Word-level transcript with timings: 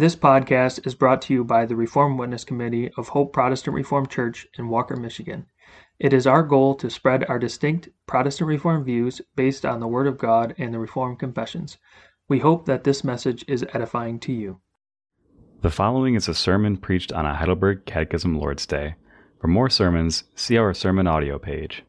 This 0.00 0.16
podcast 0.16 0.86
is 0.86 0.94
brought 0.94 1.20
to 1.20 1.34
you 1.34 1.44
by 1.44 1.66
the 1.66 1.76
Reformed 1.76 2.18
Witness 2.18 2.42
Committee 2.42 2.90
of 2.96 3.08
Hope 3.08 3.34
Protestant 3.34 3.74
Reformed 3.74 4.08
Church 4.08 4.46
in 4.56 4.70
Walker, 4.70 4.96
Michigan. 4.96 5.44
It 5.98 6.14
is 6.14 6.26
our 6.26 6.42
goal 6.42 6.74
to 6.76 6.88
spread 6.88 7.26
our 7.28 7.38
distinct 7.38 7.90
Protestant 8.06 8.48
Reformed 8.48 8.86
views 8.86 9.20
based 9.36 9.66
on 9.66 9.78
the 9.78 9.86
Word 9.86 10.06
of 10.06 10.16
God 10.16 10.54
and 10.56 10.72
the 10.72 10.78
Reformed 10.78 11.18
Confessions. 11.18 11.76
We 12.30 12.38
hope 12.38 12.64
that 12.64 12.84
this 12.84 13.04
message 13.04 13.44
is 13.46 13.66
edifying 13.74 14.18
to 14.20 14.32
you. 14.32 14.62
The 15.60 15.68
following 15.68 16.14
is 16.14 16.28
a 16.28 16.34
sermon 16.34 16.78
preached 16.78 17.12
on 17.12 17.26
a 17.26 17.34
Heidelberg 17.34 17.84
Catechism 17.84 18.38
Lord's 18.38 18.64
Day. 18.64 18.94
For 19.38 19.48
more 19.48 19.68
sermons, 19.68 20.24
see 20.34 20.56
our 20.56 20.72
sermon 20.72 21.08
audio 21.08 21.38
page. 21.38 21.82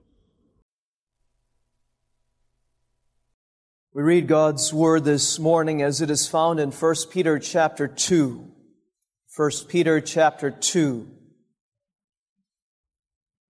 We 3.93 4.03
read 4.03 4.29
God's 4.29 4.73
word 4.73 5.03
this 5.03 5.37
morning 5.37 5.81
as 5.81 5.99
it 5.99 6.09
is 6.09 6.25
found 6.25 6.61
in 6.61 6.71
1 6.71 6.95
Peter 7.09 7.37
chapter 7.37 7.89
2. 7.89 8.49
1 9.35 9.51
Peter 9.67 9.99
chapter 9.99 10.49
2. 10.49 11.11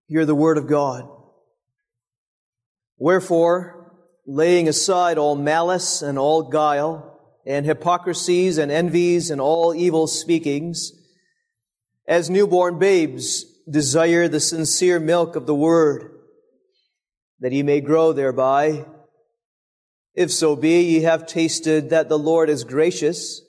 Hear 0.07 0.25
the 0.25 0.33
word 0.33 0.57
of 0.57 0.65
God. 0.65 1.07
Wherefore, 2.97 3.93
laying 4.25 4.67
aside 4.67 5.19
all 5.19 5.35
malice 5.35 6.01
and 6.01 6.17
all 6.17 6.49
guile, 6.49 7.19
and 7.45 7.63
hypocrisies 7.63 8.57
and 8.57 8.71
envies 8.71 9.29
and 9.29 9.39
all 9.39 9.75
evil 9.75 10.07
speakings, 10.07 10.91
as 12.07 12.31
newborn 12.31 12.79
babes 12.79 13.45
desire 13.69 14.27
the 14.27 14.39
sincere 14.39 14.99
milk 14.99 15.35
of 15.35 15.45
the 15.45 15.53
word, 15.53 16.09
that 17.41 17.51
ye 17.51 17.61
may 17.61 17.79
grow 17.79 18.11
thereby. 18.11 18.87
If 20.13 20.31
so 20.31 20.55
be 20.55 20.81
ye 20.81 21.01
have 21.01 21.25
tasted 21.25 21.89
that 21.89 22.09
the 22.09 22.19
Lord 22.19 22.49
is 22.49 22.63
gracious, 22.63 23.41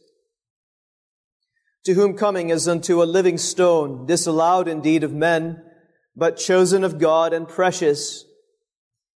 to 1.85 1.95
whom 1.95 2.17
coming 2.17 2.53
as 2.53 2.69
unto 2.69 3.03
a 3.03 3.05
living 3.05 3.39
stone, 3.39 4.07
disallowed 4.07 4.69
indeed 4.69 5.03
of 5.03 5.13
men, 5.13 5.63
but 6.15 6.37
chosen 6.37 6.85
of 6.85 6.99
God 6.99 7.33
and 7.33 7.49
precious. 7.49 8.25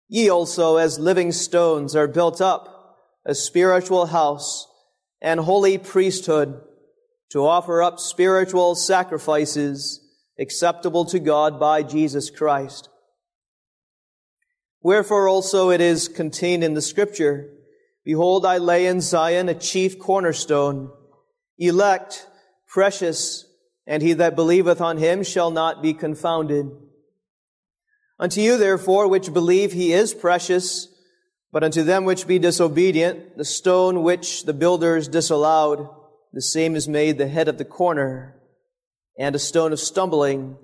Ye 0.07 0.29
also 0.29 0.77
as 0.77 0.99
living 0.99 1.31
stones 1.31 1.95
are 1.95 2.07
built 2.07 2.39
up 2.39 2.97
a 3.25 3.35
spiritual 3.35 4.07
house 4.07 4.67
and 5.21 5.39
holy 5.39 5.77
priesthood 5.77 6.61
to 7.31 7.45
offer 7.45 7.81
up 7.81 7.99
spiritual 7.99 8.75
sacrifices 8.75 10.01
acceptable 10.39 11.05
to 11.05 11.19
God 11.19 11.59
by 11.59 11.83
Jesus 11.83 12.29
Christ. 12.29 12.89
Wherefore 14.83 15.29
also 15.29 15.69
it 15.69 15.79
is 15.79 16.09
contained 16.09 16.63
in 16.63 16.73
the 16.73 16.81
scripture, 16.81 17.49
Behold, 18.03 18.45
I 18.45 18.57
lay 18.57 18.85
in 18.85 18.99
Zion 18.99 19.47
a 19.47 19.55
chief 19.55 19.97
cornerstone, 19.97 20.91
elect, 21.57 22.27
precious, 22.67 23.45
and 23.87 24.03
he 24.03 24.11
that 24.13 24.35
believeth 24.35 24.81
on 24.81 24.97
him 24.97 25.23
shall 25.23 25.51
not 25.51 25.81
be 25.81 25.93
confounded. 25.93 26.69
Unto 28.19 28.41
you, 28.41 28.57
therefore, 28.57 29.07
which 29.07 29.33
believe 29.33 29.71
he 29.71 29.93
is 29.93 30.13
precious, 30.13 30.89
but 31.53 31.63
unto 31.63 31.83
them 31.83 32.03
which 32.03 32.27
be 32.27 32.37
disobedient, 32.37 33.37
the 33.37 33.45
stone 33.45 34.03
which 34.03 34.43
the 34.43 34.53
builders 34.53 35.07
disallowed, 35.07 35.87
the 36.33 36.41
same 36.41 36.75
is 36.75 36.89
made 36.89 37.17
the 37.17 37.27
head 37.29 37.47
of 37.47 37.57
the 37.57 37.65
corner, 37.65 38.35
and 39.17 39.33
a 39.33 39.39
stone 39.39 39.71
of 39.71 39.79
stumbling, 39.79 40.57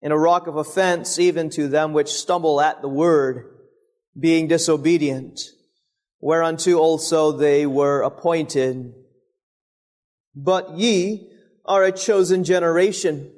and 0.00 0.12
a 0.12 0.18
rock 0.18 0.46
of 0.46 0.54
offense, 0.54 1.18
even 1.18 1.50
to 1.50 1.66
them 1.66 1.92
which 1.92 2.08
stumble 2.12 2.60
at 2.60 2.80
the 2.80 2.88
word 2.88 3.50
being 4.18 4.48
disobedient, 4.48 5.40
whereunto 6.20 6.78
also 6.78 7.32
they 7.32 7.66
were 7.66 8.02
appointed. 8.02 8.94
But 10.34 10.76
ye 10.78 11.30
are 11.64 11.84
a 11.84 11.92
chosen 11.92 12.44
generation, 12.44 13.32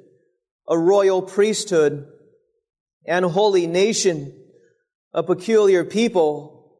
a 0.67 0.77
royal 0.77 1.21
priesthood, 1.21 2.07
and 3.05 3.25
holy 3.25 3.67
nation, 3.67 4.33
a 5.13 5.23
peculiar 5.23 5.83
people, 5.83 6.75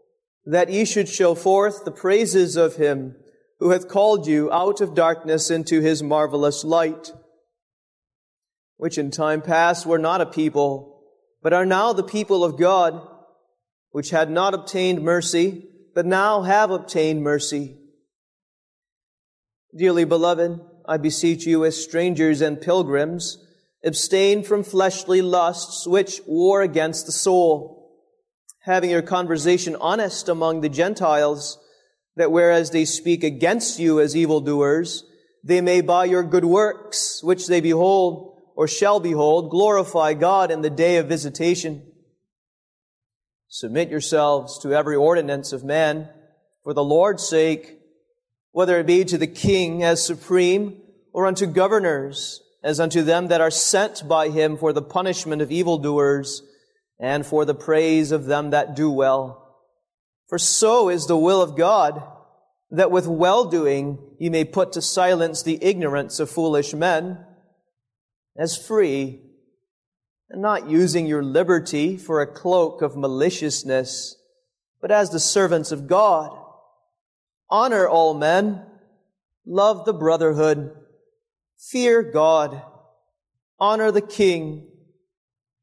that 0.46 0.70
ye 0.70 0.86
should 0.86 1.10
show 1.10 1.36
forth 1.36 1.84
the 1.84 1.92
praises 1.92 2.56
of 2.56 2.76
him 2.76 3.16
who 3.60 3.72
hath 3.72 3.88
called 3.88 4.28
you 4.28 4.52
out 4.52 4.82
of 4.82 4.94
darkness 4.94 5.50
into 5.50 5.82
his 5.82 6.04
marvelous 6.04 6.64
light, 6.64 7.12
which 8.78 8.98
in 8.98 9.10
time 9.10 9.42
past 9.42 9.86
were 9.86 9.98
not 9.98 10.22
a 10.22 10.26
people, 10.26 11.02
but 11.42 11.54
are 11.54 11.66
now 11.66 11.92
the 11.94 12.04
people 12.04 12.44
of 12.44 12.58
God, 12.58 13.02
which 13.98 14.12
had 14.12 14.30
not 14.30 14.54
obtained 14.54 15.02
mercy, 15.02 15.66
but 15.96 16.06
now 16.06 16.44
have 16.44 16.70
obtained 16.70 17.24
mercy. 17.24 17.76
Dearly 19.76 20.06
beloved, 20.06 20.60
I 20.86 20.98
beseech 20.98 21.48
you 21.48 21.66
as 21.66 21.84
strangers 21.84 22.40
and 22.40 22.62
pilgrims, 22.62 23.44
abstain 23.84 24.44
from 24.44 24.64
fleshly 24.64 25.24
lusts 25.24 25.88
which 25.88 26.22
war 26.28 26.62
against 26.62 27.08
the 27.08 27.12
soul, 27.12 27.92
having 28.60 28.92
your 28.92 29.02
conversation 29.02 29.76
honest 29.82 30.30
among 30.30 30.62
the 30.62 30.70
Gentiles, 30.70 31.58
that 32.18 32.32
whereas 32.32 32.70
they 32.70 32.86
speak 32.86 33.24
against 33.24 33.80
you 33.80 34.00
as 34.00 34.16
evildoers, 34.16 35.06
they 35.44 35.60
may 35.60 35.82
by 35.82 36.06
your 36.06 36.22
good 36.22 36.46
works, 36.46 37.24
which 37.24 37.48
they 37.48 37.62
behold 37.62 38.38
or 38.56 38.68
shall 38.68 39.00
behold, 39.00 39.50
glorify 39.50 40.14
God 40.14 40.52
in 40.52 40.62
the 40.62 40.70
day 40.70 40.98
of 40.98 41.08
visitation. 41.08 41.82
Submit 43.50 43.90
yourselves 43.90 44.60
to 44.60 44.74
every 44.74 44.96
ordinance 44.96 45.54
of 45.54 45.64
men 45.64 46.10
for 46.64 46.74
the 46.74 46.84
Lord's 46.84 47.28
sake, 47.28 47.80
whether 48.52 48.80
it 48.80 48.88
be 48.88 49.06
to 49.06 49.18
the 49.18 49.28
king 49.28 49.84
as 49.84 50.06
supreme 50.06 50.82
or 51.14 51.26
unto 51.26 51.46
governors 51.46 52.42
as 52.64 52.80
unto 52.80 53.02
them 53.02 53.28
that 53.28 53.40
are 53.40 53.52
sent 53.52 54.08
by 54.08 54.30
him 54.30 54.58
for 54.58 54.74
the 54.74 54.82
punishment 54.82 55.42
of 55.42 55.52
evildoers 55.52 56.42
and 57.00 57.26
for 57.26 57.46
the 57.46 57.56
praise 57.56 58.12
of 58.12 58.26
them 58.26 58.50
that 58.50 58.76
do 58.76 58.92
well. 58.92 59.56
For 60.28 60.38
so 60.38 60.90
is 60.90 61.06
the 61.06 61.18
will 61.18 61.42
of 61.42 61.56
God, 61.56 62.04
that 62.72 62.92
with 62.92 63.08
well-doing 63.08 64.00
ye 64.20 64.30
may 64.30 64.44
put 64.44 64.74
to 64.74 64.82
silence 64.82 65.42
the 65.42 65.64
ignorance 65.64 66.20
of 66.20 66.30
foolish 66.30 66.74
men, 66.74 67.24
as 68.38 68.58
free 68.58 69.22
and 70.30 70.42
not 70.42 70.70
using 70.70 71.06
your 71.06 71.24
liberty 71.24 71.98
for 71.98 72.22
a 72.22 72.28
cloak 72.28 72.82
of 72.82 72.98
maliciousness, 72.98 74.16
but 74.82 74.92
as 74.92 75.10
the 75.10 75.20
servants 75.20 75.72
of 75.72 75.88
God. 75.88 76.38
Honor 77.50 77.88
all 77.88 78.14
men, 78.14 78.62
love 79.46 79.86
the 79.86 79.94
brotherhood, 79.94 80.76
fear 81.58 82.04
God, 82.04 82.62
honor 83.60 83.92
the 83.92 84.02
king. 84.02 84.68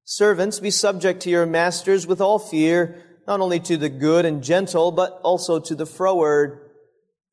Servants, 0.04 0.60
be 0.60 0.70
subject 0.70 1.20
to 1.22 1.30
your 1.30 1.46
masters 1.46 2.06
with 2.06 2.20
all 2.20 2.38
fear, 2.38 3.02
not 3.26 3.40
only 3.40 3.60
to 3.60 3.76
the 3.76 3.88
good 3.88 4.24
and 4.24 4.42
gentle, 4.42 4.92
but 4.92 5.20
also 5.22 5.58
to 5.58 5.74
the 5.74 5.86
froward. 5.86 6.60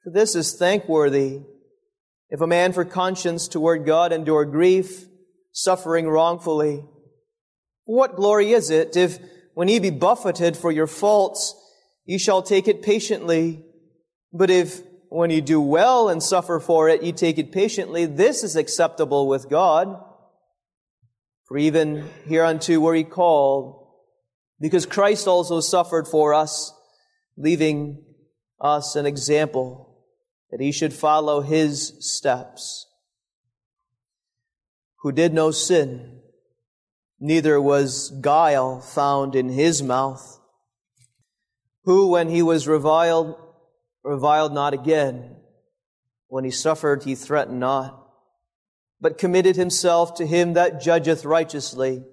For 0.04 0.10
this 0.10 0.36
is 0.36 0.54
thankworthy. 0.54 1.42
If 2.30 2.40
a 2.40 2.48
man 2.48 2.72
for 2.72 2.86
conscience 2.86 3.48
toward 3.48 3.86
God 3.86 4.14
endure 4.14 4.46
grief, 4.46 5.06
suffering 5.52 6.08
wrongfully, 6.08 6.86
what 7.86 8.16
glory 8.16 8.52
is 8.52 8.70
it 8.70 8.96
if, 8.96 9.20
when 9.54 9.68
ye 9.68 9.80
be 9.80 9.90
buffeted 9.90 10.56
for 10.56 10.72
your 10.72 10.88
faults, 10.88 11.56
ye 12.06 12.18
shall 12.18 12.42
take 12.42 12.68
it 12.68 12.82
patiently? 12.82 13.64
But 14.32 14.50
if, 14.50 14.82
when 15.10 15.30
ye 15.30 15.42
do 15.42 15.60
well 15.60 16.08
and 16.08 16.24
suffer 16.24 16.60
for 16.60 16.88
it, 16.88 17.04
ye 17.04 17.12
take 17.12 17.38
it 17.38 17.52
patiently, 17.52 18.06
this 18.06 18.44
is 18.44 18.56
acceptable 18.56 19.28
with 19.28 19.50
God. 19.50 20.02
For 21.46 21.58
even 21.58 22.08
hereunto 22.28 22.80
were 22.80 22.96
ye 22.96 23.04
called, 23.04 23.88
because 24.60 24.86
Christ 24.86 25.28
also 25.28 25.60
suffered 25.60 26.08
for 26.08 26.34
us, 26.34 26.74
leaving 27.36 28.06
us 28.62 28.96
an 28.96 29.06
example 29.06 29.98
that 30.50 30.62
he 30.62 30.72
should 30.72 30.94
follow 30.94 31.42
his 31.42 31.94
steps, 32.00 32.88
who 35.00 35.12
did 35.12 35.34
no 35.34 35.52
sin, 35.52 36.21
neither 37.22 37.62
was 37.62 38.10
guile 38.10 38.82
found 38.82 39.36
in 39.36 39.48
his 39.48 39.84
mouth, 39.84 40.40
who, 41.86 42.10
when 42.10 42.28
he 42.28 42.42
was 42.42 42.68
reviled, 42.68 43.36
reviled 44.04 44.54
not 44.54 44.74
again. 44.74 45.38
When 46.28 46.44
he 46.44 46.52
suffered, 46.52 47.04
he 47.04 47.14
threatened 47.14 47.60
not, 47.60 48.08
but 49.00 49.20
committed 49.20 49.56
himself 49.56 50.16
to 50.16 50.26
him 50.26 50.54
that 50.54 50.82
judgeth 50.82 51.24
righteously, 51.24 52.04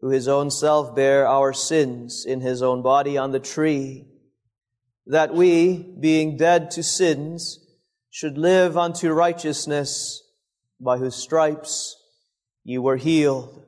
who 0.00 0.10
his 0.10 0.28
own 0.28 0.50
self 0.50 0.94
bare 0.94 1.26
our 1.26 1.54
sins 1.54 2.26
in 2.26 2.42
his 2.42 2.62
own 2.62 2.82
body 2.82 3.16
on 3.16 3.32
the 3.32 3.40
tree, 3.40 4.06
that 5.06 5.32
we, 5.32 5.94
being 5.98 6.36
dead 6.36 6.70
to 6.72 6.82
sins, 6.82 7.58
should 8.10 8.36
live 8.36 8.76
unto 8.76 9.10
righteousness, 9.10 10.22
by 10.78 10.98
whose 10.98 11.16
stripes 11.16 11.96
ye 12.64 12.76
were 12.76 12.96
healed. 12.96 13.64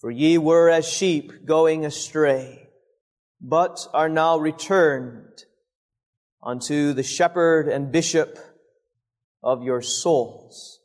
For 0.00 0.10
ye 0.10 0.36
were 0.36 0.68
as 0.68 0.86
sheep 0.86 1.46
going 1.46 1.86
astray, 1.86 2.68
but 3.40 3.88
are 3.94 4.08
now 4.08 4.38
returned 4.38 5.44
unto 6.42 6.92
the 6.92 7.02
shepherd 7.02 7.68
and 7.68 7.90
bishop 7.90 8.38
of 9.42 9.62
your 9.62 9.80
souls. 9.80 10.80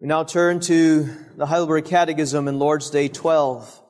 We 0.00 0.08
now 0.08 0.24
turn 0.24 0.60
to 0.60 1.08
the 1.36 1.46
Heidelberg 1.46 1.84
Catechism 1.84 2.48
in 2.48 2.58
Lord's 2.58 2.90
Day 2.90 3.08
12. 3.08 3.82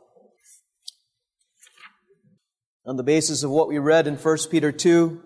On 2.87 2.97
the 2.97 3.03
basis 3.03 3.43
of 3.45 3.51
what 3.51 3.69
we 3.69 3.79
read 3.79 4.07
in 4.07 4.17
1 4.17 4.39
Peter 4.51 4.73
2, 4.73 5.23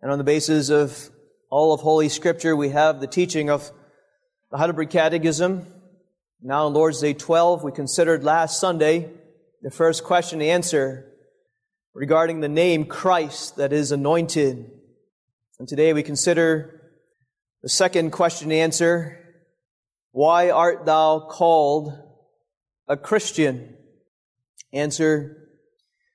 and 0.00 0.12
on 0.12 0.18
the 0.18 0.24
basis 0.24 0.68
of 0.68 1.10
all 1.50 1.72
of 1.72 1.80
Holy 1.80 2.08
Scripture, 2.08 2.54
we 2.54 2.68
have 2.68 3.00
the 3.00 3.06
teaching 3.06 3.48
of 3.48 3.70
the 4.50 4.58
Heidelberg 4.58 4.90
Catechism. 4.90 5.66
Now 6.42 6.66
in 6.66 6.74
Lord's 6.74 7.00
Day 7.00 7.14
12, 7.14 7.62
we 7.62 7.72
considered 7.72 8.24
last 8.24 8.60
Sunday 8.60 9.10
the 9.62 9.70
first 9.70 10.04
question 10.04 10.40
and 10.40 10.50
answer 10.50 11.10
regarding 11.94 12.40
the 12.40 12.48
name 12.48 12.84
Christ 12.84 13.56
that 13.56 13.72
is 13.72 13.92
anointed. 13.92 14.70
And 15.58 15.68
today 15.68 15.92
we 15.92 16.02
consider 16.02 16.80
the 17.62 17.68
second 17.68 18.10
question 18.10 18.50
and 18.50 18.60
answer 18.60 19.20
why 20.12 20.50
art 20.50 20.86
thou 20.86 21.26
called 21.28 21.92
a 22.86 22.96
Christian? 22.96 23.76
Answer, 24.72 25.48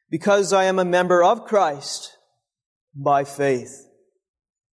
because 0.09 0.53
I 0.53 0.65
am 0.65 0.79
a 0.79 0.85
member 0.85 1.23
of 1.23 1.45
Christ 1.45 2.17
by 2.95 3.23
faith, 3.23 3.87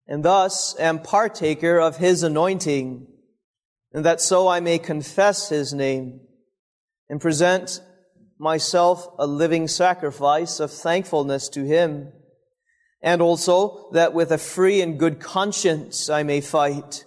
and 0.06 0.24
thus 0.24 0.78
am 0.78 1.00
partaker 1.00 1.78
of 1.78 1.96
his 1.96 2.22
anointing, 2.22 3.06
and 3.96 4.04
that 4.04 4.20
so 4.20 4.46
I 4.46 4.60
may 4.60 4.78
confess 4.78 5.48
his 5.48 5.72
name 5.72 6.20
and 7.08 7.18
present 7.18 7.80
myself 8.38 9.08
a 9.18 9.26
living 9.26 9.66
sacrifice 9.68 10.60
of 10.60 10.70
thankfulness 10.70 11.48
to 11.48 11.64
him, 11.64 12.12
and 13.00 13.22
also 13.22 13.88
that 13.92 14.12
with 14.12 14.32
a 14.32 14.36
free 14.36 14.82
and 14.82 14.98
good 14.98 15.18
conscience 15.18 16.10
I 16.10 16.24
may 16.24 16.42
fight 16.42 17.06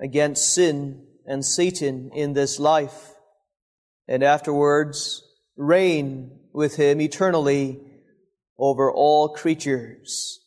against 0.00 0.52
sin 0.52 1.06
and 1.26 1.44
Satan 1.44 2.10
in 2.12 2.32
this 2.32 2.58
life, 2.58 3.12
and 4.08 4.24
afterwards 4.24 5.22
reign 5.56 6.40
with 6.52 6.74
him 6.74 7.00
eternally 7.00 7.80
over 8.58 8.90
all 8.90 9.28
creatures. 9.28 10.40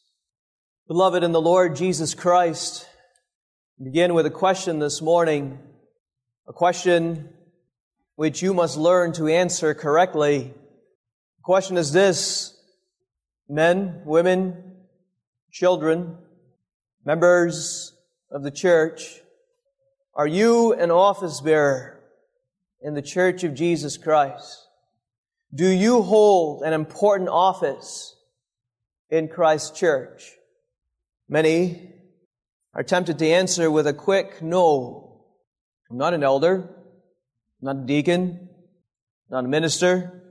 Beloved 0.89 1.23
in 1.23 1.31
the 1.31 1.39
Lord 1.39 1.77
Jesus 1.77 2.13
Christ, 2.13 2.85
begin 3.81 4.13
with 4.13 4.25
a 4.25 4.29
question 4.29 4.79
this 4.79 5.01
morning, 5.01 5.57
a 6.49 6.53
question 6.53 7.29
which 8.15 8.41
you 8.41 8.55
must 8.55 8.75
learn 8.75 9.13
to 9.13 9.27
answer 9.27 9.75
correctly. 9.75 10.39
The 10.39 11.43
question 11.43 11.77
is 11.77 11.93
this 11.93 12.57
men, 13.47 14.01
women, 14.03 14.77
children, 15.51 16.17
members 17.05 17.93
of 18.31 18.41
the 18.41 18.49
church, 18.49 19.19
are 20.15 20.25
you 20.25 20.73
an 20.73 20.89
office 20.89 21.39
bearer 21.39 22.01
in 22.81 22.95
the 22.95 23.03
Church 23.03 23.43
of 23.43 23.53
Jesus 23.53 23.95
Christ? 23.97 24.67
Do 25.53 25.69
you 25.69 26.01
hold 26.01 26.63
an 26.63 26.73
important 26.73 27.29
office 27.29 28.15
in 29.11 29.27
Christ's 29.27 29.79
church? 29.79 30.31
Many 31.29 31.93
are 32.73 32.83
tempted 32.83 33.19
to 33.19 33.27
answer 33.27 33.69
with 33.69 33.85
a 33.85 33.93
quick 33.93 34.41
no. 34.41 35.08
I'm 35.89 35.97
not 35.97 36.13
an 36.13 36.23
elder, 36.23 36.69
not 37.61 37.77
a 37.77 37.85
deacon, 37.85 38.49
not 39.29 39.45
a 39.45 39.47
minister, 39.47 40.21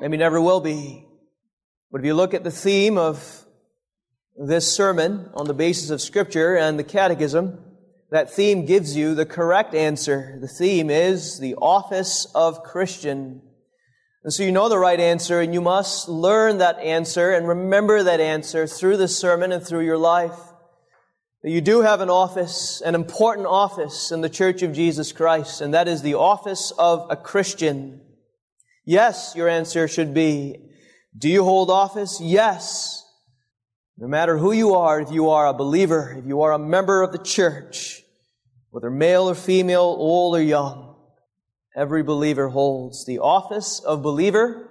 maybe 0.00 0.16
never 0.16 0.40
will 0.40 0.60
be. 0.60 1.06
But 1.92 2.00
if 2.00 2.06
you 2.06 2.14
look 2.14 2.32
at 2.32 2.44
the 2.44 2.50
theme 2.50 2.96
of 2.96 3.44
this 4.36 4.72
sermon 4.72 5.28
on 5.34 5.46
the 5.46 5.54
basis 5.54 5.90
of 5.90 6.00
Scripture 6.00 6.56
and 6.56 6.78
the 6.78 6.84
Catechism, 6.84 7.58
that 8.10 8.32
theme 8.32 8.64
gives 8.64 8.96
you 8.96 9.14
the 9.14 9.26
correct 9.26 9.74
answer. 9.74 10.38
The 10.40 10.48
theme 10.48 10.88
is 10.88 11.38
the 11.38 11.56
office 11.56 12.26
of 12.34 12.62
Christian. 12.62 13.42
And 14.24 14.32
so 14.32 14.42
you 14.42 14.52
know 14.52 14.68
the 14.68 14.78
right 14.78 14.98
answer 14.98 15.40
and 15.40 15.52
you 15.52 15.60
must 15.60 16.08
learn 16.08 16.58
that 16.58 16.78
answer 16.78 17.32
and 17.32 17.46
remember 17.46 18.02
that 18.02 18.20
answer 18.20 18.66
through 18.66 18.96
the 18.96 19.08
sermon 19.08 19.52
and 19.52 19.64
through 19.64 19.84
your 19.84 19.98
life. 19.98 20.38
That 21.42 21.50
you 21.50 21.62
do 21.62 21.80
have 21.80 22.02
an 22.02 22.10
office, 22.10 22.82
an 22.82 22.94
important 22.94 23.46
office 23.46 24.12
in 24.12 24.20
the 24.20 24.28
Church 24.28 24.60
of 24.60 24.74
Jesus 24.74 25.10
Christ, 25.10 25.62
and 25.62 25.72
that 25.72 25.88
is 25.88 26.02
the 26.02 26.14
office 26.14 26.70
of 26.78 27.06
a 27.08 27.16
Christian. 27.16 28.02
Yes, 28.84 29.32
your 29.34 29.48
answer 29.48 29.88
should 29.88 30.12
be, 30.12 30.58
do 31.16 31.30
you 31.30 31.42
hold 31.42 31.70
office? 31.70 32.20
Yes. 32.20 33.06
No 33.96 34.06
matter 34.06 34.36
who 34.36 34.52
you 34.52 34.74
are, 34.74 35.00
if 35.00 35.10
you 35.10 35.30
are 35.30 35.46
a 35.46 35.54
believer, 35.54 36.14
if 36.18 36.26
you 36.26 36.42
are 36.42 36.52
a 36.52 36.58
member 36.58 37.02
of 37.02 37.12
the 37.12 37.18
church, 37.18 38.02
whether 38.68 38.90
male 38.90 39.30
or 39.30 39.34
female, 39.34 39.96
old 39.98 40.36
or 40.36 40.42
young, 40.42 40.94
every 41.74 42.02
believer 42.02 42.48
holds 42.48 43.06
the 43.06 43.18
office 43.18 43.78
of 43.80 44.02
believer, 44.02 44.68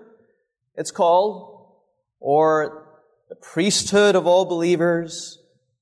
it's 0.75 0.91
called, 0.91 1.73
or 2.19 2.85
the 3.27 3.35
priesthood 3.35 4.15
of 4.15 4.27
all 4.27 4.45
believers, 4.45 5.38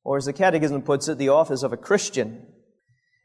or 0.07 0.15
as 0.15 0.23
the 0.23 0.31
Catechism 0.31 0.83
puts 0.83 1.09
it, 1.09 1.17
the 1.17 1.27
office 1.27 1.63
of 1.63 1.73
a 1.73 1.77
Christian. 1.77 2.47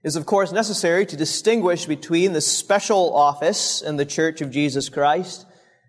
is 0.02 0.16
of 0.16 0.26
course 0.26 0.50
necessary 0.50 1.06
to 1.06 1.16
distinguish 1.16 1.86
between 1.86 2.32
the 2.32 2.40
special 2.40 3.14
office 3.14 3.80
in 3.82 3.98
the 3.98 4.04
Church 4.04 4.40
of 4.40 4.50
Jesus 4.50 4.88
Christ 4.88 5.46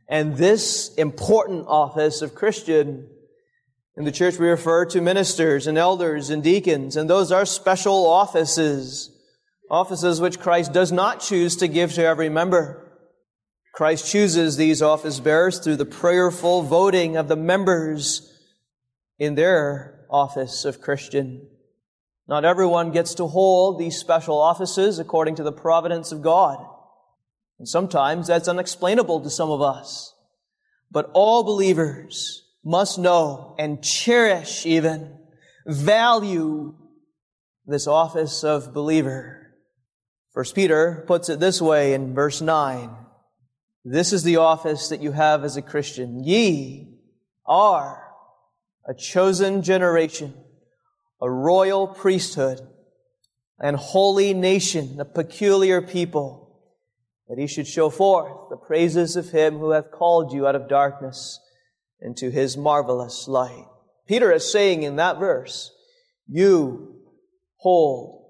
and 0.07 0.37
this 0.37 0.93
important 0.93 1.65
office 1.67 2.21
of 2.21 2.35
Christian. 2.35 3.09
In 3.97 4.03
the 4.03 4.11
church, 4.11 4.37
we 4.37 4.47
refer 4.47 4.85
to 4.85 5.01
ministers 5.01 5.65
and 5.65 5.79
elders 5.79 6.29
and 6.29 6.43
deacons, 6.43 6.95
and 6.95 7.09
those 7.09 7.31
are 7.31 7.43
special 7.43 8.05
offices, 8.05 9.09
offices 9.71 10.21
which 10.21 10.39
Christ 10.39 10.73
does 10.73 10.91
not 10.91 11.21
choose 11.21 11.55
to 11.55 11.67
give 11.67 11.93
to 11.93 12.05
every 12.05 12.29
member. 12.29 12.87
Christ 13.73 14.11
chooses 14.11 14.57
these 14.57 14.83
office 14.83 15.19
bearers 15.19 15.57
through 15.57 15.77
the 15.77 15.85
prayerful 15.85 16.61
voting 16.61 17.17
of 17.17 17.29
the 17.29 17.35
members 17.35 18.31
in 19.17 19.33
their 19.33 20.02
office 20.13 20.63
of 20.63 20.79
Christian. 20.79 21.47
Not 22.27 22.45
everyone 22.45 22.91
gets 22.91 23.15
to 23.15 23.27
hold 23.27 23.77
these 23.77 23.97
special 23.97 24.39
offices 24.39 24.99
according 24.99 25.35
to 25.35 25.43
the 25.43 25.51
providence 25.51 26.13
of 26.13 26.21
God. 26.21 26.65
And 27.59 27.67
sometimes 27.67 28.27
that's 28.27 28.47
unexplainable 28.47 29.19
to 29.21 29.29
some 29.29 29.51
of 29.51 29.61
us. 29.61 30.13
But 30.89 31.09
all 31.13 31.43
believers, 31.43 32.43
must 32.63 32.97
know 32.97 33.55
and 33.59 33.83
cherish 33.83 34.65
even, 34.65 35.17
value 35.65 36.75
this 37.65 37.87
office 37.87 38.43
of 38.43 38.73
believer. 38.73 39.53
First 40.33 40.55
Peter 40.55 41.03
puts 41.07 41.29
it 41.29 41.39
this 41.39 41.61
way 41.61 41.93
in 41.93 42.13
verse 42.13 42.41
9. 42.41 42.89
This 43.85 44.13
is 44.13 44.23
the 44.23 44.37
office 44.37 44.89
that 44.89 45.01
you 45.01 45.11
have 45.11 45.43
as 45.43 45.57
a 45.57 45.61
Christian. 45.61 46.23
Ye 46.23 46.99
are 47.45 48.02
a 48.87 48.93
chosen 48.93 49.61
generation, 49.61 50.33
a 51.21 51.29
royal 51.29 51.87
priesthood, 51.87 52.59
and 53.59 53.77
holy 53.77 54.33
nation, 54.33 54.99
a 54.99 55.05
peculiar 55.05 55.81
people, 55.81 56.59
that 57.29 57.37
he 57.39 57.47
should 57.47 57.67
show 57.67 57.89
forth 57.89 58.49
the 58.49 58.57
praises 58.57 59.15
of 59.15 59.29
him 59.29 59.57
who 59.57 59.71
hath 59.71 59.91
called 59.91 60.33
you 60.33 60.45
out 60.45 60.55
of 60.55 60.67
darkness 60.67 61.39
into 62.01 62.29
his 62.29 62.57
marvelous 62.57 63.27
light. 63.27 63.65
Peter 64.07 64.31
is 64.31 64.51
saying 64.51 64.83
in 64.83 64.97
that 64.97 65.19
verse, 65.19 65.71
you 66.27 67.01
hold 67.57 68.25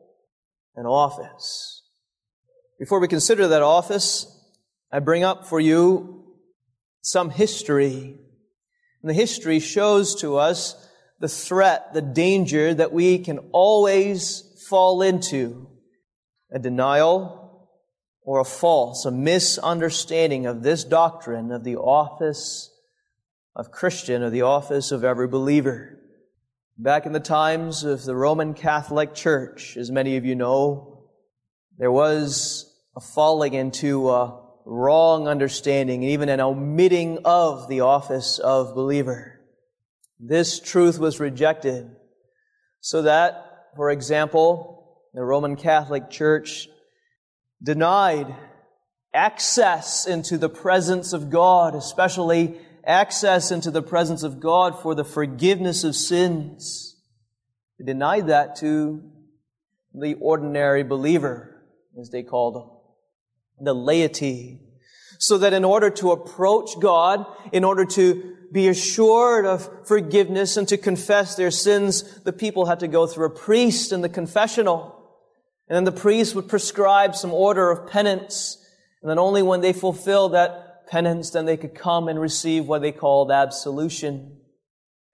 an 0.76 0.86
office. 0.86 1.82
Before 2.78 3.00
we 3.00 3.08
consider 3.08 3.48
that 3.48 3.64
office, 3.64 4.28
I 4.92 5.00
bring 5.00 5.24
up 5.24 5.48
for 5.48 5.60
you 5.60 6.36
some 7.02 7.32
history. 7.32 8.18
And 9.04 9.10
the 9.10 9.14
history 9.14 9.60
shows 9.60 10.16
to 10.22 10.38
us 10.38 10.76
the 11.20 11.28
threat, 11.28 11.94
the 11.94 12.02
danger 12.02 12.74
that 12.74 12.94
we 12.94 13.20
can 13.20 13.40
always 13.52 14.44
fall 14.70 15.02
into. 15.02 15.68
A 16.52 16.60
denial 16.60 17.70
or 18.22 18.40
a 18.40 18.46
false, 18.46 19.06
a 19.06 19.12
misunderstanding 19.12 20.46
of 20.46 20.64
this 20.64 20.84
doctrine 20.86 21.52
of 21.52 21.64
the 21.64 21.76
office 21.76 22.72
of 23.56 23.72
Christian, 23.72 24.24
of 24.24 24.32
the 24.32 24.44
office 24.44 24.92
of 24.92 25.04
every 25.04 25.28
believer. 25.28 26.00
Back 26.78 27.06
in 27.06 27.12
the 27.12 27.20
times 27.20 27.84
of 27.84 28.04
the 28.04 28.16
Roman 28.16 28.54
Catholic 28.54 29.14
Church, 29.14 29.76
as 29.78 29.92
many 29.92 30.16
of 30.16 30.26
you 30.26 30.36
know, 30.36 31.10
there 31.78 31.92
was 31.92 32.74
a 32.96 33.02
falling 33.02 33.54
into 33.54 34.10
a 34.10 34.43
wrong 34.66 35.28
understanding 35.28 36.04
and 36.04 36.12
even 36.12 36.30
an 36.30 36.40
omitting 36.40 37.20
of 37.26 37.68
the 37.68 37.82
office 37.82 38.40
of 38.40 38.76
believer. 38.76 39.40
This 40.20 40.60
truth 40.60 41.00
was 41.00 41.20
rejected 41.20 41.90
so 42.80 43.02
that, 43.04 43.70
for 43.76 43.90
example, 43.90 45.00
the 45.14 45.24
Roman 45.24 45.56
Catholic 45.56 46.10
Church 46.10 46.68
denied 47.62 48.34
access 49.14 50.08
into 50.08 50.38
the 50.38 50.50
presence 50.50 51.14
of 51.14 51.30
God, 51.30 51.76
especially 51.76 52.58
access 52.86 53.52
into 53.52 53.72
the 53.72 53.82
presence 53.82 54.24
of 54.24 54.40
God 54.40 54.82
for 54.82 54.96
the 54.96 55.06
forgiveness 55.06 55.84
of 55.84 55.96
sins. 55.96 56.98
They 57.80 57.86
denied 57.86 58.28
that 58.28 58.56
to 58.58 59.04
the 59.94 60.16
ordinary 60.16 60.84
believer, 60.84 61.64
as 62.00 62.10
they 62.10 62.24
called 62.24 62.56
them, 62.56 62.70
the 63.64 63.74
laity, 63.74 64.60
so 65.20 65.38
that 65.38 65.54
in 65.54 65.64
order 65.64 65.90
to 65.90 66.12
approach 66.12 66.80
God, 66.80 67.26
in 67.52 67.64
order 67.64 67.86
to 67.86 68.36
be 68.52 68.68
assured 68.68 69.46
of 69.46 69.88
forgiveness 69.88 70.58
and 70.58 70.68
to 70.68 70.78
confess 70.78 71.36
their 71.36 71.52
sins, 71.52 72.22
the 72.22 72.34
people 72.34 72.66
had 72.66 72.82
to 72.82 72.88
go 72.88 73.08
through 73.08 73.26
a 73.26 73.30
priest 73.30 73.92
in 73.92 74.02
the 74.02 74.10
confessional. 74.10 75.00
And 75.68 75.76
then 75.76 75.86
the 75.86 76.00
priest 76.00 76.36
would 76.36 76.48
prescribe 76.48 77.16
some 77.16 77.34
order 77.34 77.72
of 77.72 77.90
penance. 77.90 78.58
And 79.02 79.10
then 79.10 79.18
only 79.18 79.42
when 79.42 79.62
they 79.62 79.74
fulfilled 79.74 80.34
that 80.34 80.88
penance, 80.88 81.32
then 81.32 81.46
they 81.46 81.58
could 81.58 81.74
come 81.74 82.08
and 82.08 82.20
receive 82.20 82.68
what 82.68 82.82
they 82.82 82.92
called 82.92 83.32
absolution. 83.32 84.38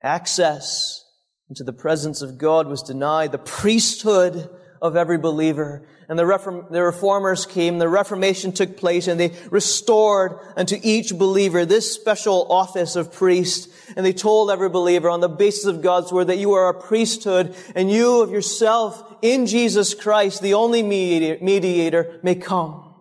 Access 0.04 1.06
into 1.50 1.64
the 1.64 1.74
presence 1.74 2.22
of 2.22 2.38
God 2.38 2.68
was 2.68 2.84
denied. 2.84 3.32
The 3.32 3.38
priesthood 3.38 4.50
of 4.82 4.96
every 4.96 5.18
believer. 5.18 5.88
And 6.08 6.18
the, 6.18 6.26
reform, 6.26 6.66
the 6.72 6.82
reformers 6.82 7.46
came, 7.46 7.78
the 7.78 7.88
Reformation 7.88 8.52
took 8.52 8.78
place, 8.78 9.08
and 9.08 9.20
they 9.20 9.34
restored 9.52 10.40
unto 10.56 10.78
each 10.82 11.16
believer 11.16 11.66
this 11.66 11.94
special 11.94 12.52
office 12.52 12.96
of 12.96 13.14
priest. 13.14 13.70
And 13.96 14.06
they 14.06 14.14
told 14.14 14.50
every 14.50 14.70
believer 14.70 15.10
on 15.10 15.20
the 15.20 15.30
basis 15.30 15.66
of 15.66 15.82
God's 15.82 16.12
word 16.12 16.28
that 16.28 16.38
you 16.38 16.54
are 16.54 16.70
a 16.70 16.82
priesthood, 16.82 17.56
and 17.76 17.92
you 17.92 18.22
of 18.22 18.32
yourself 18.32 19.18
in 19.22 19.46
Jesus 19.46 19.94
Christ, 19.94 20.42
the 20.42 20.54
only 20.54 20.82
mediator, 20.82 21.44
mediator 21.44 22.20
may 22.24 22.36
come 22.36 22.96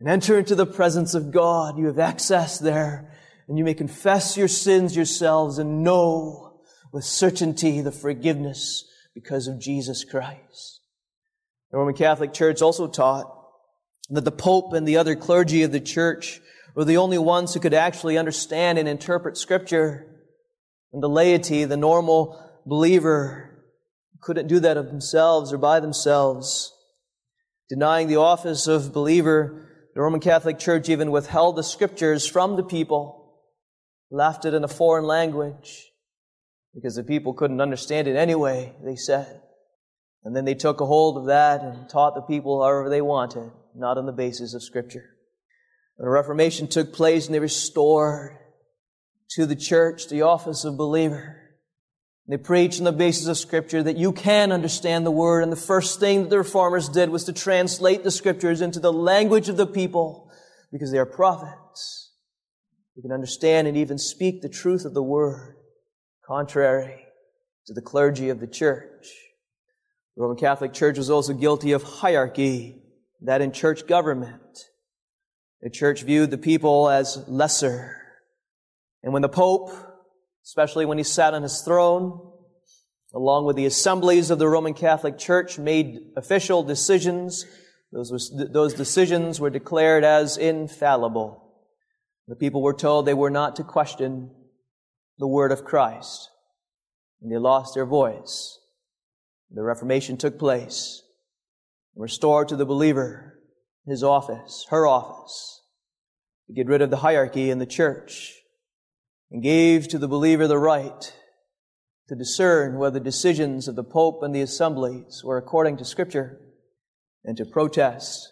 and 0.00 0.08
enter 0.08 0.38
into 0.38 0.54
the 0.54 0.66
presence 0.66 1.14
of 1.14 1.30
God. 1.30 1.78
You 1.78 1.86
have 1.86 1.98
access 1.98 2.58
there, 2.58 3.12
and 3.46 3.58
you 3.58 3.64
may 3.64 3.74
confess 3.74 4.36
your 4.36 4.48
sins 4.48 4.96
yourselves 4.96 5.58
and 5.58 5.84
know 5.84 6.60
with 6.92 7.04
certainty 7.04 7.80
the 7.80 7.92
forgiveness 7.92 8.84
because 9.14 9.46
of 9.46 9.60
Jesus 9.60 10.04
Christ. 10.04 10.73
The 11.74 11.78
Roman 11.78 11.96
Catholic 11.96 12.32
Church 12.32 12.62
also 12.62 12.86
taught 12.86 13.26
that 14.10 14.24
the 14.24 14.30
Pope 14.30 14.74
and 14.74 14.86
the 14.86 14.96
other 14.96 15.16
clergy 15.16 15.64
of 15.64 15.72
the 15.72 15.80
church 15.80 16.40
were 16.76 16.84
the 16.84 16.98
only 16.98 17.18
ones 17.18 17.52
who 17.52 17.58
could 17.58 17.74
actually 17.74 18.16
understand 18.16 18.78
and 18.78 18.86
interpret 18.88 19.36
Scripture. 19.36 20.06
And 20.92 21.02
the 21.02 21.08
laity, 21.08 21.64
the 21.64 21.76
normal 21.76 22.40
believer, 22.64 23.64
couldn't 24.20 24.46
do 24.46 24.60
that 24.60 24.76
of 24.76 24.86
themselves 24.86 25.52
or 25.52 25.58
by 25.58 25.80
themselves. 25.80 26.72
Denying 27.68 28.06
the 28.06 28.20
office 28.20 28.68
of 28.68 28.92
believer, 28.92 29.68
the 29.96 30.00
Roman 30.00 30.20
Catholic 30.20 30.60
Church 30.60 30.88
even 30.88 31.10
withheld 31.10 31.56
the 31.56 31.64
Scriptures 31.64 32.24
from 32.24 32.54
the 32.54 32.62
people, 32.62 33.40
left 34.12 34.44
it 34.44 34.54
in 34.54 34.62
a 34.62 34.68
foreign 34.68 35.06
language, 35.06 35.90
because 36.72 36.94
the 36.94 37.02
people 37.02 37.34
couldn't 37.34 37.60
understand 37.60 38.06
it 38.06 38.14
anyway, 38.14 38.76
they 38.84 38.94
said. 38.94 39.40
And 40.24 40.34
then 40.34 40.44
they 40.44 40.54
took 40.54 40.80
a 40.80 40.86
hold 40.86 41.18
of 41.18 41.26
that 41.26 41.60
and 41.60 41.88
taught 41.88 42.14
the 42.14 42.22
people 42.22 42.62
however 42.62 42.88
they 42.88 43.02
wanted, 43.02 43.52
not 43.74 43.98
on 43.98 44.06
the 44.06 44.12
basis 44.12 44.54
of 44.54 44.62
Scripture. 44.62 45.04
The 45.98 46.08
Reformation 46.08 46.66
took 46.66 46.92
place 46.92 47.26
and 47.26 47.34
they 47.34 47.40
restored 47.40 48.36
to 49.30 49.46
the 49.46 49.56
church 49.56 50.08
the 50.08 50.22
office 50.22 50.64
of 50.64 50.76
believer. 50.76 51.40
They 52.26 52.38
preached 52.38 52.78
on 52.78 52.84
the 52.84 52.92
basis 52.92 53.26
of 53.26 53.36
Scripture 53.36 53.82
that 53.82 53.98
you 53.98 54.12
can 54.12 54.50
understand 54.50 55.04
the 55.04 55.10
Word, 55.10 55.42
and 55.42 55.52
the 55.52 55.56
first 55.56 56.00
thing 56.00 56.22
that 56.22 56.30
the 56.30 56.38
Reformers 56.38 56.88
did 56.88 57.10
was 57.10 57.24
to 57.24 57.34
translate 57.34 58.02
the 58.02 58.10
Scriptures 58.10 58.62
into 58.62 58.80
the 58.80 58.92
language 58.92 59.50
of 59.50 59.58
the 59.58 59.66
people 59.66 60.30
because 60.72 60.90
they 60.90 60.98
are 60.98 61.06
prophets. 61.06 62.12
who 62.94 63.02
can 63.02 63.12
understand 63.12 63.68
and 63.68 63.76
even 63.76 63.98
speak 63.98 64.40
the 64.40 64.48
truth 64.48 64.84
of 64.84 64.94
the 64.94 65.02
Word, 65.02 65.56
contrary 66.26 67.04
to 67.66 67.74
the 67.74 67.82
clergy 67.82 68.30
of 68.30 68.40
the 68.40 68.46
church. 68.46 68.93
The 70.16 70.22
Roman 70.22 70.36
Catholic 70.36 70.72
Church 70.72 70.96
was 70.96 71.10
also 71.10 71.32
guilty 71.32 71.72
of 71.72 71.82
hierarchy, 71.82 72.80
that 73.22 73.40
in 73.40 73.50
church 73.50 73.86
government. 73.86 74.58
The 75.60 75.70
church 75.70 76.02
viewed 76.02 76.30
the 76.30 76.38
people 76.38 76.88
as 76.88 77.24
lesser. 77.26 77.96
And 79.02 79.12
when 79.12 79.22
the 79.22 79.28
Pope, 79.28 79.70
especially 80.44 80.84
when 80.84 80.98
he 80.98 81.04
sat 81.04 81.34
on 81.34 81.42
his 81.42 81.62
throne, 81.62 82.20
along 83.12 83.46
with 83.46 83.56
the 83.56 83.66
assemblies 83.66 84.30
of 84.30 84.38
the 84.38 84.48
Roman 84.48 84.74
Catholic 84.74 85.18
Church, 85.18 85.58
made 85.58 86.12
official 86.16 86.62
decisions, 86.62 87.44
those, 87.90 88.12
was, 88.12 88.32
those 88.52 88.74
decisions 88.74 89.40
were 89.40 89.50
declared 89.50 90.04
as 90.04 90.36
infallible. 90.36 91.40
The 92.28 92.36
people 92.36 92.62
were 92.62 92.74
told 92.74 93.04
they 93.06 93.14
were 93.14 93.30
not 93.30 93.56
to 93.56 93.64
question 93.64 94.30
the 95.18 95.28
word 95.28 95.50
of 95.50 95.64
Christ, 95.64 96.30
and 97.20 97.32
they 97.32 97.38
lost 97.38 97.74
their 97.74 97.86
voice. 97.86 98.60
The 99.54 99.62
Reformation 99.62 100.16
took 100.16 100.38
place. 100.38 101.02
And 101.94 102.02
restored 102.02 102.48
to 102.48 102.56
the 102.56 102.66
believer 102.66 103.38
his 103.86 104.02
office, 104.02 104.66
her 104.70 104.86
office, 104.86 105.62
to 106.46 106.54
get 106.54 106.66
rid 106.66 106.82
of 106.82 106.90
the 106.90 106.98
hierarchy 106.98 107.50
in 107.50 107.58
the 107.58 107.66
church. 107.66 108.32
And 109.30 109.42
gave 109.42 109.88
to 109.88 109.98
the 109.98 110.08
believer 110.08 110.46
the 110.46 110.58
right 110.58 111.12
to 112.08 112.14
discern 112.14 112.78
whether 112.78 113.00
decisions 113.00 113.68
of 113.68 113.76
the 113.76 113.84
Pope 113.84 114.22
and 114.22 114.34
the 114.34 114.40
assemblies 114.40 115.22
were 115.24 115.38
according 115.38 115.76
to 115.78 115.84
Scripture. 115.84 116.40
And 117.24 117.36
to 117.36 117.44
protest 117.44 118.28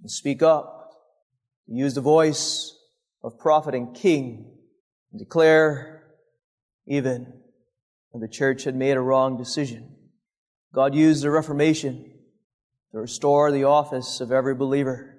and 0.00 0.10
speak 0.10 0.42
up, 0.42 0.92
to 1.66 1.74
use 1.74 1.94
the 1.94 2.00
voice 2.00 2.74
of 3.22 3.38
prophet 3.38 3.74
and 3.74 3.94
king. 3.94 4.50
And 5.12 5.18
declare 5.18 6.04
even 6.86 7.34
when 8.10 8.22
the 8.22 8.28
church 8.28 8.64
had 8.64 8.74
made 8.74 8.96
a 8.96 9.00
wrong 9.00 9.36
decision. 9.36 9.97
God 10.74 10.94
used 10.94 11.22
the 11.22 11.30
Reformation 11.30 12.12
to 12.92 12.98
restore 12.98 13.50
the 13.50 13.64
office 13.64 14.20
of 14.20 14.30
every 14.30 14.54
believer. 14.54 15.14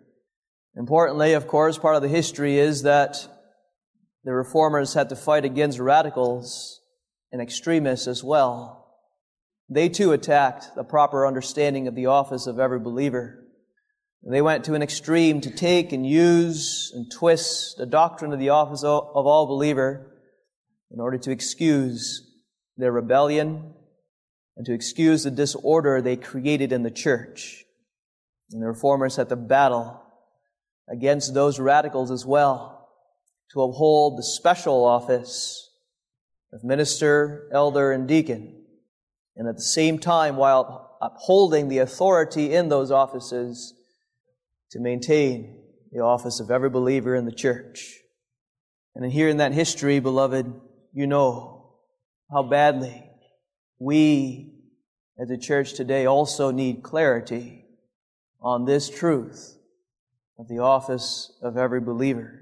Importantly, 0.75 1.33
of 1.33 1.47
course, 1.47 1.77
part 1.77 1.95
of 1.95 2.01
the 2.01 2.07
history 2.07 2.57
is 2.57 2.83
that 2.83 3.27
the 4.23 4.33
reformers 4.33 4.93
had 4.93 5.09
to 5.09 5.15
fight 5.15 5.45
against 5.45 5.79
radicals 5.79 6.81
and 7.31 7.41
extremists 7.41 8.07
as 8.07 8.23
well. 8.23 8.95
They 9.69 9.89
too 9.89 10.11
attacked 10.11 10.75
the 10.75 10.83
proper 10.83 11.25
understanding 11.25 11.87
of 11.87 11.95
the 11.95 12.07
office 12.07 12.47
of 12.47 12.59
every 12.59 12.79
believer. 12.79 13.43
They 14.21 14.41
went 14.41 14.65
to 14.65 14.73
an 14.73 14.83
extreme 14.83 15.41
to 15.41 15.51
take 15.51 15.91
and 15.93 16.05
use 16.05 16.91
and 16.93 17.09
twist 17.11 17.77
the 17.77 17.85
doctrine 17.85 18.33
of 18.33 18.39
the 18.39 18.49
office 18.49 18.83
of 18.83 19.07
all 19.13 19.47
believer 19.47 20.19
in 20.91 20.99
order 20.99 21.17
to 21.17 21.31
excuse 21.31 22.27
their 22.77 22.91
rebellion 22.91 23.73
and 24.59 24.65
to 24.65 24.73
excuse 24.73 25.23
the 25.23 25.31
disorder 25.31 26.01
they 26.01 26.17
created 26.17 26.73
in 26.73 26.83
the 26.83 26.91
church. 26.91 27.63
And 28.51 28.61
the 28.61 28.67
reformers 28.67 29.15
had 29.15 29.29
to 29.29 29.37
battle 29.37 30.03
against 30.91 31.33
those 31.33 31.61
radicals 31.61 32.11
as 32.11 32.25
well 32.25 32.89
to 33.53 33.61
uphold 33.61 34.17
the 34.17 34.23
special 34.23 34.83
office 34.83 35.71
of 36.51 36.61
minister, 36.65 37.47
elder, 37.53 37.93
and 37.93 38.05
deacon. 38.05 38.65
And 39.37 39.47
at 39.47 39.55
the 39.55 39.61
same 39.61 39.97
time, 39.97 40.35
while 40.35 40.97
upholding 41.01 41.69
the 41.69 41.77
authority 41.77 42.53
in 42.53 42.67
those 42.67 42.91
offices, 42.91 43.73
to 44.71 44.81
maintain 44.81 45.57
the 45.93 46.01
office 46.01 46.41
of 46.41 46.51
every 46.51 46.69
believer 46.69 47.15
in 47.15 47.23
the 47.23 47.31
church. 47.31 47.95
And 48.93 49.09
here 49.09 49.29
in 49.29 49.37
that 49.37 49.53
history, 49.53 50.01
beloved, 50.01 50.53
you 50.91 51.07
know 51.07 51.77
how 52.29 52.43
badly 52.43 53.08
we 53.79 54.53
as 55.17 55.29
a 55.29 55.37
church 55.37 55.73
today 55.73 56.05
also 56.05 56.51
need 56.51 56.83
clarity 56.83 57.65
on 58.41 58.65
this 58.65 58.89
truth 58.89 59.57
of 60.37 60.47
the 60.47 60.59
office 60.59 61.31
of 61.41 61.57
every 61.57 61.81
believer. 61.81 62.41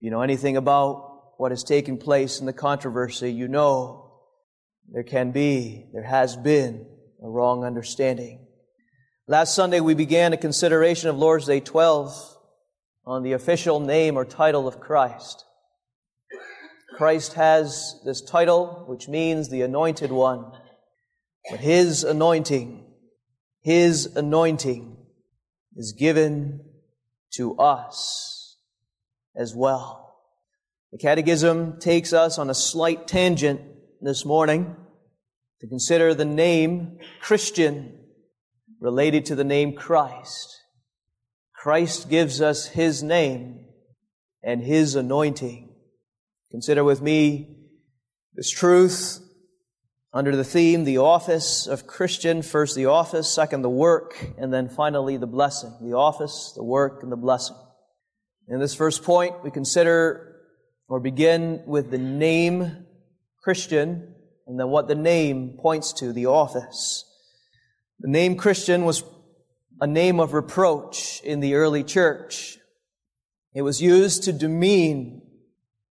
You 0.00 0.10
know 0.10 0.22
anything 0.22 0.56
about 0.56 1.38
what 1.38 1.52
has 1.52 1.64
taken 1.64 1.98
place 1.98 2.40
in 2.40 2.46
the 2.46 2.52
controversy, 2.52 3.32
you 3.32 3.48
know 3.48 4.12
there 4.92 5.02
can 5.02 5.30
be, 5.30 5.86
there 5.92 6.02
has 6.02 6.36
been 6.36 6.86
a 7.22 7.28
wrong 7.28 7.64
understanding. 7.64 8.46
Last 9.26 9.54
Sunday 9.54 9.80
we 9.80 9.94
began 9.94 10.32
a 10.32 10.36
consideration 10.36 11.08
of 11.08 11.16
Lord's 11.16 11.46
Day 11.46 11.60
12 11.60 12.36
on 13.06 13.22
the 13.22 13.32
official 13.32 13.80
name 13.80 14.16
or 14.16 14.24
title 14.24 14.66
of 14.66 14.80
Christ. 14.80 15.44
Christ 17.00 17.32
has 17.32 17.98
this 18.04 18.20
title, 18.20 18.84
which 18.86 19.08
means 19.08 19.48
the 19.48 19.62
anointed 19.62 20.12
one. 20.12 20.52
But 21.48 21.58
His 21.58 22.04
anointing, 22.04 22.84
His 23.62 24.04
anointing 24.16 24.98
is 25.76 25.94
given 25.98 26.60
to 27.36 27.56
us 27.56 28.58
as 29.34 29.54
well. 29.54 30.14
The 30.92 30.98
Catechism 30.98 31.80
takes 31.80 32.12
us 32.12 32.38
on 32.38 32.50
a 32.50 32.54
slight 32.54 33.06
tangent 33.06 33.62
this 34.02 34.26
morning 34.26 34.76
to 35.62 35.68
consider 35.68 36.12
the 36.12 36.26
name 36.26 36.98
Christian 37.22 37.98
related 38.78 39.24
to 39.24 39.34
the 39.34 39.42
name 39.42 39.74
Christ. 39.74 40.54
Christ 41.54 42.10
gives 42.10 42.42
us 42.42 42.66
His 42.66 43.02
name 43.02 43.64
and 44.42 44.62
His 44.62 44.96
anointing. 44.96 45.69
Consider 46.50 46.82
with 46.82 47.00
me 47.00 47.56
this 48.34 48.50
truth 48.50 49.20
under 50.12 50.34
the 50.34 50.44
theme, 50.44 50.84
the 50.84 50.98
office 50.98 51.66
of 51.66 51.86
Christian. 51.86 52.42
First, 52.42 52.74
the 52.74 52.86
office, 52.86 53.28
second, 53.28 53.62
the 53.62 53.70
work, 53.70 54.32
and 54.36 54.52
then 54.52 54.68
finally, 54.68 55.16
the 55.16 55.26
blessing. 55.26 55.72
The 55.80 55.96
office, 55.96 56.52
the 56.56 56.64
work, 56.64 57.02
and 57.02 57.12
the 57.12 57.16
blessing. 57.16 57.56
In 58.48 58.58
this 58.58 58.74
first 58.74 59.04
point, 59.04 59.44
we 59.44 59.50
consider 59.52 60.40
or 60.88 60.98
begin 60.98 61.62
with 61.66 61.92
the 61.92 61.98
name 61.98 62.84
Christian 63.40 64.12
and 64.48 64.58
then 64.58 64.68
what 64.68 64.88
the 64.88 64.96
name 64.96 65.56
points 65.60 65.92
to, 65.94 66.12
the 66.12 66.26
office. 66.26 67.04
The 68.00 68.10
name 68.10 68.34
Christian 68.36 68.84
was 68.84 69.04
a 69.80 69.86
name 69.86 70.18
of 70.18 70.34
reproach 70.34 71.20
in 71.22 71.38
the 71.38 71.54
early 71.54 71.84
church. 71.84 72.58
It 73.54 73.62
was 73.62 73.80
used 73.80 74.24
to 74.24 74.32
demean 74.32 75.19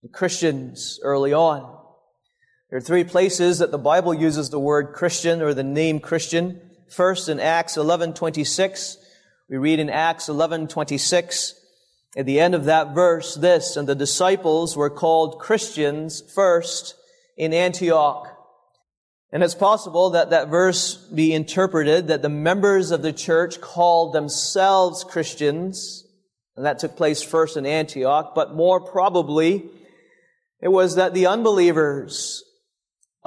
the 0.03 0.09
Christians 0.09 1.01
early 1.03 1.33
on. 1.33 1.77
There 2.71 2.79
are 2.79 2.83
three 2.83 3.05
places 3.05 3.59
that 3.59 3.71
the 3.71 3.79
Bible 3.79 4.15
uses 4.15 4.51
the 4.51 4.61
word 4.61 4.93
Christian 4.95 5.43
or 5.43 5.55
the 5.55 5.65
name 5.65 6.01
Christian. 6.01 6.61
First, 6.89 7.29
in 7.29 7.41
Acts 7.41 7.77
11:26, 7.77 8.99
we 9.49 9.57
read 9.57 9.81
in 9.81 9.91
Acts 9.91 10.29
11:26 10.29 11.55
at 12.17 12.27
the 12.27 12.41
end 12.41 12.55
of 12.55 12.67
that 12.67 12.95
verse 12.95 13.35
this, 13.35 13.77
and 13.77 13.89
the 13.89 13.95
disciples 13.95 14.77
were 14.77 14.91
called 14.91 15.41
Christians 15.41 16.23
first 16.35 16.95
in 17.37 17.53
Antioch. 17.53 18.29
And 19.33 19.43
it's 19.43 19.55
possible 19.55 20.11
that 20.11 20.31
that 20.31 20.49
verse 20.49 20.95
be 20.95 21.35
interpreted 21.35 22.09
that 22.09 22.23
the 22.23 22.29
members 22.29 22.91
of 22.91 23.03
the 23.03 23.13
church 23.13 23.61
called 23.61 24.13
themselves 24.13 25.05
Christians, 25.05 26.05
and 26.57 26.65
that 26.65 26.79
took 26.79 26.97
place 26.97 27.23
first 27.23 27.57
in 27.57 27.67
Antioch, 27.67 28.35
but 28.35 28.55
more 28.55 28.81
probably 28.81 29.71
it 30.61 30.69
was 30.69 30.97
that 30.97 31.15
the 31.15 31.27
unbelievers 31.27 32.45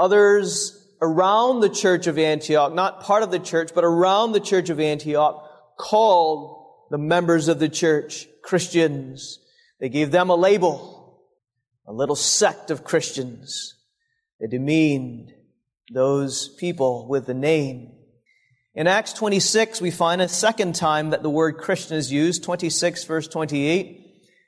Others 0.02 0.84
around 1.00 1.60
the 1.60 1.70
church 1.70 2.08
of 2.08 2.18
Antioch, 2.18 2.74
not 2.74 3.02
part 3.02 3.22
of 3.22 3.30
the 3.30 3.38
church, 3.38 3.72
but 3.76 3.84
around 3.84 4.32
the 4.32 4.40
church 4.40 4.70
of 4.70 4.80
Antioch, 4.80 5.48
called 5.78 6.66
the 6.90 6.98
members 6.98 7.48
of 7.48 7.60
the 7.60 7.70
church 7.70 8.28
Christians. 8.44 9.40
They 9.80 9.90
gave 9.90 10.10
them 10.10 10.30
a 10.30 10.36
label, 10.36 11.22
a 11.86 11.94
little 11.94 12.16
sect 12.16 12.72
of 12.72 12.84
Christians. 12.84 13.76
They 14.40 14.48
demeaned 14.48 15.34
those 15.94 16.50
people 16.50 17.08
with 17.08 17.26
the 17.28 17.36
name. 17.36 17.92
In 18.74 18.88
Acts 18.88 19.14
26, 19.14 19.82
we 19.82 19.92
find 19.92 20.20
a 20.20 20.28
second 20.28 20.74
time 20.74 21.10
that 21.10 21.22
the 21.22 21.30
word 21.30 21.58
Christian 21.58 21.98
is 21.98 22.12
used, 22.12 22.44
26 22.44 23.04
verse 23.04 23.28
28. 23.28 23.98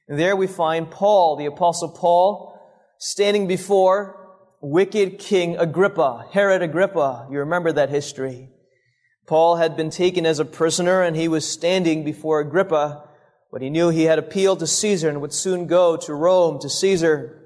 And 0.07 0.17
there 0.17 0.35
we 0.35 0.47
find 0.47 0.89
Paul, 0.89 1.35
the 1.35 1.45
apostle 1.45 1.89
Paul, 1.89 2.52
standing 3.03 3.47
before 3.47 4.15
wicked 4.61 5.19
King 5.19 5.57
Agrippa, 5.57 6.25
Herod 6.31 6.61
Agrippa. 6.61 7.27
You 7.29 7.39
remember 7.39 7.73
that 7.73 7.89
history. 7.89 8.47
Paul 9.27 9.57
had 9.57 9.75
been 9.75 9.89
taken 9.89 10.25
as 10.25 10.39
a 10.39 10.45
prisoner 10.45 11.01
and 11.01 11.13
he 11.13 11.27
was 11.27 11.45
standing 11.45 12.05
before 12.05 12.39
Agrippa, 12.39 13.03
but 13.51 13.61
he 13.61 13.69
knew 13.69 13.89
he 13.89 14.03
had 14.03 14.19
appealed 14.19 14.59
to 14.59 14.67
Caesar 14.67 15.09
and 15.09 15.19
would 15.19 15.33
soon 15.33 15.67
go 15.67 15.97
to 15.97 16.13
Rome 16.13 16.59
to 16.61 16.69
Caesar. 16.69 17.45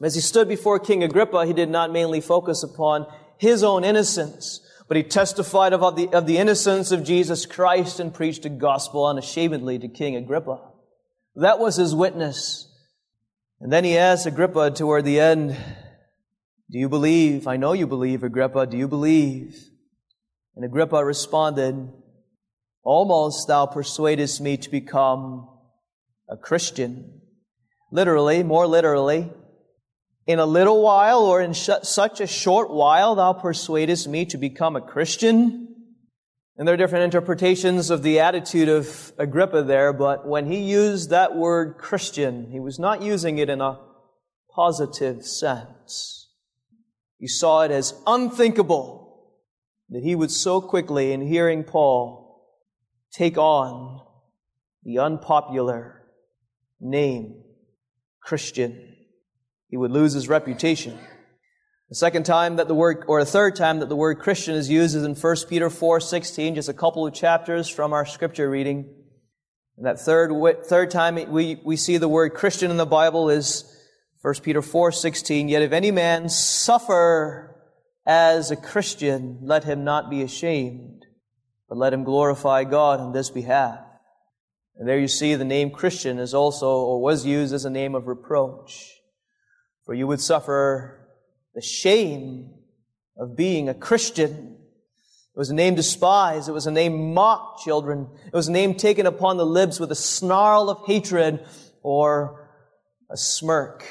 As 0.00 0.14
he 0.14 0.20
stood 0.20 0.46
before 0.46 0.78
King 0.78 1.02
Agrippa, 1.02 1.44
he 1.44 1.52
did 1.52 1.70
not 1.70 1.90
mainly 1.92 2.20
focus 2.20 2.62
upon 2.62 3.06
his 3.36 3.64
own 3.64 3.82
innocence, 3.82 4.60
but 4.86 4.96
he 4.96 5.02
testified 5.02 5.72
of 5.72 5.96
the, 5.96 6.08
of 6.10 6.28
the 6.28 6.38
innocence 6.38 6.92
of 6.92 7.02
Jesus 7.02 7.46
Christ 7.46 7.98
and 7.98 8.14
preached 8.14 8.44
the 8.44 8.48
gospel 8.48 9.06
unashamedly 9.06 9.76
to 9.80 9.88
King 9.88 10.14
Agrippa. 10.14 10.60
That 11.34 11.58
was 11.58 11.74
his 11.74 11.96
witness. 11.96 12.70
And 13.64 13.72
then 13.72 13.82
he 13.82 13.96
asked 13.96 14.26
Agrippa 14.26 14.72
toward 14.72 15.06
the 15.06 15.18
end, 15.18 15.56
do 16.70 16.78
you 16.78 16.90
believe? 16.90 17.46
I 17.46 17.56
know 17.56 17.72
you 17.72 17.86
believe, 17.86 18.22
Agrippa. 18.22 18.66
Do 18.66 18.76
you 18.76 18.86
believe? 18.86 19.56
And 20.54 20.66
Agrippa 20.66 21.02
responded, 21.02 21.90
Almost 22.82 23.48
thou 23.48 23.64
persuadest 23.64 24.42
me 24.42 24.58
to 24.58 24.68
become 24.68 25.48
a 26.28 26.36
Christian. 26.36 27.22
Literally, 27.90 28.42
more 28.42 28.66
literally, 28.66 29.32
in 30.26 30.38
a 30.38 30.44
little 30.44 30.82
while 30.82 31.20
or 31.20 31.40
in 31.40 31.54
sh- 31.54 31.70
such 31.84 32.20
a 32.20 32.26
short 32.26 32.70
while 32.70 33.14
thou 33.14 33.32
persuadest 33.32 34.06
me 34.06 34.26
to 34.26 34.36
become 34.36 34.76
a 34.76 34.82
Christian. 34.82 35.63
And 36.56 36.68
there 36.68 36.74
are 36.74 36.78
different 36.78 37.04
interpretations 37.04 37.90
of 37.90 38.02
the 38.02 38.20
attitude 38.20 38.68
of 38.68 39.12
Agrippa 39.18 39.64
there, 39.64 39.92
but 39.92 40.26
when 40.26 40.46
he 40.46 40.58
used 40.58 41.10
that 41.10 41.34
word 41.34 41.78
Christian, 41.78 42.50
he 42.52 42.60
was 42.60 42.78
not 42.78 43.02
using 43.02 43.38
it 43.38 43.50
in 43.50 43.60
a 43.60 43.80
positive 44.54 45.26
sense. 45.26 46.30
He 47.18 47.26
saw 47.26 47.62
it 47.62 47.72
as 47.72 48.00
unthinkable 48.06 49.32
that 49.88 50.04
he 50.04 50.14
would 50.14 50.30
so 50.30 50.60
quickly, 50.60 51.12
in 51.12 51.26
hearing 51.26 51.64
Paul, 51.64 52.46
take 53.12 53.36
on 53.36 54.00
the 54.84 55.00
unpopular 55.00 56.02
name 56.80 57.42
Christian. 58.22 58.94
He 59.68 59.76
would 59.76 59.90
lose 59.90 60.12
his 60.12 60.28
reputation. 60.28 60.98
The 61.90 61.96
second 61.96 62.24
time 62.24 62.56
that 62.56 62.66
the 62.66 62.74
word, 62.74 63.04
or 63.08 63.20
the 63.20 63.30
third 63.30 63.56
time 63.56 63.80
that 63.80 63.88
the 63.88 63.96
word 63.96 64.18
Christian 64.18 64.54
is 64.54 64.70
used 64.70 64.96
is 64.96 65.04
in 65.04 65.14
1 65.14 65.36
Peter 65.48 65.68
4, 65.68 66.00
16, 66.00 66.54
just 66.54 66.68
a 66.68 66.74
couple 66.74 67.06
of 67.06 67.12
chapters 67.12 67.68
from 67.68 67.92
our 67.92 68.06
scripture 68.06 68.48
reading. 68.48 68.92
And 69.76 69.86
that 69.86 70.00
third, 70.00 70.32
third 70.64 70.90
time 70.90 71.16
we, 71.30 71.60
we 71.64 71.76
see 71.76 71.98
the 71.98 72.08
word 72.08 72.34
Christian 72.34 72.70
in 72.70 72.76
the 72.76 72.86
Bible 72.86 73.28
is 73.28 73.70
1 74.22 74.34
Peter 74.42 74.62
4:16 74.62 75.50
Yet 75.50 75.60
if 75.60 75.72
any 75.72 75.90
man 75.90 76.30
suffer 76.30 77.62
as 78.06 78.50
a 78.50 78.56
Christian 78.56 79.40
let 79.42 79.64
him 79.64 79.84
not 79.84 80.08
be 80.08 80.22
ashamed 80.22 81.04
but 81.68 81.76
let 81.76 81.92
him 81.92 82.04
glorify 82.04 82.64
God 82.64 83.00
on 83.00 83.12
this 83.12 83.28
behalf. 83.28 83.80
And 84.76 84.88
there 84.88 84.98
you 84.98 85.08
see 85.08 85.34
the 85.34 85.44
name 85.44 85.70
Christian 85.70 86.18
is 86.18 86.32
also 86.32 86.68
or 86.68 87.02
was 87.02 87.26
used 87.26 87.52
as 87.52 87.66
a 87.66 87.70
name 87.70 87.94
of 87.94 88.06
reproach. 88.06 88.92
For 89.84 89.92
you 89.92 90.06
would 90.06 90.20
suffer 90.20 91.03
the 91.54 91.62
shame 91.62 92.50
of 93.16 93.36
being 93.36 93.68
a 93.68 93.74
Christian. 93.74 94.56
It 95.34 95.38
was 95.38 95.50
a 95.50 95.54
name 95.54 95.74
despised. 95.74 96.48
It 96.48 96.52
was 96.52 96.66
a 96.66 96.70
name 96.70 97.14
mocked, 97.14 97.62
children. 97.62 98.08
It 98.26 98.32
was 98.32 98.48
a 98.48 98.52
name 98.52 98.74
taken 98.74 99.06
upon 99.06 99.36
the 99.36 99.46
lips 99.46 99.80
with 99.80 99.90
a 99.90 99.96
snarl 99.96 100.70
of 100.70 100.86
hatred 100.86 101.44
or 101.82 102.50
a 103.10 103.16
smirk 103.16 103.84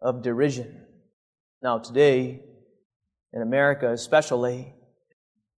of 0.00 0.22
derision. 0.22 0.82
Now, 1.62 1.78
today, 1.78 2.40
in 3.32 3.42
America 3.42 3.92
especially, 3.92 4.72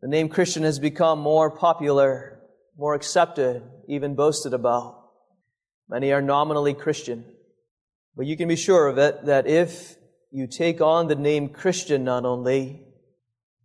the 0.02 0.08
name 0.08 0.28
Christian 0.28 0.62
has 0.62 0.78
become 0.78 1.18
more 1.18 1.50
popular, 1.50 2.40
more 2.76 2.94
accepted, 2.94 3.62
even 3.88 4.14
boasted 4.14 4.54
about. 4.54 5.04
Many 5.88 6.12
are 6.12 6.22
nominally 6.22 6.74
Christian. 6.74 7.24
But 8.16 8.26
you 8.26 8.36
can 8.36 8.48
be 8.48 8.56
sure 8.56 8.88
of 8.88 8.98
it 8.98 9.26
that 9.26 9.46
if 9.46 9.96
you 10.36 10.46
take 10.46 10.82
on 10.82 11.08
the 11.08 11.14
name 11.14 11.48
Christian 11.48 12.04
not 12.04 12.26
only, 12.26 12.82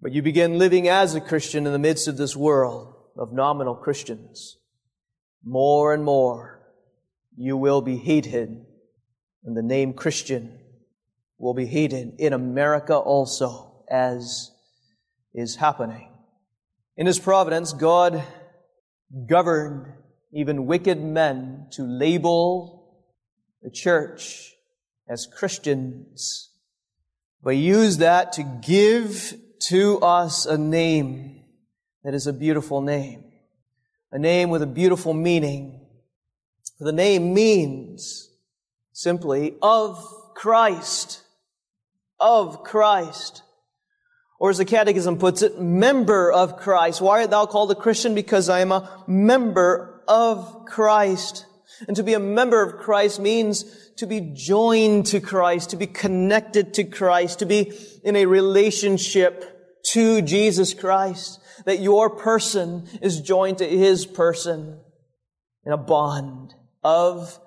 but 0.02 0.14
you 0.14 0.22
begin 0.22 0.58
living 0.58 0.88
as 0.88 1.14
a 1.14 1.20
Christian 1.20 1.66
in 1.68 1.74
the 1.74 1.78
midst 1.78 2.08
of 2.08 2.16
this 2.16 2.34
world 2.34 2.96
of 3.18 3.34
nominal 3.34 3.76
Christians, 3.76 4.58
more 5.44 5.94
and 5.94 6.02
more 6.02 6.62
you 7.36 7.58
will 7.58 7.82
be 7.82 7.98
hated 7.98 8.66
and 9.44 9.58
the 9.58 9.62
name 9.62 9.92
Christian 9.92 10.60
will 11.38 11.54
be 11.54 11.66
hated 11.66 12.14
in 12.20 12.32
America 12.32 12.96
also, 12.96 13.84
as 13.92 14.50
is 15.34 15.58
happening. 15.58 16.10
In 16.96 17.06
His 17.06 17.20
providence, 17.20 17.74
God 17.74 18.24
governed 19.28 19.88
even 20.32 20.68
wicked 20.68 21.04
men 21.04 21.68
to 21.72 21.84
label 21.84 23.04
the 23.62 23.72
church 23.72 24.54
as 25.10 25.28
Christians, 25.28 26.48
but 27.44 27.52
use 27.52 27.98
that 27.98 28.34
to 28.34 28.44
give 28.44 29.34
to 29.70 30.00
us 30.00 30.46
a 30.46 30.58
name 30.58 31.42
that 32.04 32.14
is 32.14 32.28
a 32.28 32.34
beautiful 32.34 32.82
name, 32.82 33.24
a 34.12 34.20
name 34.20 34.50
with 34.50 34.62
a 34.62 34.68
beautiful 34.68 35.14
meaning. 35.14 35.86
The 36.80 36.92
name 36.92 37.34
means 37.34 38.30
simply 38.92 39.56
of 39.62 40.04
Christ 40.36 41.24
of 42.22 42.64
Christ. 42.64 43.42
Or 44.40 44.50
as 44.50 44.60
the 44.60 44.66
Catechism 44.66 45.18
puts 45.18 45.42
it, 45.42 45.60
member 45.60 46.32
of 46.32 46.58
Christ. 46.58 47.02
Why 47.02 47.22
art 47.22 47.32
thou 47.32 47.46
called 47.46 47.72
a 47.72 47.76
Christian? 47.76 48.16
Because 48.16 48.48
I 48.48 48.62
am 48.62 48.72
a 48.72 49.04
member 49.08 50.02
of 50.08 50.66
Christ. 50.66 51.46
And 51.88 51.96
to 51.96 52.04
be 52.04 52.14
a 52.14 52.20
member 52.20 52.62
of 52.62 52.78
Christ 52.78 53.20
means 53.20 53.66
to 53.98 54.08
be 54.08 54.32
joined 54.34 55.08
to 55.08 55.20
Christ, 55.20 55.72
to 55.72 55.78
be 55.78 55.88
connected 55.88 56.74
to 56.76 56.84
Christ, 56.84 57.40
to 57.40 57.46
be 57.46 57.74
in 58.04 58.16
a 58.16 58.26
relationship 58.26 59.82
to 59.92 60.22
Jesus 60.22 60.74
Christ. 60.74 61.40
That 61.66 61.80
your 61.80 62.10
person 62.10 62.88
is 63.02 63.22
joined 63.22 63.60
to 63.60 63.68
His 63.68 64.06
person 64.06 64.80
in 65.66 65.72
a 65.72 65.78
bond 65.78 66.54
of 66.84 67.40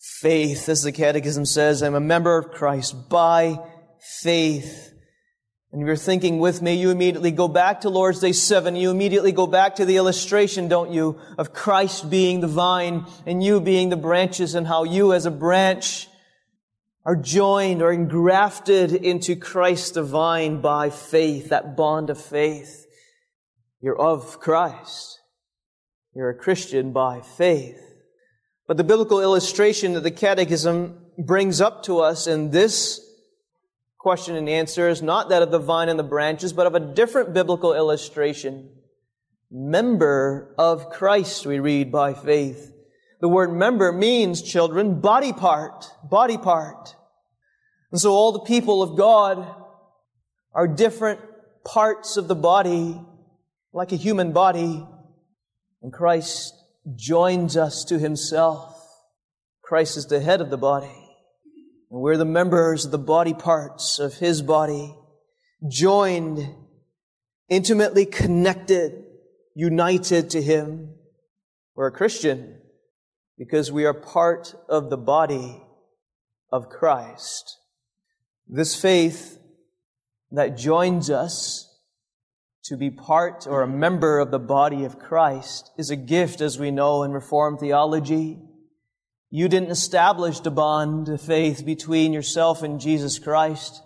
faith. 0.00 0.68
As 0.68 0.82
the 0.82 0.92
Catechism 0.92 1.44
says, 1.44 1.82
I'm 1.82 1.94
a 1.94 2.00
member 2.00 2.36
of 2.36 2.50
Christ 2.50 3.08
by 3.08 3.58
faith. 4.22 4.92
And 5.72 5.82
if 5.82 5.86
you're 5.86 5.96
thinking 5.96 6.40
with 6.40 6.60
me, 6.62 6.74
you 6.74 6.90
immediately 6.90 7.30
go 7.30 7.46
back 7.46 7.82
to 7.82 7.90
Lord's 7.90 8.18
Day 8.18 8.32
7. 8.32 8.74
You 8.74 8.90
immediately 8.90 9.30
go 9.30 9.46
back 9.46 9.76
to 9.76 9.84
the 9.84 9.96
illustration, 9.96 10.66
don't 10.66 10.90
you, 10.90 11.20
of 11.38 11.52
Christ 11.52 12.10
being 12.10 12.40
the 12.40 12.48
vine 12.48 13.06
and 13.24 13.42
you 13.42 13.60
being 13.60 13.88
the 13.88 13.96
branches 13.96 14.56
and 14.56 14.66
how 14.66 14.82
you 14.82 15.12
as 15.12 15.26
a 15.26 15.30
branch 15.30 16.08
are 17.04 17.14
joined 17.14 17.82
or 17.82 17.92
engrafted 17.92 18.92
into 18.92 19.36
Christ 19.36 19.94
the 19.94 20.02
vine 20.02 20.60
by 20.60 20.90
faith, 20.90 21.50
that 21.50 21.76
bond 21.76 22.10
of 22.10 22.20
faith. 22.20 22.86
You're 23.80 23.98
of 23.98 24.40
Christ. 24.40 25.20
You're 26.14 26.30
a 26.30 26.34
Christian 26.34 26.92
by 26.92 27.20
faith. 27.20 27.80
But 28.66 28.76
the 28.76 28.84
biblical 28.84 29.20
illustration 29.20 29.94
that 29.94 30.02
the 30.02 30.10
Catechism 30.10 30.98
brings 31.16 31.60
up 31.60 31.84
to 31.84 32.00
us 32.00 32.26
in 32.26 32.50
this 32.50 33.00
question 34.00 34.34
and 34.34 34.48
answer 34.48 34.88
is 34.88 35.02
not 35.02 35.28
that 35.28 35.42
of 35.42 35.50
the 35.50 35.58
vine 35.58 35.90
and 35.90 35.98
the 35.98 36.02
branches, 36.02 36.54
but 36.54 36.66
of 36.66 36.74
a 36.74 36.80
different 36.80 37.34
biblical 37.34 37.74
illustration. 37.74 38.70
Member 39.50 40.54
of 40.56 40.88
Christ, 40.88 41.44
we 41.44 41.58
read 41.58 41.92
by 41.92 42.14
faith. 42.14 42.72
The 43.20 43.28
word 43.28 43.52
member 43.52 43.92
means, 43.92 44.40
children, 44.40 45.02
body 45.02 45.34
part, 45.34 45.84
body 46.02 46.38
part. 46.38 46.96
And 47.92 48.00
so 48.00 48.12
all 48.12 48.32
the 48.32 48.40
people 48.40 48.82
of 48.82 48.96
God 48.96 49.46
are 50.54 50.66
different 50.66 51.20
parts 51.66 52.16
of 52.16 52.26
the 52.26 52.34
body, 52.34 52.98
like 53.74 53.92
a 53.92 53.96
human 53.96 54.32
body, 54.32 54.82
and 55.82 55.92
Christ 55.92 56.54
joins 56.96 57.54
us 57.54 57.84
to 57.84 57.98
himself. 57.98 58.82
Christ 59.62 59.98
is 59.98 60.06
the 60.06 60.20
head 60.20 60.40
of 60.40 60.48
the 60.48 60.56
body. 60.56 60.99
And 61.90 62.00
we're 62.00 62.16
the 62.16 62.24
members 62.24 62.84
of 62.84 62.90
the 62.90 62.98
body 62.98 63.34
parts 63.34 63.98
of 63.98 64.14
his 64.14 64.42
body, 64.42 64.94
joined, 65.68 66.54
intimately 67.48 68.06
connected, 68.06 69.04
united 69.54 70.30
to 70.30 70.40
him. 70.42 70.94
We're 71.74 71.88
a 71.88 71.92
Christian 71.92 72.60
because 73.36 73.72
we 73.72 73.84
are 73.84 73.94
part 73.94 74.54
of 74.68 74.90
the 74.90 74.96
body 74.96 75.62
of 76.52 76.68
Christ. 76.68 77.58
This 78.46 78.80
faith 78.80 79.38
that 80.30 80.56
joins 80.56 81.10
us 81.10 81.66
to 82.64 82.76
be 82.76 82.90
part 82.90 83.46
or 83.48 83.62
a 83.62 83.68
member 83.68 84.18
of 84.18 84.30
the 84.30 84.38
body 84.38 84.84
of 84.84 84.98
Christ 84.98 85.70
is 85.76 85.90
a 85.90 85.96
gift, 85.96 86.40
as 86.40 86.58
we 86.58 86.70
know 86.70 87.02
in 87.02 87.12
Reformed 87.12 87.58
theology. 87.58 88.38
You 89.30 89.48
didn't 89.48 89.70
establish 89.70 90.40
the 90.40 90.50
bond 90.50 91.08
of 91.08 91.20
faith 91.20 91.64
between 91.64 92.12
yourself 92.12 92.62
and 92.62 92.80
Jesus 92.80 93.18
Christ. 93.18 93.80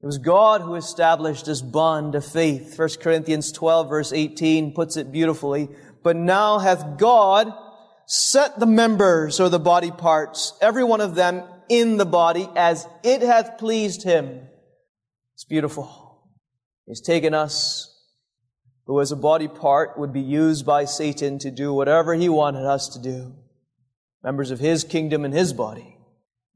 It 0.00 0.06
was 0.06 0.18
God 0.18 0.60
who 0.60 0.76
established 0.76 1.46
this 1.46 1.60
bond 1.60 2.14
of 2.14 2.24
faith. 2.24 2.78
1 2.78 2.88
Corinthians 3.00 3.50
12 3.52 3.88
verse 3.88 4.12
18 4.12 4.72
puts 4.72 4.96
it 4.96 5.10
beautifully. 5.10 5.68
But 6.02 6.16
now 6.16 6.58
hath 6.58 6.98
God 6.98 7.52
set 8.06 8.60
the 8.60 8.66
members 8.66 9.40
or 9.40 9.48
the 9.48 9.58
body 9.58 9.90
parts, 9.90 10.56
every 10.60 10.84
one 10.84 11.00
of 11.00 11.14
them 11.14 11.42
in 11.68 11.96
the 11.96 12.04
body 12.04 12.48
as 12.54 12.86
it 13.02 13.22
hath 13.22 13.58
pleased 13.58 14.02
him. 14.02 14.40
It's 15.34 15.44
beautiful. 15.44 16.22
He's 16.86 17.00
taken 17.00 17.34
us, 17.34 17.90
who 18.86 19.00
as 19.00 19.10
a 19.10 19.16
body 19.16 19.48
part 19.48 19.98
would 19.98 20.12
be 20.12 20.20
used 20.20 20.66
by 20.66 20.84
Satan 20.84 21.38
to 21.40 21.50
do 21.50 21.72
whatever 21.72 22.14
he 22.14 22.28
wanted 22.28 22.66
us 22.66 22.88
to 22.90 22.98
do, 23.00 23.34
members 24.24 24.50
of 24.50 24.58
his 24.58 24.82
kingdom 24.82 25.24
and 25.24 25.32
his 25.32 25.52
body, 25.52 25.96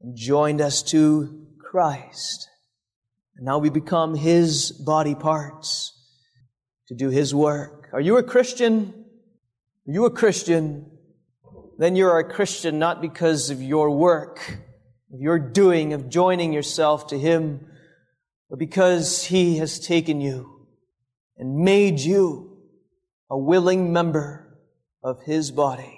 and 0.03 0.17
joined 0.17 0.61
us 0.61 0.83
to 0.83 1.47
Christ. 1.61 2.49
And 3.37 3.45
now 3.47 3.59
we 3.59 3.71
become 3.71 4.17
his 4.17 4.73
body 4.73 5.15
parts 5.15 5.93
to 6.89 6.95
do 6.95 7.11
his 7.11 7.35
work. 7.35 7.91
Are 7.93 8.01
you 8.01 8.17
a 8.17 8.23
Christian? 8.23 9.05
Are 9.87 9.93
you 9.93 10.07
a 10.07 10.11
Christian? 10.11 10.91
Then 11.79 11.95
you're 11.95 12.19
a 12.19 12.29
Christian 12.29 12.79
not 12.79 13.01
because 13.01 13.51
of 13.51 13.63
your 13.63 13.91
work, 13.91 14.59
of 15.13 15.21
your 15.21 15.39
doing, 15.39 15.93
of 15.93 16.09
joining 16.09 16.53
yourself 16.53 17.07
to 17.09 17.19
him, 17.19 17.69
but 18.51 18.59
because 18.59 19.25
He 19.25 19.59
has 19.59 19.79
taken 19.79 20.21
you 20.21 20.67
and 21.37 21.57
made 21.57 22.01
you 22.01 22.59
a 23.31 23.39
willing 23.39 23.93
member 23.93 24.59
of 25.03 25.23
His 25.23 25.51
body. 25.51 25.98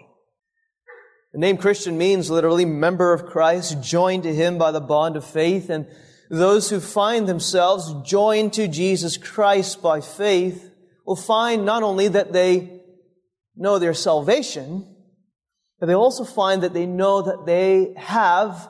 The 1.33 1.39
name 1.39 1.57
Christian 1.57 1.97
means 1.97 2.31
literally 2.31 2.65
member 2.65 3.13
of 3.13 3.27
Christ, 3.27 3.83
joined 3.83 4.25
to 4.25 4.35
Him 4.35 4.59
by 4.59 4.73
the 4.73 4.81
bond 4.81 5.17
of 5.17 5.25
faith, 5.25 5.71
and 5.71 5.87
those 6.31 6.71
who 6.71 6.81
find 6.81 7.29
themselves 7.29 7.95
joined 8.09 8.53
to 8.55 8.69
Jesus 8.69 9.17
Christ 9.17 9.83
by 9.83 10.01
faith 10.01 10.71
will 11.07 11.17
find 11.17 11.65
not 11.65 11.83
only 11.83 12.09
that 12.09 12.33
they 12.33 12.81
know 13.57 13.79
their 13.79 13.95
salvation, 13.95 14.87
but 15.79 15.87
they 15.87 15.95
also 15.95 16.25
find 16.25 16.63
that 16.63 16.73
they 16.73 16.87
know 16.87 17.23
that 17.23 17.47
they 17.47 17.95
have 17.97 18.69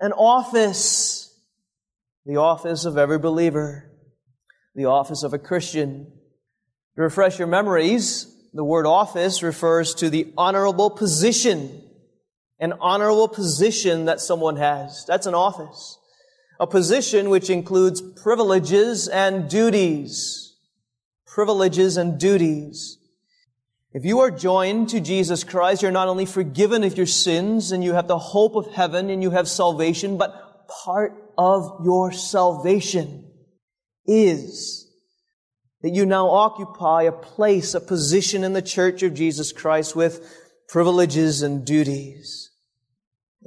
an 0.00 0.12
office 0.12 1.28
the 2.28 2.36
office 2.36 2.84
of 2.84 2.98
every 2.98 3.18
believer, 3.18 3.90
the 4.74 4.84
office 4.84 5.22
of 5.22 5.32
a 5.32 5.38
Christian. 5.38 6.12
To 6.94 7.02
refresh 7.02 7.38
your 7.38 7.48
memories, 7.48 8.26
the 8.52 8.62
word 8.62 8.84
office 8.84 9.42
refers 9.42 9.94
to 9.94 10.10
the 10.10 10.30
honorable 10.36 10.90
position, 10.90 11.82
an 12.60 12.74
honorable 12.80 13.28
position 13.28 14.06
that 14.06 14.20
someone 14.20 14.56
has. 14.56 15.04
That's 15.06 15.26
an 15.26 15.34
office. 15.34 15.98
A 16.60 16.66
position 16.66 17.30
which 17.30 17.50
includes 17.50 18.00
privileges 18.00 19.06
and 19.06 19.48
duties. 19.48 20.56
Privileges 21.26 21.96
and 21.96 22.18
duties. 22.18 22.98
If 23.92 24.04
you 24.04 24.20
are 24.20 24.30
joined 24.30 24.90
to 24.90 25.00
Jesus 25.00 25.44
Christ, 25.44 25.82
you're 25.82 25.90
not 25.90 26.08
only 26.08 26.26
forgiven 26.26 26.84
of 26.84 26.96
your 26.96 27.06
sins 27.06 27.72
and 27.72 27.82
you 27.82 27.94
have 27.94 28.08
the 28.08 28.18
hope 28.18 28.54
of 28.54 28.74
heaven 28.74 29.08
and 29.08 29.22
you 29.22 29.30
have 29.30 29.48
salvation, 29.48 30.18
but 30.18 30.68
part 30.68 31.12
of 31.38 31.80
your 31.84 32.12
salvation 32.12 33.30
is 34.06 34.88
that 35.82 35.94
you 35.94 36.04
now 36.04 36.28
occupy 36.28 37.04
a 37.04 37.12
place, 37.12 37.74
a 37.74 37.80
position 37.80 38.42
in 38.44 38.52
the 38.52 38.62
church 38.62 39.02
of 39.02 39.14
Jesus 39.14 39.52
Christ 39.52 39.94
with 39.94 40.28
privileges 40.68 41.42
and 41.42 41.64
duties. 41.64 42.47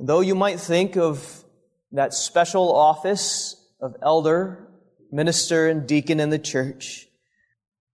And 0.02 0.10
though 0.10 0.22
you 0.22 0.34
might 0.34 0.60
think 0.60 0.98
of 0.98 1.44
that 1.92 2.16
special 2.16 2.74
office 2.76 3.56
of 3.80 3.96
elder, 4.02 4.68
minister, 5.12 5.70
and 5.70 5.88
deacon 5.88 6.20
in 6.20 6.32
the 6.32 6.40
church, 6.40 7.06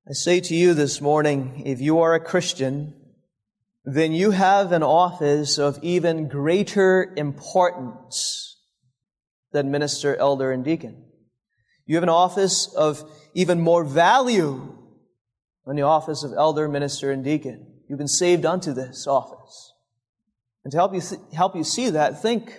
I 0.07 0.13
say 0.13 0.39
to 0.39 0.55
you 0.55 0.73
this 0.73 1.01
morning, 1.01 1.63
if 1.65 1.81
you 1.81 1.99
are 1.99 2.13
a 2.13 2.21
Christian, 2.21 2.93
then 3.83 4.13
you 4.13 4.31
have 4.31 4.71
an 4.71 4.83
office 4.83 5.57
of 5.59 5.79
even 5.83 6.29
greater 6.29 7.13
importance 7.17 8.57
than 9.51 9.69
minister, 9.69 10.15
elder, 10.15 10.53
and 10.53 10.63
deacon. 10.63 11.03
You 11.85 11.97
have 11.97 12.03
an 12.03 12.09
office 12.09 12.73
of 12.73 13.03
even 13.33 13.59
more 13.59 13.83
value 13.83 14.77
than 15.65 15.75
the 15.75 15.81
office 15.81 16.23
of 16.23 16.31
elder, 16.31 16.69
minister, 16.69 17.11
and 17.11 17.21
deacon. 17.21 17.67
You've 17.89 17.99
been 17.99 18.07
saved 18.07 18.45
unto 18.45 18.71
this 18.71 19.07
office. 19.07 19.73
And 20.67 20.71
to 20.73 20.79
help 20.79 20.93
you, 20.93 20.99
th- 20.99 21.21
help 21.31 21.55
you 21.55 21.63
see 21.63 21.91
that, 21.91 22.21
think, 22.21 22.51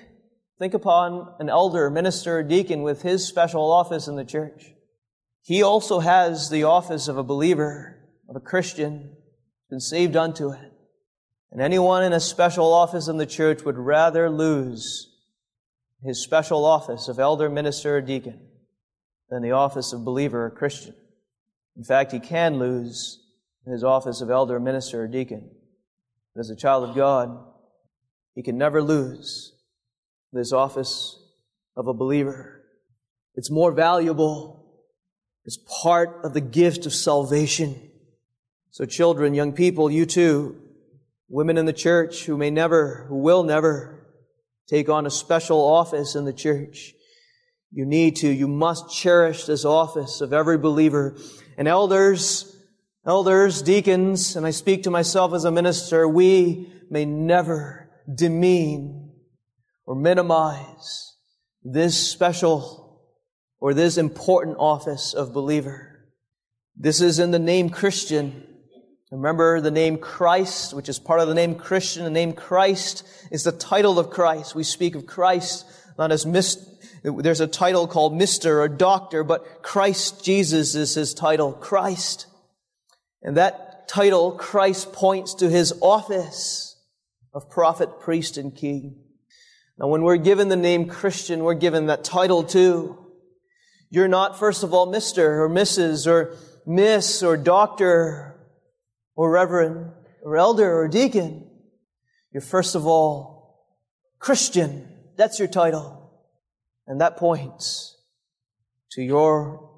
think 0.58 0.72
upon 0.72 1.34
an 1.40 1.50
elder, 1.50 1.90
minister, 1.90 2.38
or 2.38 2.42
deacon 2.42 2.80
with 2.80 3.02
his 3.02 3.28
special 3.28 3.70
office 3.70 4.08
in 4.08 4.16
the 4.16 4.24
church. 4.24 4.72
He 5.42 5.62
also 5.62 5.98
has 5.98 6.48
the 6.48 6.64
office 6.64 7.06
of 7.08 7.18
a 7.18 7.22
believer, 7.22 7.98
of 8.26 8.34
a 8.34 8.40
Christian, 8.40 9.14
been 9.68 9.78
saved 9.78 10.16
unto 10.16 10.52
it. 10.52 10.72
And 11.52 11.60
anyone 11.60 12.02
in 12.02 12.14
a 12.14 12.18
special 12.18 12.72
office 12.72 13.08
in 13.08 13.18
the 13.18 13.26
church 13.26 13.62
would 13.66 13.76
rather 13.76 14.30
lose 14.30 15.14
his 16.02 16.24
special 16.24 16.64
office 16.64 17.08
of 17.08 17.18
elder, 17.18 17.50
minister, 17.50 17.98
or 17.98 18.00
deacon 18.00 18.40
than 19.28 19.42
the 19.42 19.52
office 19.52 19.92
of 19.92 20.06
believer 20.06 20.46
or 20.46 20.50
Christian. 20.50 20.94
In 21.76 21.84
fact, 21.84 22.12
he 22.12 22.20
can 22.20 22.58
lose 22.58 23.22
his 23.66 23.84
office 23.84 24.22
of 24.22 24.30
elder, 24.30 24.58
minister, 24.58 25.02
or 25.02 25.08
deacon. 25.08 25.50
But 26.34 26.40
as 26.40 26.48
a 26.48 26.56
child 26.56 26.88
of 26.88 26.96
God, 26.96 27.47
he 28.38 28.44
can 28.44 28.56
never 28.56 28.80
lose 28.80 29.52
this 30.32 30.52
office 30.52 31.20
of 31.76 31.88
a 31.88 31.92
believer. 31.92 32.62
It's 33.34 33.50
more 33.50 33.72
valuable. 33.72 34.64
It's 35.44 35.58
part 35.82 36.20
of 36.22 36.34
the 36.34 36.40
gift 36.40 36.86
of 36.86 36.94
salvation. 36.94 37.90
So 38.70 38.84
children, 38.84 39.34
young 39.34 39.54
people, 39.54 39.90
you 39.90 40.06
too, 40.06 40.54
women 41.28 41.58
in 41.58 41.66
the 41.66 41.72
church 41.72 42.26
who 42.26 42.36
may 42.36 42.48
never, 42.48 43.06
who 43.08 43.16
will 43.16 43.42
never 43.42 44.06
take 44.68 44.88
on 44.88 45.04
a 45.04 45.10
special 45.10 45.58
office 45.58 46.14
in 46.14 46.24
the 46.24 46.32
church. 46.32 46.94
You 47.72 47.86
need 47.86 48.14
to, 48.18 48.28
you 48.28 48.46
must 48.46 48.88
cherish 48.88 49.46
this 49.46 49.64
office 49.64 50.20
of 50.20 50.32
every 50.32 50.58
believer. 50.58 51.16
And 51.56 51.66
elders, 51.66 52.56
elders, 53.04 53.62
deacons, 53.62 54.36
and 54.36 54.46
I 54.46 54.52
speak 54.52 54.84
to 54.84 54.92
myself 54.92 55.34
as 55.34 55.44
a 55.44 55.50
minister, 55.50 56.06
we 56.06 56.72
may 56.88 57.04
never 57.04 57.87
demean 58.12 59.10
or 59.86 59.94
minimize 59.94 61.14
this 61.62 62.10
special 62.10 63.02
or 63.60 63.74
this 63.74 63.98
important 63.98 64.56
office 64.58 65.14
of 65.14 65.32
believer. 65.32 66.08
This 66.76 67.00
is 67.00 67.18
in 67.18 67.30
the 67.30 67.38
name 67.38 67.70
Christian. 67.70 68.44
Remember 69.10 69.60
the 69.60 69.70
name 69.70 69.98
Christ, 69.98 70.74
which 70.74 70.88
is 70.88 70.98
part 70.98 71.20
of 71.20 71.28
the 71.28 71.34
name 71.34 71.54
Christian. 71.54 72.04
The 72.04 72.10
name 72.10 72.34
Christ 72.34 73.02
is 73.32 73.42
the 73.42 73.52
title 73.52 73.98
of 73.98 74.10
Christ. 74.10 74.54
We 74.54 74.64
speak 74.64 74.94
of 74.94 75.06
Christ 75.06 75.64
not 75.98 76.12
as 76.12 76.24
Mr. 76.24 76.64
There's 77.02 77.40
a 77.40 77.46
title 77.46 77.86
called 77.86 78.12
Mr. 78.12 78.60
or 78.60 78.68
Doctor, 78.68 79.24
but 79.24 79.62
Christ 79.62 80.24
Jesus 80.24 80.74
is 80.74 80.94
his 80.94 81.14
title, 81.14 81.52
Christ. 81.52 82.26
And 83.22 83.36
that 83.36 83.88
title, 83.88 84.32
Christ, 84.32 84.92
points 84.92 85.34
to 85.34 85.50
his 85.50 85.72
office 85.80 86.67
of 87.32 87.50
prophet, 87.50 88.00
priest, 88.00 88.36
and 88.36 88.54
king. 88.54 88.96
Now, 89.78 89.86
when 89.88 90.02
we're 90.02 90.16
given 90.16 90.48
the 90.48 90.56
name 90.56 90.88
Christian, 90.88 91.44
we're 91.44 91.54
given 91.54 91.86
that 91.86 92.04
title 92.04 92.42
too. 92.42 93.06
You're 93.90 94.08
not, 94.08 94.38
first 94.38 94.62
of 94.62 94.74
all, 94.74 94.86
Mr. 94.92 95.18
or 95.18 95.48
Mrs. 95.48 96.06
or 96.06 96.36
Miss 96.66 97.22
or 97.22 97.36
Doctor 97.36 98.38
or 99.16 99.30
Reverend 99.30 99.92
or 100.22 100.36
Elder 100.36 100.78
or 100.78 100.88
Deacon. 100.88 101.48
You're 102.32 102.42
first 102.42 102.74
of 102.74 102.86
all 102.86 103.66
Christian. 104.18 104.88
That's 105.16 105.38
your 105.38 105.48
title. 105.48 106.12
And 106.86 107.00
that 107.00 107.16
points 107.16 107.96
to 108.92 109.02
your 109.02 109.70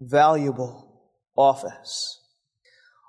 valuable 0.00 1.02
office. 1.36 2.23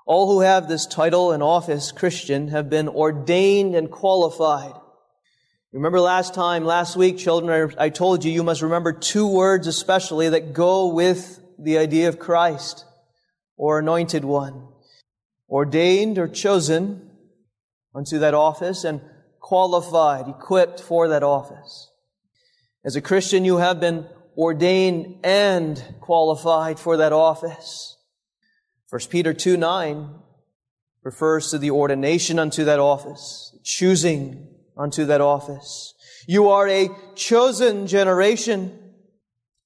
All 0.06 0.32
who 0.32 0.40
have 0.40 0.68
this 0.68 0.86
title 0.86 1.32
and 1.32 1.42
office, 1.42 1.90
Christian, 1.90 2.48
have 2.48 2.70
been 2.70 2.88
ordained 2.88 3.74
and 3.74 3.90
qualified. 3.90 4.72
Remember 5.72 6.00
last 6.00 6.32
time, 6.32 6.64
last 6.64 6.96
week, 6.96 7.18
children, 7.18 7.74
I 7.76 7.88
told 7.88 8.24
you 8.24 8.30
you 8.30 8.44
must 8.44 8.62
remember 8.62 8.92
two 8.92 9.26
words 9.26 9.66
especially 9.66 10.28
that 10.28 10.52
go 10.52 10.94
with 10.94 11.40
the 11.58 11.78
idea 11.78 12.08
of 12.08 12.20
Christ 12.20 12.84
or 13.56 13.80
anointed 13.80 14.24
one. 14.24 14.68
Ordained 15.50 16.18
or 16.18 16.28
chosen 16.28 17.10
unto 17.92 18.20
that 18.20 18.32
office 18.32 18.84
and 18.84 19.00
qualified, 19.40 20.28
equipped 20.28 20.80
for 20.80 21.08
that 21.08 21.24
office. 21.24 21.90
As 22.84 22.94
a 22.94 23.00
Christian, 23.00 23.44
you 23.44 23.56
have 23.56 23.80
been 23.80 24.06
ordained 24.36 25.18
and 25.24 25.82
qualified 26.00 26.78
for 26.78 26.98
that 26.98 27.12
office. 27.12 27.95
1 28.90 29.00
Peter 29.10 29.34
2 29.34 29.56
9 29.56 30.10
refers 31.02 31.50
to 31.50 31.58
the 31.58 31.70
ordination 31.70 32.38
unto 32.38 32.64
that 32.64 32.78
office, 32.78 33.56
choosing 33.62 34.48
unto 34.76 35.04
that 35.06 35.20
office. 35.20 35.94
You 36.26 36.50
are 36.50 36.68
a 36.68 36.88
chosen 37.14 37.86
generation. 37.86 38.82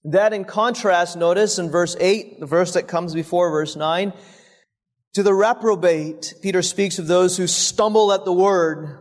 That 0.05 0.33
in 0.33 0.47
contrast, 0.47 1.19
notice 1.19 1.59
in 1.59 1.71
verse 1.71 1.95
8, 2.01 2.41
the 2.41 2.47
verse 2.47 2.73
that 2.73 2.89
comes 2.89 3.13
before 3.13 3.51
verse 3.51 3.77
9, 3.77 4.15
to 5.13 5.23
the 5.23 5.35
reprobate, 5.35 6.35
Peter 6.41 6.63
speaks 6.63 6.99
of 6.99 7.07
those 7.07 7.37
who 7.37 7.47
stumble 7.47 8.13
at 8.13 8.25
the 8.25 8.33
word, 8.33 8.97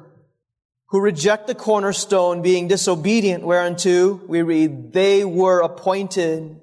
who 0.88 1.00
reject 1.00 1.48
the 1.48 1.56
cornerstone, 1.56 2.42
being 2.42 2.68
disobedient, 2.68 3.46
whereunto 3.46 4.16
we 4.28 4.42
read, 4.42 4.92
they 4.92 5.24
were 5.24 5.62
appointed. 5.62 6.60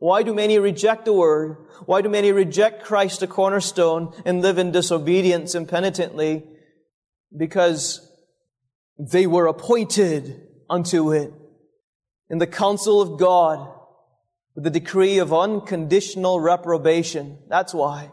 Why 0.00 0.24
do 0.24 0.34
many 0.34 0.58
reject 0.58 1.04
the 1.04 1.12
word? 1.12 1.58
Why 1.86 2.02
do 2.02 2.08
many 2.08 2.32
reject 2.32 2.84
Christ, 2.84 3.20
the 3.20 3.26
cornerstone, 3.26 4.12
and 4.24 4.42
live 4.42 4.58
in 4.58 4.72
disobedience 4.72 5.54
impenitently? 5.54 6.44
Because 7.36 8.04
they 8.98 9.26
were 9.26 9.46
appointed 9.46 10.40
unto 10.68 11.12
it 11.12 11.32
in 12.30 12.38
the 12.38 12.46
counsel 12.46 13.00
of 13.00 13.18
God 13.18 13.72
with 14.54 14.64
the 14.64 14.70
decree 14.70 15.18
of 15.18 15.32
unconditional 15.32 16.40
reprobation. 16.40 17.38
That's 17.48 17.72
why. 17.72 18.10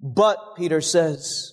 But, 0.00 0.56
Peter 0.56 0.80
says, 0.80 1.52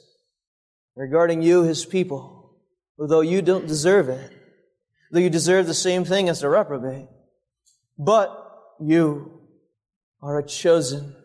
regarding 0.96 1.42
you, 1.42 1.64
his 1.64 1.86
people, 1.86 2.56
although 3.00 3.22
you 3.22 3.42
don't 3.42 3.68
deserve 3.68 4.10
it, 4.10 4.32
though 5.12 5.20
you 5.20 5.30
deserve 5.30 5.68
the 5.68 5.74
same 5.74 6.06
thing 6.06 6.30
as 6.30 6.40
the 6.40 6.50
reprobate. 6.50 7.08
But 7.98 8.30
you 8.80 9.42
are 10.22 10.40
a 10.40 10.46
chosen 10.46 11.16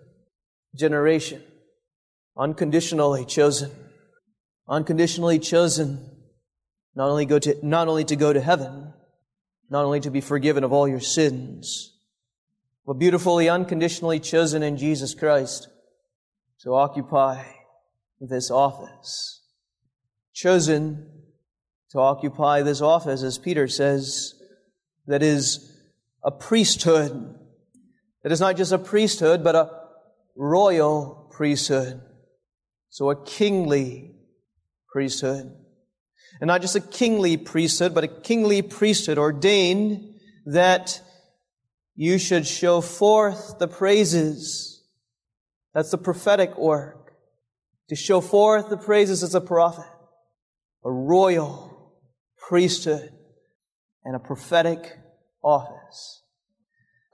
generation, 0.74 1.42
unconditionally 2.36 3.24
chosen, 3.24 3.70
unconditionally 4.68 5.38
chosen, 5.38 6.10
not 6.94 7.08
only 7.08 7.26
go 7.26 7.38
to, 7.38 7.56
not 7.62 7.88
only 7.88 8.04
to 8.04 8.16
go 8.16 8.32
to 8.32 8.40
heaven, 8.40 8.92
not 9.68 9.84
only 9.84 10.00
to 10.00 10.10
be 10.10 10.20
forgiven 10.20 10.64
of 10.64 10.72
all 10.72 10.88
your 10.88 11.00
sins, 11.00 11.96
but 12.86 12.94
beautifully, 12.94 13.48
unconditionally 13.48 14.18
chosen 14.18 14.62
in 14.62 14.76
Jesus 14.76 15.14
Christ 15.14 15.68
to 16.62 16.74
occupy 16.74 17.44
this 18.20 18.50
office. 18.50 19.42
Chosen 20.34 21.08
to 21.90 21.98
occupy 21.98 22.62
this 22.62 22.80
office, 22.80 23.22
as 23.22 23.38
Peter 23.38 23.68
says, 23.68 24.34
that 25.06 25.22
is 25.22 25.72
a 26.22 26.30
priesthood. 26.30 27.34
That 28.22 28.32
is 28.32 28.40
not 28.40 28.56
just 28.56 28.72
a 28.72 28.78
priesthood, 28.78 29.42
but 29.42 29.54
a 29.54 29.79
royal 30.36 31.28
priesthood. 31.30 32.00
So 32.88 33.10
a 33.10 33.24
kingly 33.24 34.14
priesthood. 34.92 35.52
And 36.40 36.48
not 36.48 36.60
just 36.60 36.76
a 36.76 36.80
kingly 36.80 37.36
priesthood, 37.36 37.94
but 37.94 38.04
a 38.04 38.08
kingly 38.08 38.62
priesthood 38.62 39.18
ordained 39.18 40.14
that 40.46 41.00
you 41.94 42.18
should 42.18 42.46
show 42.46 42.80
forth 42.80 43.58
the 43.58 43.68
praises. 43.68 44.82
That's 45.74 45.90
the 45.90 45.98
prophetic 45.98 46.58
work. 46.58 47.12
To 47.88 47.96
show 47.96 48.20
forth 48.20 48.68
the 48.68 48.76
praises 48.76 49.22
as 49.22 49.34
a 49.34 49.40
prophet. 49.40 49.86
A 50.84 50.90
royal 50.90 51.70
priesthood, 52.50 53.12
and 54.04 54.16
a 54.16 54.18
prophetic 54.18 54.98
office. 55.40 56.24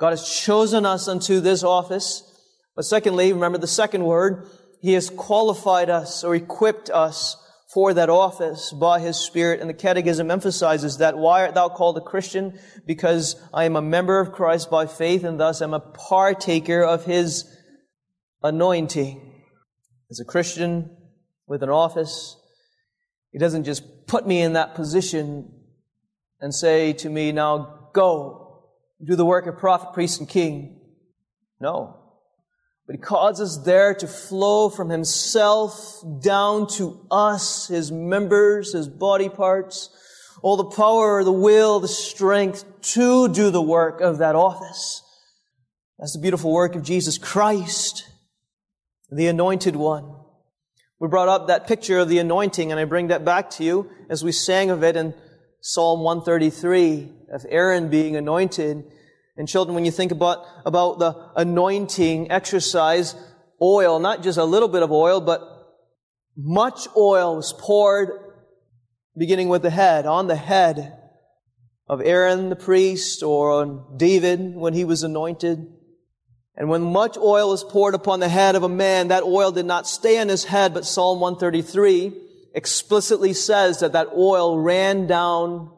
God 0.01 0.11
has 0.11 0.27
chosen 0.27 0.87
us 0.87 1.09
unto 1.09 1.41
this 1.41 1.63
office. 1.63 2.23
But 2.77 2.85
secondly, 2.85 3.33
remember 3.33 3.59
the 3.59 3.67
second 3.67 4.05
word, 4.05 4.49
He 4.81 4.93
has 4.93 5.09
qualified 5.09 5.89
us 5.89 6.23
or 6.23 6.35
equipped 6.35 6.91
us 6.91 7.37
for 7.73 7.95
that 7.95 8.11
office 8.11 8.71
by 8.71 9.01
His 9.01 9.17
Spirit. 9.17 9.61
And 9.61 9.69
the 9.69 9.75
Catechism 9.75 10.31
emphasizes 10.31 10.99
that. 10.99 11.17
Why 11.17 11.43
art 11.43 11.55
thou 11.55 11.71
called 11.71 11.97
a 11.97 12.03
Christian? 12.03 12.59
Because 12.87 13.35
I 13.53 13.65
am 13.65 13.77
a 13.77 13.83
member 13.83 14.21
of 14.21 14.33
Christ 14.33 14.71
by 14.71 14.87
faith 14.87 15.25
and 15.25 15.41
thus 15.41 15.63
am 15.63 15.75
a 15.75 15.81
partaker 15.81 16.83
of 16.83 17.07
His 17.07 17.45
anointing. 18.43 19.33
As 20.11 20.21
a 20.21 20.25
Christian 20.25 20.95
with 21.49 21.63
an 21.63 21.71
office, 21.71 22.37
He 23.33 23.39
doesn't 23.39 23.65
just 23.65 24.07
put 24.07 24.27
me 24.27 24.43
in 24.43 24.53
that 24.53 24.75
position 24.75 25.51
and 26.41 26.55
say 26.55 26.93
to 26.93 27.09
me, 27.09 27.33
now 27.33 27.89
go, 27.95 28.65
do 29.03 29.17
the 29.17 29.25
work 29.25 29.47
of 29.47 29.57
prophet, 29.57 29.95
priest, 29.95 30.21
and 30.21 30.29
king. 30.29 30.81
No. 31.59 32.06
But 32.87 32.97
he 32.97 33.03
causes 33.03 33.65
there 33.65 33.95
to 33.95 34.07
flow 34.07 34.69
from 34.69 34.91
himself 34.91 36.03
down 36.23 36.69
to 36.69 37.05
us, 37.11 37.67
his 37.67 37.91
members, 37.91 38.73
his 38.73 38.89
body 38.89 39.29
parts, 39.29 39.91
all 40.43 40.57
the 40.57 40.77
power, 40.77 41.25
the 41.25 41.33
will, 41.33 41.81
the 41.81 41.89
strength 41.89 42.65
to 42.93 43.29
do 43.29 43.51
the 43.51 43.63
work 43.63 44.01
of 44.01 44.19
that 44.19 44.37
office. 44.37 45.03
That's 45.99 46.13
the 46.13 46.21
beautiful 46.21 46.53
work 46.53 46.77
of 46.77 46.83
Jesus 46.83 47.19
Christ, 47.19 48.09
the 49.11 49.27
anointed 49.27 49.75
one. 49.75 50.13
We 51.01 51.09
brought 51.09 51.29
up 51.29 51.49
that 51.49 51.67
picture 51.67 51.99
of 51.99 52.09
the 52.09 52.19
anointing, 52.19 52.71
and 52.71 52.81
I 52.81 52.85
bring 52.85 53.09
that 53.09 53.25
back 53.25 53.51
to 53.51 53.65
you 53.65 53.91
as 54.09 54.23
we 54.23 54.31
sang 54.33 54.71
of 54.71 54.85
it 54.85 54.97
in 54.97 55.15
Psalm 55.61 56.01
133 56.01 57.13
of 57.33 57.45
Aaron 57.49 57.89
being 57.89 58.15
anointed. 58.15 58.85
And 59.37 59.47
children, 59.49 59.75
when 59.75 59.85
you 59.85 59.91
think 59.91 60.13
about, 60.13 60.47
about 60.65 60.99
the 60.99 61.15
anointing 61.37 62.31
exercise, 62.31 63.15
oil, 63.61 63.99
not 63.99 64.23
just 64.23 64.39
a 64.39 64.45
little 64.45 64.69
bit 64.69 64.83
of 64.83 64.91
oil, 64.91 65.21
but 65.21 65.43
much 66.37 66.87
oil 66.97 67.37
was 67.37 67.53
poured 67.53 68.11
beginning 69.17 69.49
with 69.49 69.63
the 69.63 69.71
head, 69.71 70.07
on 70.07 70.27
the 70.27 70.37
head 70.37 70.99
of 71.89 72.01
Aaron 72.01 72.51
the 72.51 72.57
priest 72.57 73.23
or 73.23 73.51
on 73.53 73.97
David 73.97 74.55
when 74.55 74.75
he 74.75 74.85
was 74.85 75.03
anointed. 75.03 75.67
And 76.57 76.69
when 76.69 76.83
much 76.83 77.17
oil 77.17 77.51
was 77.51 77.65
poured 77.65 77.95
upon 77.95 78.21
the 78.21 78.29
head 78.29 78.57
of 78.57 78.63
a 78.63 78.69
man, 78.69 79.09
that 79.09 79.23
oil 79.23 79.53
did 79.53 79.67
not 79.67 79.87
stay 79.87 80.19
on 80.19 80.29
his 80.29 80.45
head, 80.45 80.75
but 80.75 80.87
Psalm 80.87 81.21
133 81.21 82.13
explicitly 82.55 83.35
says 83.35 83.81
that 83.81 83.93
that 83.93 84.09
oil 84.17 84.59
ran 84.59 85.07
down 85.07 85.71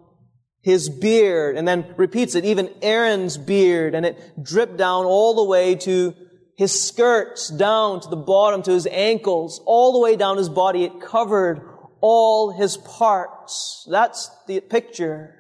his 0.69 0.91
beard 0.91 1.57
and 1.57 1.67
then 1.67 1.95
repeats 1.97 2.35
it, 2.35 2.45
even 2.45 2.69
Aaron's 2.83 3.39
beard, 3.39 3.95
and 3.95 4.05
it 4.05 4.43
dripped 4.43 4.77
down 4.77 5.07
all 5.07 5.35
the 5.35 5.45
way 5.45 5.75
to 5.75 6.15
his 6.59 6.79
skirts, 6.79 7.49
down 7.49 8.01
to 8.01 8.09
the 8.11 8.17
bottom, 8.17 8.63
to 8.63 8.73
his 8.73 8.87
ankles, 8.87 9.63
all 9.65 9.93
the 9.93 9.99
way 9.99 10.15
down 10.15 10.37
his 10.37 10.51
body. 10.51 10.85
It 10.85 11.01
covered 11.01 11.63
all 12.03 12.53
his 12.53 12.77
parts. 12.77 13.87
That's 13.91 14.31
the 14.47 14.61
picture. 14.61 15.35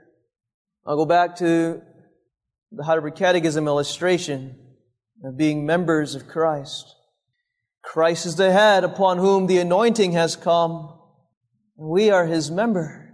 I'll 0.87 0.97
go 0.97 1.05
back 1.05 1.37
to 1.37 1.83
the 2.73 2.85
Heidelberg 2.85 3.17
Catechism 3.17 3.67
illustration 3.67 4.57
of 5.23 5.37
being 5.37 5.67
members 5.67 6.15
of 6.15 6.27
Christ. 6.27 6.95
Christ 7.83 8.25
is 8.25 8.37
the 8.37 8.53
head 8.53 8.83
upon 8.83 9.19
whom 9.19 9.47
the 9.47 9.59
anointing 9.59 10.13
has 10.13 10.37
come. 10.37 10.99
And 11.77 11.91
we 11.91 12.09
are 12.11 12.25
his 12.25 12.51
members, 12.51 13.08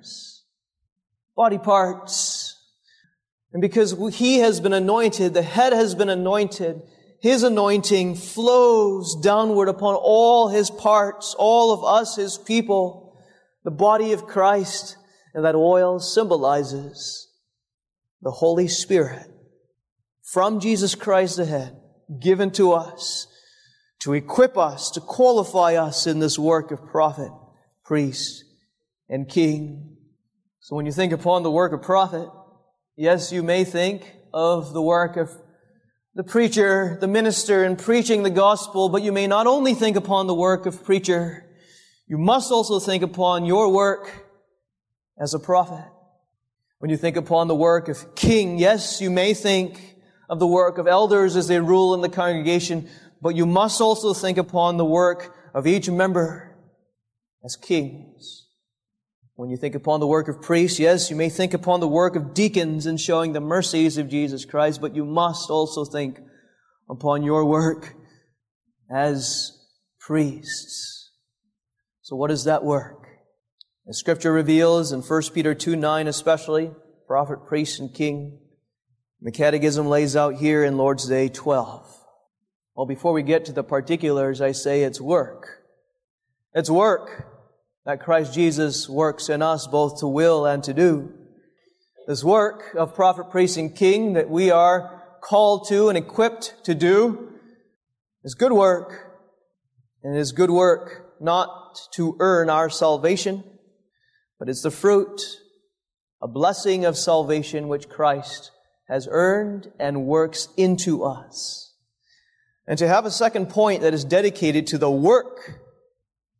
body 1.37 1.59
parts. 1.59 2.61
And 3.53 3.61
because 3.61 3.97
he 4.17 4.39
has 4.39 4.61
been 4.61 4.73
anointed, 4.73 5.35
the 5.35 5.43
head 5.43 5.73
has 5.73 5.95
been 5.95 6.09
anointed, 6.09 6.83
his 7.21 7.43
anointing 7.43 8.17
flows 8.17 9.17
downward 9.23 9.69
upon 9.69 9.95
all 9.95 10.49
his 10.49 10.71
parts, 10.71 11.35
all 11.39 11.73
of 11.73 11.85
us, 11.85 12.17
his 12.17 12.37
people, 12.37 13.17
the 13.63 13.71
body 13.71 14.13
of 14.13 14.27
Christ. 14.27 14.97
And 15.35 15.45
that 15.45 15.55
oil 15.55 15.99
symbolizes 16.01 17.29
the 18.23 18.31
Holy 18.31 18.69
Spirit 18.69 19.27
from 20.23 20.61
Jesus 20.61 20.95
Christ 20.95 21.37
the 21.37 21.45
head, 21.45 21.77
given 22.21 22.51
to 22.53 22.73
us 22.73 23.27
to 24.05 24.13
equip 24.13 24.59
us, 24.59 24.91
to 24.91 25.01
qualify 25.01 25.77
us 25.77 26.07
in 26.07 26.19
this 26.19 26.39
work 26.39 26.71
of 26.71 26.85
prophet, 26.85 27.31
priest, 27.87 28.45
and 29.09 29.27
king. 29.27 29.94
So 30.65 30.75
when 30.77 30.87
you 30.87 30.93
think 30.93 31.13
upon 31.13 31.43
the 31.43 31.51
work 31.51 31.75
of 31.75 31.83
prophet, 31.83 32.27
yes, 32.97 33.31
you 33.31 33.43
may 33.43 33.65
think 33.65 34.15
of 34.33 34.73
the 34.73 34.81
work 34.81 35.19
of 35.19 35.31
the 36.15 36.25
preacher, 36.25 36.97
the 37.03 37.07
minister 37.07 37.67
in 37.67 37.77
preaching 37.77 38.23
the 38.23 38.31
gospel, 38.31 38.89
but 38.89 39.03
you 39.03 39.13
may 39.13 39.27
not 39.27 39.47
only 39.47 39.75
think 39.75 39.95
upon 39.95 40.27
the 40.27 40.35
work 40.35 40.65
of 40.65 40.83
preacher, 40.83 41.45
you 42.07 42.17
must 42.17 42.51
also 42.51 42.81
think 42.81 43.03
upon 43.03 43.45
your 43.45 43.71
work 43.71 44.25
as 45.21 45.35
a 45.35 45.39
prophet. 45.39 45.85
When 46.79 46.91
you 46.91 46.97
think 46.97 47.19
upon 47.19 47.47
the 47.47 47.55
work 47.55 47.91
of 47.91 48.15
king, 48.15 48.59
yes, 48.59 49.03
you 49.03 49.11
may 49.11 49.35
think 49.35 49.99
of 50.31 50.39
the 50.39 50.47
work 50.47 50.79
of 50.79 50.87
elders 50.87 51.37
as 51.37 51.47
they 51.47 51.61
rule 51.61 51.93
in 51.93 52.01
the 52.01 52.09
congregation, 52.09 52.89
but 53.21 53.37
you 53.37 53.45
must 53.45 53.83
also 53.83 54.15
think 54.15 54.39
upon 54.39 54.79
the 54.79 54.85
work 54.87 55.37
of 55.53 55.67
each 55.67 55.91
member 55.91 56.57
as 57.45 57.55
kings. 57.55 58.45
When 59.37 59.51
you 59.51 59.57
think 59.57 59.75
upon 59.75 59.99
the 59.99 60.07
work 60.07 60.29
of 60.29 60.41
priests, 60.41 60.79
yes, 60.79 61.11
you 61.11 61.17
may 61.17 61.29
think 61.29 61.55
upon 61.55 61.81
the 61.81 61.89
work 61.89 62.15
of 62.15 62.35
deacons 62.35 62.87
in 62.87 62.97
showing 62.97 63.33
the 63.33 63.41
mercies 63.41 63.99
of 63.99 64.09
Jesus 64.09 64.45
Christ, 64.45 64.81
but 64.81 64.95
you 64.95 65.05
must 65.05 65.51
also 65.51 65.85
think 65.85 66.21
upon 66.89 67.25
your 67.25 67.45
work 67.45 67.95
as 68.89 69.59
priests. 69.99 71.11
So 72.03 72.15
what 72.15 72.31
is 72.31 72.45
that 72.45 72.65
work? 72.65 73.09
As 73.89 73.99
scripture 73.99 74.33
reveals 74.33 74.93
in 74.93 75.01
1 75.01 75.23
Peter 75.35 75.53
2 75.53 75.75
9 75.75 76.07
especially, 76.07 76.71
prophet, 77.09 77.45
priest, 77.45 77.81
and 77.81 77.93
king, 77.93 78.39
the 79.21 79.33
catechism 79.33 79.89
lays 79.89 80.15
out 80.15 80.37
here 80.37 80.63
in 80.63 80.77
Lord's 80.77 81.09
Day 81.09 81.29
12. 81.29 81.91
Well, 82.77 82.87
before 82.87 83.13
we 83.13 83.23
get 83.23 83.45
to 83.47 83.53
the 83.53 83.65
particulars, 83.65 84.41
I 84.41 84.53
say 84.53 84.83
it's 84.83 85.01
work. 85.01 85.65
It's 86.55 86.71
work 86.71 87.34
that 87.87 88.01
Christ 88.01 88.33
Jesus 88.33 88.89
works 88.89 89.29
in 89.29 89.43
us 89.43 89.67
both 89.67 90.01
to 90.01 90.09
will 90.09 90.47
and 90.47 90.65
to 90.65 90.73
do. 90.73 91.13
This 92.07 92.25
work 92.25 92.75
of 92.77 92.95
prophet, 92.95 93.31
priest, 93.31 93.57
and 93.57 93.75
king 93.75 94.15
that 94.15 94.29
we 94.29 94.51
are 94.51 95.03
called 95.23 95.69
to 95.69 95.89
and 95.89 95.97
equipped 95.97 96.55
to 96.65 96.75
do 96.75 97.33
is 98.23 98.35
good 98.35 98.53
work. 98.53 99.13
And 100.03 100.17
it 100.17 100.21
is 100.21 100.33
good 100.33 100.51
work 100.51 101.15
not 101.21 101.79
to 101.95 102.17
earn 102.21 102.51
our 102.51 102.69
salvation, 102.69 103.43
but 104.39 104.49
it's 104.49 104.63
the 104.63 104.71
fruit, 104.71 105.23
a 106.23 106.29
blessing 106.29 106.85
of 106.85 106.99
salvation 106.99 107.69
which 107.69 107.89
Christ 107.89 108.51
has 108.89 109.09
earned 109.11 109.73
and 109.79 110.07
works 110.07 110.49
into 110.57 111.05
us. 111.05 111.75
And 112.67 112.79
to 112.79 112.89
have 112.89 113.07
a 113.07 113.11
second 113.11 113.49
point 113.49 113.83
that 113.83 113.95
is 113.95 114.05
dedicated 114.05 114.67
to 114.69 114.79
the 114.79 114.91
work 114.91 115.64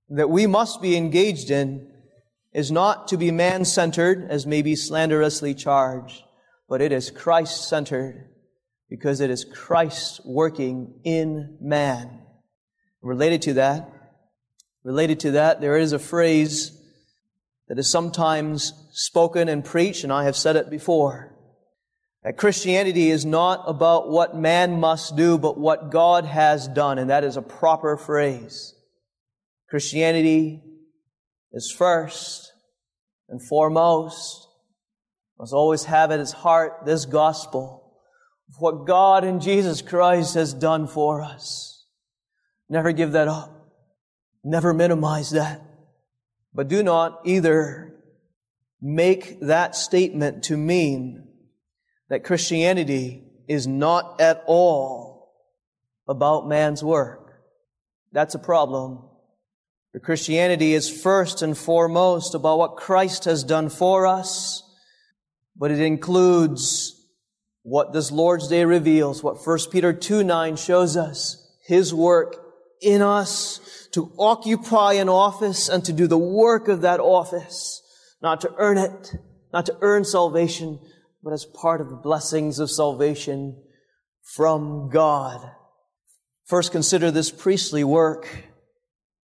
that 0.09 0.31
we 0.31 0.47
must 0.47 0.83
be 0.83 0.97
engaged 0.97 1.51
in 1.51 1.91
is 2.53 2.71
not 2.71 3.09
to 3.09 3.17
be 3.17 3.31
man 3.31 3.65
centered, 3.65 4.27
as 4.31 4.47
may 4.47 4.63
be 4.63 4.77
slanderously 4.77 5.55
charged, 5.55 6.23
but 6.69 6.81
it 6.81 6.93
is 6.93 7.11
Christ 7.11 7.69
centered 7.69 8.31
because 8.89 9.21
it 9.21 9.31
is 9.31 9.45
Christ 9.45 10.21
working 10.25 11.01
in 11.05 11.59
man. 11.61 12.21
Related 13.03 13.43
to 13.43 13.55
that, 13.55 13.91
related 14.85 15.21
to 15.21 15.33
that, 15.33 15.61
there 15.61 15.77
is 15.77 15.93
a 15.93 15.99
phrase 15.99 16.71
that 17.69 17.79
is 17.79 17.91
sometimes 17.91 18.73
spoken 18.93 19.49
and 19.49 19.65
preached, 19.65 20.05
and 20.05 20.13
I 20.13 20.25
have 20.25 20.37
said 20.37 20.57
it 20.57 20.71
before. 20.71 21.35
That 22.23 22.37
Christianity 22.37 23.11
is 23.11 23.25
not 23.25 23.65
about 23.67 24.09
what 24.09 24.37
man 24.37 24.81
must 24.81 25.17
do, 25.17 25.39
but 25.39 25.59
what 25.59 25.91
God 25.91 26.25
has 26.25 26.69
done, 26.69 26.99
and 26.99 27.11
that 27.11 27.25
is 27.25 27.37
a 27.37 27.43
proper 27.43 27.97
phrase. 27.97 28.74
Christianity 29.75 30.63
is 31.51 31.75
first 31.77 32.53
and 33.29 33.45
foremost, 33.45 34.47
must 35.37 35.53
always 35.53 35.83
have 35.87 36.13
at 36.13 36.21
its 36.21 36.31
heart 36.31 36.85
this 36.87 37.07
gospel 37.07 37.99
of 38.49 38.55
what 38.61 38.87
God 38.87 39.25
and 39.25 39.43
Jesus 39.43 39.83
Christ 39.83 40.35
has 40.37 40.55
done 40.55 40.87
for 40.87 41.23
us. 41.23 41.89
Never 42.69 42.93
give 42.93 43.11
that 43.11 43.27
up. 43.27 43.51
Never 44.45 44.73
minimize 44.73 45.31
that. 45.31 45.61
But 46.55 46.69
do 46.69 46.85
not 46.85 47.23
either 47.25 47.97
make 48.81 49.41
that 49.41 49.75
statement 49.75 50.45
to 50.45 50.57
mean 50.57 51.27
that 52.11 52.23
Christianity 52.23 53.25
is 53.49 53.67
not 53.67 54.21
at 54.21 54.45
all 54.47 55.35
about 56.07 56.47
man's 56.47 56.85
work. 56.85 57.43
That's 58.13 58.37
a 58.37 58.39
problem. 58.39 59.09
Christianity 60.01 60.75
is 60.75 60.91
first 60.91 61.41
and 61.43 61.57
foremost 61.57 62.35
about 62.35 62.59
what 62.59 62.77
Christ 62.77 63.27
has 63.27 63.45
done 63.45 63.69
for 63.69 64.07
us, 64.07 64.63
but 65.57 65.71
it 65.71 65.79
includes 65.79 67.01
what 67.63 67.93
this 67.93 68.11
Lord's 68.11 68.49
Day 68.49 68.65
reveals, 68.65 69.23
what 69.23 69.47
1 69.47 69.59
Peter 69.71 69.93
2 69.93 70.25
9 70.25 70.57
shows 70.57 70.97
us, 70.97 71.49
His 71.65 71.95
work 71.95 72.37
in 72.83 73.03
us 73.03 73.89
to 73.93 74.13
occupy 74.19 74.95
an 74.95 75.09
office 75.09 75.69
and 75.69 75.85
to 75.85 75.93
do 75.93 76.09
the 76.09 76.19
work 76.19 76.67
of 76.67 76.81
that 76.81 76.99
office, 76.99 77.81
not 78.21 78.41
to 78.41 78.53
earn 78.59 78.79
it, 78.79 79.15
not 79.53 79.67
to 79.67 79.77
earn 79.81 80.05
salvation, 80.05 80.81
but 81.23 81.33
as 81.33 81.45
part 81.45 81.81
of 81.81 81.89
the 81.89 81.97
blessings 81.97 82.59
of 82.59 82.69
salvation 82.69 83.63
from 84.23 84.91
God. 84.91 85.41
First, 86.47 86.73
consider 86.73 87.13
this 87.13 87.31
priestly 87.31 87.85
work 87.85 88.29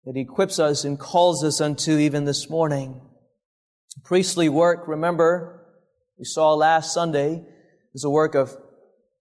that 0.06 0.18
equips 0.18 0.60
us 0.60 0.84
and 0.84 1.00
calls 1.00 1.44
us 1.44 1.62
unto 1.62 1.98
even 1.98 2.26
this 2.26 2.50
morning. 2.50 3.02
Priestly 4.04 4.50
work, 4.50 4.88
remember, 4.88 5.66
we 6.18 6.26
saw 6.26 6.54
last 6.54 6.94
Sunday, 6.94 7.46
is 7.94 8.04
a 8.04 8.10
work 8.10 8.36
of 8.36 8.56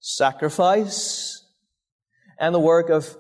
sacrifice 0.01 1.45
and 2.39 2.55
the 2.55 2.61
work 2.61 2.91
of 2.91 3.17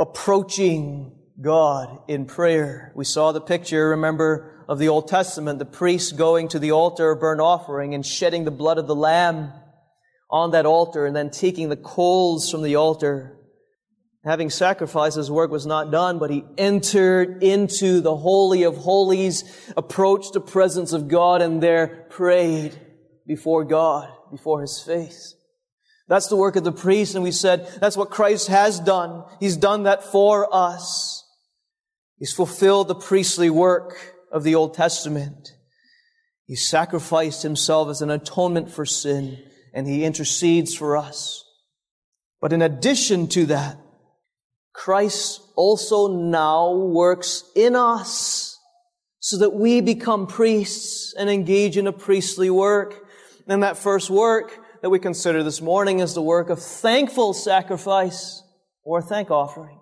approaching 0.00 1.12
God 1.40 1.98
in 2.08 2.26
prayer. 2.26 2.92
We 2.94 3.04
saw 3.04 3.32
the 3.32 3.40
picture, 3.40 3.90
remember, 3.90 4.64
of 4.68 4.78
the 4.78 4.88
Old 4.88 5.08
Testament, 5.08 5.58
the 5.58 5.64
priest 5.64 6.16
going 6.16 6.48
to 6.48 6.58
the 6.58 6.72
altar 6.72 7.10
of 7.10 7.20
burnt 7.20 7.40
offering 7.40 7.94
and 7.94 8.04
shedding 8.04 8.44
the 8.44 8.50
blood 8.50 8.78
of 8.78 8.86
the 8.86 8.94
lamb 8.94 9.52
on 10.30 10.52
that 10.52 10.66
altar 10.66 11.06
and 11.06 11.14
then 11.14 11.30
taking 11.30 11.68
the 11.68 11.76
coals 11.76 12.50
from 12.50 12.62
the 12.62 12.76
altar. 12.76 13.36
Having 14.24 14.50
sacrificed, 14.50 15.16
his 15.16 15.30
work 15.30 15.50
was 15.50 15.66
not 15.66 15.90
done, 15.90 16.18
but 16.18 16.30
he 16.30 16.44
entered 16.56 17.42
into 17.42 18.00
the 18.00 18.16
Holy 18.16 18.62
of 18.62 18.76
Holies, 18.76 19.44
approached 19.76 20.32
the 20.32 20.40
presence 20.40 20.92
of 20.92 21.08
God, 21.08 21.42
and 21.42 21.62
there 21.62 22.06
prayed 22.08 22.78
before 23.26 23.64
God, 23.64 24.08
before 24.30 24.62
his 24.62 24.80
face. 24.80 25.34
That's 26.08 26.28
the 26.28 26.36
work 26.36 26.56
of 26.56 26.64
the 26.64 26.72
priest, 26.72 27.14
and 27.14 27.22
we 27.24 27.32
said 27.32 27.68
that's 27.80 27.96
what 27.96 28.10
Christ 28.10 28.48
has 28.48 28.80
done. 28.80 29.24
He's 29.40 29.56
done 29.56 29.82
that 29.82 30.04
for 30.04 30.48
us. 30.54 31.22
He's 32.18 32.32
fulfilled 32.32 32.88
the 32.88 32.94
priestly 32.94 33.50
work 33.50 34.14
of 34.32 34.42
the 34.42 34.54
Old 34.54 34.74
Testament. 34.74 35.50
He 36.46 36.56
sacrificed 36.56 37.42
himself 37.42 37.88
as 37.88 38.02
an 38.02 38.10
atonement 38.10 38.70
for 38.70 38.84
sin 38.84 39.38
and 39.74 39.86
he 39.86 40.04
intercedes 40.04 40.74
for 40.74 40.96
us. 40.96 41.44
But 42.40 42.52
in 42.52 42.62
addition 42.62 43.26
to 43.28 43.46
that, 43.46 43.76
Christ 44.74 45.40
also 45.56 46.08
now 46.08 46.74
works 46.74 47.44
in 47.56 47.76
us 47.76 48.58
so 49.20 49.38
that 49.38 49.54
we 49.54 49.80
become 49.80 50.26
priests 50.26 51.14
and 51.16 51.30
engage 51.30 51.78
in 51.78 51.86
a 51.86 51.92
priestly 51.92 52.50
work. 52.50 53.06
And 53.46 53.62
that 53.62 53.78
first 53.78 54.10
work 54.10 54.58
that 54.82 54.90
we 54.90 54.98
consider 54.98 55.42
this 55.42 55.62
morning 55.62 56.00
is 56.00 56.12
the 56.12 56.20
work 56.20 56.50
of 56.50 56.62
thankful 56.62 57.32
sacrifice 57.32 58.42
or 58.82 59.00
thank 59.00 59.30
offering. 59.30 59.80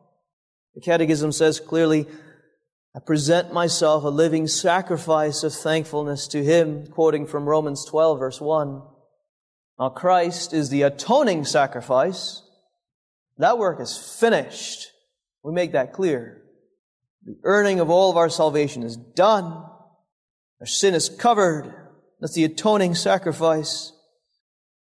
The 0.74 0.80
Catechism 0.80 1.32
says 1.32 1.58
clearly, 1.58 2.06
I 2.94 3.00
present 3.00 3.52
myself 3.52 4.04
a 4.04 4.08
living 4.08 4.46
sacrifice 4.46 5.42
of 5.42 5.54
thankfulness 5.54 6.28
to 6.28 6.44
Him, 6.44 6.86
quoting 6.86 7.26
from 7.26 7.48
Romans 7.48 7.86
12, 7.86 8.18
verse 8.18 8.40
1. 8.40 8.82
Now, 9.80 9.88
Christ 9.88 10.52
is 10.52 10.68
the 10.68 10.82
atoning 10.82 11.46
sacrifice. 11.46 12.41
That 13.38 13.58
work 13.58 13.80
is 13.80 13.96
finished. 13.96 14.88
We 15.42 15.52
make 15.52 15.72
that 15.72 15.92
clear. 15.92 16.42
The 17.24 17.36
earning 17.44 17.80
of 17.80 17.90
all 17.90 18.10
of 18.10 18.16
our 18.16 18.28
salvation 18.28 18.82
is 18.82 18.96
done. 18.96 19.44
Our 20.60 20.66
sin 20.66 20.94
is 20.94 21.08
covered. 21.08 21.72
That's 22.20 22.34
the 22.34 22.44
atoning 22.44 22.94
sacrifice. 22.94 23.92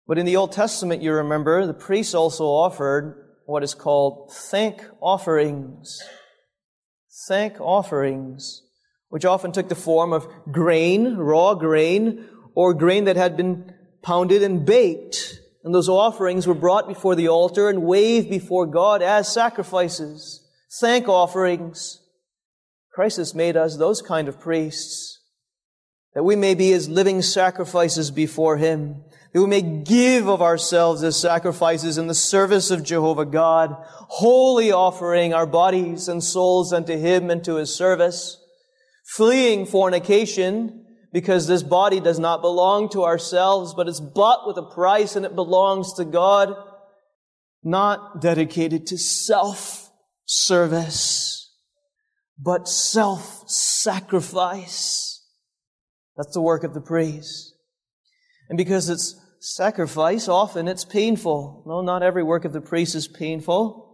But 0.06 0.18
in 0.18 0.26
the 0.26 0.36
Old 0.36 0.52
Testament, 0.52 1.02
you 1.02 1.12
remember, 1.12 1.66
the 1.66 1.74
priests 1.74 2.14
also 2.14 2.44
offered 2.44 3.16
what 3.46 3.62
is 3.62 3.74
called 3.74 4.32
thank 4.32 4.82
offerings. 5.00 6.00
Thank 7.28 7.60
offerings, 7.60 8.62
which 9.08 9.24
often 9.24 9.52
took 9.52 9.68
the 9.68 9.74
form 9.74 10.12
of 10.12 10.26
grain, 10.50 11.16
raw 11.16 11.54
grain, 11.54 12.26
or 12.54 12.74
grain 12.74 13.04
that 13.04 13.16
had 13.16 13.36
been 13.36 13.72
pounded 14.02 14.42
and 14.42 14.64
baked. 14.64 15.38
And 15.62 15.74
those 15.74 15.88
offerings 15.88 16.46
were 16.46 16.54
brought 16.54 16.88
before 16.88 17.14
the 17.14 17.28
altar 17.28 17.68
and 17.68 17.82
waved 17.82 18.30
before 18.30 18.66
God 18.66 19.02
as 19.02 19.32
sacrifices, 19.32 20.46
thank 20.80 21.08
offerings. 21.08 22.00
Christ 22.92 23.18
has 23.18 23.34
made 23.34 23.56
us 23.56 23.76
those 23.76 24.02
kind 24.02 24.26
of 24.28 24.40
priests, 24.40 25.20
that 26.14 26.24
we 26.24 26.34
may 26.34 26.54
be 26.54 26.72
as 26.72 26.88
living 26.88 27.22
sacrifices 27.22 28.10
before 28.10 28.56
Him, 28.56 29.04
that 29.32 29.40
we 29.40 29.46
may 29.46 29.62
give 29.62 30.28
of 30.28 30.42
ourselves 30.42 31.04
as 31.04 31.16
sacrifices 31.16 31.98
in 31.98 32.08
the 32.08 32.14
service 32.14 32.70
of 32.70 32.82
Jehovah 32.82 33.26
God, 33.26 33.76
wholly 34.08 34.72
offering 34.72 35.32
our 35.32 35.46
bodies 35.46 36.08
and 36.08 36.24
souls 36.24 36.72
unto 36.72 36.96
Him 36.96 37.30
and 37.30 37.44
to 37.44 37.56
His 37.56 37.74
service, 37.74 38.42
fleeing 39.14 39.66
fornication, 39.66 40.84
because 41.12 41.46
this 41.46 41.62
body 41.62 42.00
does 42.00 42.18
not 42.18 42.40
belong 42.40 42.88
to 42.90 43.04
ourselves, 43.04 43.74
but 43.74 43.88
it's 43.88 44.00
bought 44.00 44.46
with 44.46 44.56
a 44.56 44.62
price 44.62 45.16
and 45.16 45.26
it 45.26 45.34
belongs 45.34 45.92
to 45.94 46.04
God, 46.04 46.54
not 47.62 48.20
dedicated 48.20 48.86
to 48.86 48.96
self-service, 48.96 51.52
but 52.38 52.68
self-sacrifice. 52.68 55.26
That's 56.16 56.34
the 56.34 56.40
work 56.40 56.64
of 56.64 56.74
the 56.74 56.80
priest. 56.80 57.54
And 58.48 58.56
because 58.56 58.88
it's 58.88 59.16
sacrifice, 59.40 60.28
often 60.28 60.68
it's 60.68 60.84
painful. 60.84 61.64
No, 61.66 61.80
not 61.80 62.02
every 62.02 62.22
work 62.22 62.44
of 62.44 62.52
the 62.52 62.60
priest 62.60 62.94
is 62.94 63.08
painful. 63.08 63.89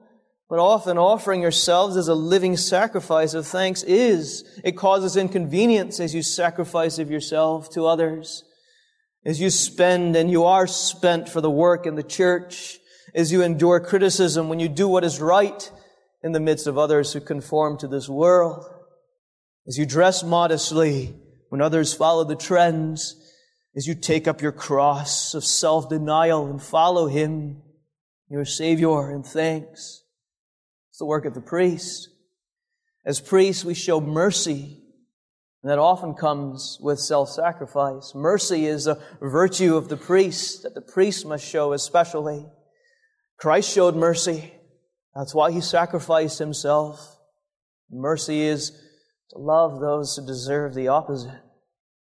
But 0.48 0.60
often 0.60 0.96
offering 0.96 1.42
yourselves 1.42 1.96
as 1.96 2.06
a 2.06 2.14
living 2.14 2.56
sacrifice 2.56 3.34
of 3.34 3.46
thanks 3.46 3.82
is. 3.82 4.44
It 4.62 4.76
causes 4.76 5.16
inconvenience 5.16 5.98
as 5.98 6.14
you 6.14 6.22
sacrifice 6.22 6.98
of 7.00 7.10
yourself 7.10 7.68
to 7.70 7.86
others. 7.86 8.44
As 9.24 9.40
you 9.40 9.50
spend 9.50 10.14
and 10.14 10.30
you 10.30 10.44
are 10.44 10.68
spent 10.68 11.28
for 11.28 11.40
the 11.40 11.50
work 11.50 11.84
in 11.84 11.96
the 11.96 12.04
church. 12.04 12.78
As 13.12 13.32
you 13.32 13.42
endure 13.42 13.80
criticism 13.80 14.48
when 14.48 14.60
you 14.60 14.68
do 14.68 14.86
what 14.86 15.02
is 15.02 15.20
right 15.20 15.70
in 16.22 16.30
the 16.30 16.40
midst 16.40 16.68
of 16.68 16.78
others 16.78 17.12
who 17.12 17.20
conform 17.20 17.76
to 17.78 17.88
this 17.88 18.08
world. 18.08 18.64
As 19.66 19.76
you 19.76 19.84
dress 19.84 20.22
modestly 20.22 21.14
when 21.48 21.60
others 21.60 21.92
follow 21.92 22.22
the 22.22 22.36
trends. 22.36 23.16
As 23.74 23.86
you 23.86 23.94
take 23.94 24.28
up 24.28 24.40
your 24.40 24.52
cross 24.52 25.34
of 25.34 25.44
self-denial 25.44 26.46
and 26.46 26.62
follow 26.62 27.08
Him, 27.08 27.62
your 28.30 28.44
Savior, 28.44 29.12
in 29.12 29.22
thanks. 29.22 30.04
It's 30.96 31.00
the 31.00 31.04
work 31.04 31.26
of 31.26 31.34
the 31.34 31.42
priest. 31.42 32.08
As 33.04 33.20
priests, 33.20 33.66
we 33.66 33.74
show 33.74 34.00
mercy, 34.00 34.82
and 35.62 35.70
that 35.70 35.78
often 35.78 36.14
comes 36.14 36.78
with 36.80 36.98
self-sacrifice. 36.98 38.14
Mercy 38.14 38.64
is 38.64 38.86
a 38.86 38.98
virtue 39.20 39.76
of 39.76 39.90
the 39.90 39.98
priest 39.98 40.62
that 40.62 40.74
the 40.74 40.80
priest 40.80 41.26
must 41.26 41.46
show 41.46 41.74
especially. 41.74 42.46
Christ 43.36 43.70
showed 43.70 43.94
mercy. 43.94 44.54
That's 45.14 45.34
why 45.34 45.52
he 45.52 45.60
sacrificed 45.60 46.38
himself. 46.38 47.18
Mercy 47.90 48.40
is 48.44 48.70
to 49.32 49.38
love 49.38 49.80
those 49.80 50.16
who 50.16 50.26
deserve 50.26 50.74
the 50.74 50.88
opposite. 50.88 51.42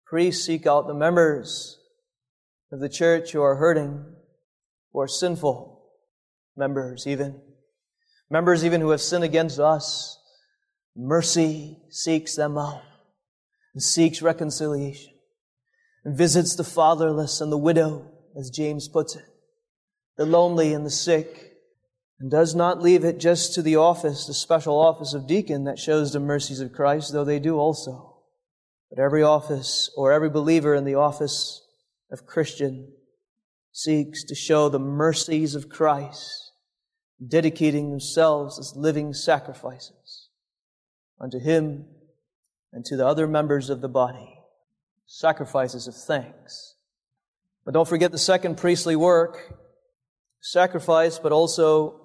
Priests 0.05 0.45
seek 0.45 0.67
out 0.67 0.87
the 0.87 0.93
members 0.93 1.79
of 2.71 2.81
the 2.81 2.91
church 2.91 3.33
who 3.33 3.41
are 3.41 3.57
hurting, 3.57 4.05
who 4.93 5.01
are 5.01 5.09
sinful, 5.09 5.83
members 6.59 7.07
even. 7.07 7.41
Members 8.31 8.65
even 8.65 8.81
who 8.81 8.91
have 8.91 9.01
sinned 9.01 9.25
against 9.25 9.61
us, 9.61 10.19
mercy 10.97 11.79
seeks 11.91 12.35
them 12.35 12.59
out 12.59 12.83
and 13.73 13.83
seeks 13.83 14.21
reconciliation 14.21 15.13
and 16.05 16.17
visits 16.17 16.57
the 16.57 16.65
fatherless 16.65 17.41
and 17.41 17.53
the 17.53 17.59
widow, 17.59 18.11
as 18.37 18.51
James 18.51 18.89
puts 18.89 19.15
it, 19.15 19.25
the 20.17 20.27
lonely 20.27 20.73
and 20.73 20.85
the 20.85 20.91
sick, 20.91 21.53
and 22.19 22.31
does 22.31 22.55
not 22.55 22.83
leave 22.83 23.05
it 23.05 23.19
just 23.19 23.55
to 23.55 23.63
the 23.63 23.77
office, 23.77 24.27
the 24.27 24.35
special 24.35 24.79
office 24.79 25.15
of 25.15 25.27
deacon 25.27 25.65
that 25.65 25.79
shows 25.79 26.13
the 26.13 26.21
mercies 26.21 26.61
of 26.61 26.73
Christ, 26.73 27.13
though 27.13 27.25
they 27.25 27.39
do 27.39 27.59
also. 27.59 28.23
But 28.91 28.99
every 28.99 29.23
office 29.23 29.91
or 29.97 30.13
every 30.13 30.31
believer 30.31 30.75
in 30.75 30.85
the 30.85 30.95
office 30.95 31.63
of 32.11 32.27
Christian 32.27 32.93
seeks 33.71 34.25
to 34.25 34.35
show 34.35 34.69
the 34.69 34.79
mercies 34.79 35.55
of 35.55 35.69
Christ 35.69 36.46
dedicating 37.25 37.91
themselves 37.91 38.59
as 38.59 38.75
living 38.77 39.13
sacrifices 39.13 40.29
unto 41.21 41.39
Him 41.39 41.87
and 42.73 42.85
to 42.85 42.97
the 42.97 43.07
other 43.07 43.27
members 43.27 43.71
of 43.71 43.81
the 43.81 43.89
body, 43.89 44.39
sacrifices 45.07 45.87
of 45.87 45.95
thanks. 45.95 46.75
But 47.65 47.75
don't 47.75 47.89
forget 47.89 48.13
the 48.13 48.19
second 48.19 48.59
priestly 48.59 48.97
work, 48.97 49.57
sacrifice, 50.41 51.19
but 51.19 51.33
also 51.33 52.01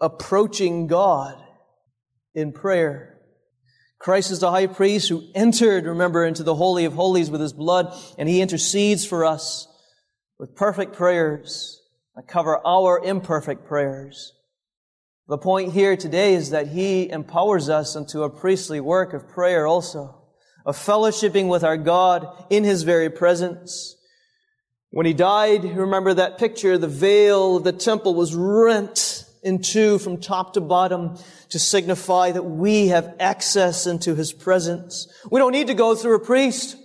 approaching 0.00 0.86
God 0.86 1.42
in 2.34 2.52
prayer. 2.52 3.18
Christ 3.98 4.30
is 4.30 4.40
the 4.40 4.50
high 4.50 4.66
priest 4.66 5.08
who 5.08 5.22
entered, 5.34 5.86
remember, 5.86 6.24
into 6.24 6.42
the 6.42 6.54
Holy 6.54 6.84
of 6.84 6.92
Holies 6.92 7.30
with 7.30 7.40
his 7.40 7.54
blood, 7.54 7.96
and 8.18 8.28
he 8.28 8.42
intercedes 8.42 9.06
for 9.06 9.24
us 9.24 9.68
with 10.38 10.54
perfect 10.54 10.94
prayers 10.94 11.80
that 12.16 12.26
cover 12.26 12.66
our 12.66 12.98
imperfect 13.04 13.66
prayers. 13.66 14.32
The 15.28 15.38
point 15.38 15.72
here 15.72 15.96
today 15.96 16.34
is 16.34 16.50
that 16.50 16.68
He 16.68 17.10
empowers 17.10 17.68
us 17.68 17.94
into 17.94 18.22
a 18.22 18.30
priestly 18.30 18.80
work 18.80 19.12
of 19.12 19.28
prayer 19.28 19.66
also, 19.66 20.22
of 20.64 20.76
fellowshipping 20.76 21.48
with 21.48 21.62
our 21.62 21.76
God 21.76 22.26
in 22.48 22.64
His 22.64 22.84
very 22.84 23.10
presence. 23.10 23.96
When 24.90 25.04
He 25.04 25.12
died, 25.12 25.64
remember 25.64 26.14
that 26.14 26.38
picture, 26.38 26.78
the 26.78 26.88
veil 26.88 27.56
of 27.56 27.64
the 27.64 27.72
temple 27.72 28.14
was 28.14 28.34
rent 28.34 29.24
in 29.42 29.60
two 29.60 29.98
from 29.98 30.20
top 30.20 30.54
to 30.54 30.60
bottom 30.60 31.18
to 31.50 31.58
signify 31.58 32.32
that 32.32 32.44
we 32.44 32.88
have 32.88 33.14
access 33.20 33.86
into 33.86 34.14
His 34.14 34.32
presence. 34.32 35.06
We 35.30 35.38
don't 35.38 35.52
need 35.52 35.66
to 35.66 35.74
go 35.74 35.94
through 35.94 36.16
a 36.16 36.24
priest 36.24 36.76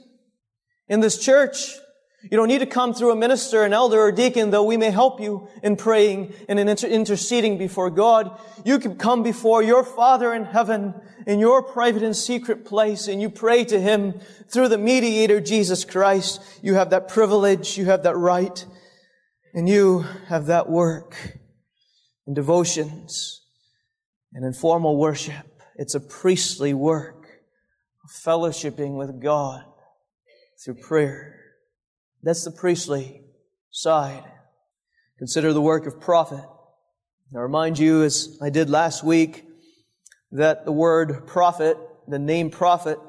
in 0.89 0.99
this 0.99 1.23
church. 1.23 1.77
You 2.23 2.37
don't 2.37 2.47
need 2.47 2.59
to 2.59 2.67
come 2.67 2.93
through 2.93 3.11
a 3.11 3.15
minister, 3.15 3.63
an 3.63 3.73
elder, 3.73 3.99
or 3.99 4.11
deacon, 4.11 4.51
though 4.51 4.63
we 4.63 4.77
may 4.77 4.91
help 4.91 5.19
you 5.19 5.47
in 5.63 5.75
praying 5.75 6.33
and 6.47 6.59
in 6.59 6.69
inter- 6.69 6.87
interceding 6.87 7.57
before 7.57 7.89
God. 7.89 8.39
You 8.63 8.77
can 8.77 8.95
come 8.95 9.23
before 9.23 9.63
your 9.63 9.83
Father 9.83 10.33
in 10.33 10.45
heaven 10.45 10.93
in 11.25 11.39
your 11.39 11.61
private 11.61 12.03
and 12.03 12.15
secret 12.15 12.65
place 12.65 13.07
and 13.07 13.21
you 13.21 13.29
pray 13.29 13.63
to 13.65 13.79
Him 13.79 14.19
through 14.51 14.69
the 14.69 14.77
mediator, 14.77 15.39
Jesus 15.39 15.85
Christ. 15.85 16.41
You 16.61 16.75
have 16.75 16.91
that 16.91 17.07
privilege, 17.07 17.77
you 17.77 17.85
have 17.85 18.03
that 18.03 18.17
right, 18.17 18.65
and 19.53 19.67
you 19.67 20.05
have 20.27 20.47
that 20.47 20.69
work 20.69 21.15
in 22.27 22.33
devotions 22.33 23.41
and 24.33 24.45
in 24.45 24.53
formal 24.53 24.97
worship. 24.97 25.61
It's 25.75 25.95
a 25.95 25.99
priestly 25.99 26.73
work 26.73 27.27
of 28.03 28.11
fellowshipping 28.25 28.97
with 28.97 29.21
God 29.21 29.63
through 30.63 30.75
prayer. 30.75 31.30
That's 32.23 32.43
the 32.43 32.51
priestly 32.51 33.21
side. 33.71 34.23
Consider 35.17 35.53
the 35.53 35.61
work 35.61 35.87
of 35.87 35.99
prophet. 35.99 36.43
I 37.35 37.39
remind 37.39 37.79
you, 37.79 38.03
as 38.03 38.37
I 38.41 38.49
did 38.49 38.69
last 38.69 39.03
week, 39.03 39.45
that 40.31 40.65
the 40.65 40.71
word 40.71 41.25
prophet, 41.27 41.77
the 42.07 42.19
name 42.19 42.49
prophet, 42.49 42.99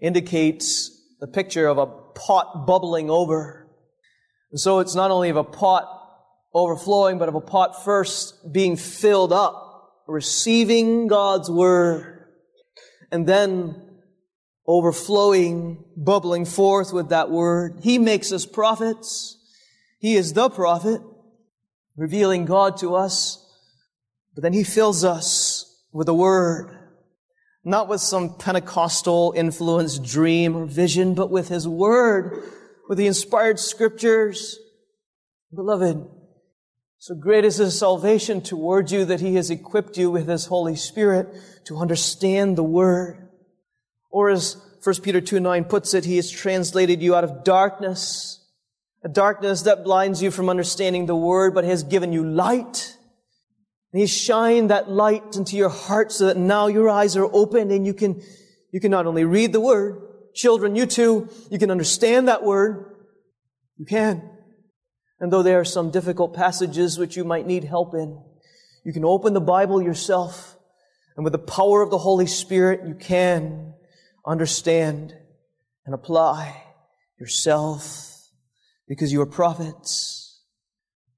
indicates 0.00 0.90
the 1.20 1.26
picture 1.26 1.66
of 1.66 1.78
a 1.78 1.86
pot 1.86 2.66
bubbling 2.66 3.10
over. 3.10 3.68
And 4.50 4.60
so 4.60 4.80
it's 4.80 4.94
not 4.94 5.10
only 5.10 5.28
of 5.28 5.36
a 5.36 5.44
pot 5.44 5.84
overflowing, 6.54 7.18
but 7.18 7.28
of 7.28 7.34
a 7.34 7.40
pot 7.40 7.84
first 7.84 8.52
being 8.52 8.76
filled 8.76 9.32
up, 9.32 10.02
receiving 10.08 11.06
God's 11.06 11.50
word, 11.50 12.26
and 13.12 13.26
then 13.26 13.85
overflowing, 14.66 15.84
bubbling 15.96 16.44
forth 16.44 16.92
with 16.92 17.10
that 17.10 17.30
word. 17.30 17.80
He 17.82 17.98
makes 17.98 18.32
us 18.32 18.46
prophets. 18.46 19.38
He 19.98 20.16
is 20.16 20.32
the 20.32 20.50
prophet, 20.50 21.00
revealing 21.96 22.44
God 22.44 22.76
to 22.78 22.94
us. 22.94 23.42
But 24.34 24.42
then 24.42 24.52
He 24.52 24.64
fills 24.64 25.04
us 25.04 25.82
with 25.92 26.08
a 26.08 26.14
word. 26.14 26.76
Not 27.64 27.88
with 27.88 28.00
some 28.00 28.36
Pentecostal 28.36 29.32
influenced 29.36 30.04
dream 30.04 30.56
or 30.56 30.66
vision, 30.66 31.14
but 31.14 31.30
with 31.30 31.48
His 31.48 31.66
word, 31.66 32.42
with 32.88 32.98
the 32.98 33.06
inspired 33.06 33.58
scriptures, 33.58 34.58
Beloved, 35.54 36.06
so 36.98 37.14
great 37.14 37.44
is 37.44 37.56
His 37.56 37.78
salvation 37.78 38.40
toward 38.40 38.90
you 38.90 39.04
that 39.06 39.20
He 39.20 39.36
has 39.36 39.50
equipped 39.50 39.96
you 39.96 40.10
with 40.10 40.28
His 40.28 40.46
Holy 40.46 40.76
Spirit 40.76 41.28
to 41.64 41.78
understand 41.78 42.56
the 42.56 42.64
Word. 42.64 43.25
Or 44.16 44.30
as 44.30 44.56
1 44.82 45.02
Peter 45.02 45.20
2 45.20 45.40
9 45.40 45.64
puts 45.64 45.92
it, 45.92 46.06
He 46.06 46.16
has 46.16 46.30
translated 46.30 47.02
you 47.02 47.14
out 47.14 47.22
of 47.22 47.44
darkness, 47.44 48.42
a 49.04 49.10
darkness 49.10 49.60
that 49.62 49.84
blinds 49.84 50.22
you 50.22 50.30
from 50.30 50.48
understanding 50.48 51.04
the 51.04 51.14
Word, 51.14 51.52
but 51.52 51.64
has 51.64 51.82
given 51.82 52.14
you 52.14 52.26
light. 52.26 52.96
And 53.92 54.00
He's 54.00 54.10
shined 54.10 54.70
that 54.70 54.90
light 54.90 55.36
into 55.36 55.54
your 55.58 55.68
heart 55.68 56.12
so 56.12 56.24
that 56.28 56.38
now 56.38 56.66
your 56.66 56.88
eyes 56.88 57.14
are 57.14 57.26
open 57.30 57.70
and 57.70 57.86
you 57.86 57.92
can, 57.92 58.22
you 58.72 58.80
can 58.80 58.90
not 58.90 59.04
only 59.04 59.26
read 59.26 59.52
the 59.52 59.60
Word, 59.60 60.00
children, 60.32 60.76
you 60.76 60.86
too, 60.86 61.28
you 61.50 61.58
can 61.58 61.70
understand 61.70 62.28
that 62.28 62.42
Word. 62.42 62.96
You 63.76 63.84
can. 63.84 64.22
And 65.20 65.30
though 65.30 65.42
there 65.42 65.60
are 65.60 65.64
some 65.66 65.90
difficult 65.90 66.32
passages 66.32 66.98
which 66.98 67.18
you 67.18 67.24
might 67.24 67.46
need 67.46 67.64
help 67.64 67.92
in, 67.92 68.18
you 68.82 68.94
can 68.94 69.04
open 69.04 69.34
the 69.34 69.42
Bible 69.42 69.82
yourself, 69.82 70.56
and 71.16 71.24
with 71.24 71.34
the 71.34 71.38
power 71.38 71.82
of 71.82 71.90
the 71.90 71.98
Holy 71.98 72.26
Spirit, 72.26 72.88
you 72.88 72.94
can 72.94 73.74
understand 74.26 75.14
and 75.84 75.94
apply 75.94 76.62
yourself 77.18 78.12
because 78.88 79.12
you 79.12 79.20
are 79.20 79.26
prophets. 79.26 80.42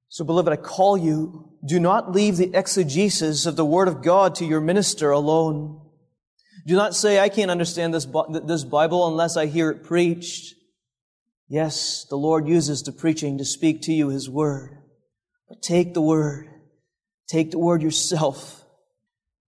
So, 0.08 0.24
beloved, 0.24 0.52
I 0.52 0.56
call 0.56 0.96
you, 0.96 1.52
do 1.66 1.80
not 1.80 2.12
leave 2.12 2.36
the 2.36 2.54
exegesis 2.54 3.46
of 3.46 3.56
the 3.56 3.64
Word 3.64 3.88
of 3.88 4.02
God 4.02 4.34
to 4.36 4.44
your 4.44 4.60
minister 4.60 5.10
alone. 5.10 5.80
Do 6.66 6.74
not 6.74 6.94
say, 6.94 7.18
I 7.18 7.28
can't 7.28 7.50
understand 7.50 7.94
this, 7.94 8.06
this 8.44 8.64
Bible 8.64 9.06
unless 9.08 9.36
I 9.36 9.46
hear 9.46 9.70
it 9.70 9.84
preached. 9.84 10.54
Yes, 11.48 12.06
the 12.08 12.16
Lord 12.16 12.46
uses 12.46 12.82
the 12.82 12.92
preaching 12.92 13.38
to 13.38 13.44
speak 13.44 13.82
to 13.82 13.92
you 13.92 14.08
His 14.08 14.28
Word. 14.28 14.76
But 15.48 15.62
take 15.62 15.94
the 15.94 16.02
Word. 16.02 16.48
Take 17.28 17.50
the 17.50 17.58
Word 17.58 17.82
yourself. 17.82 18.64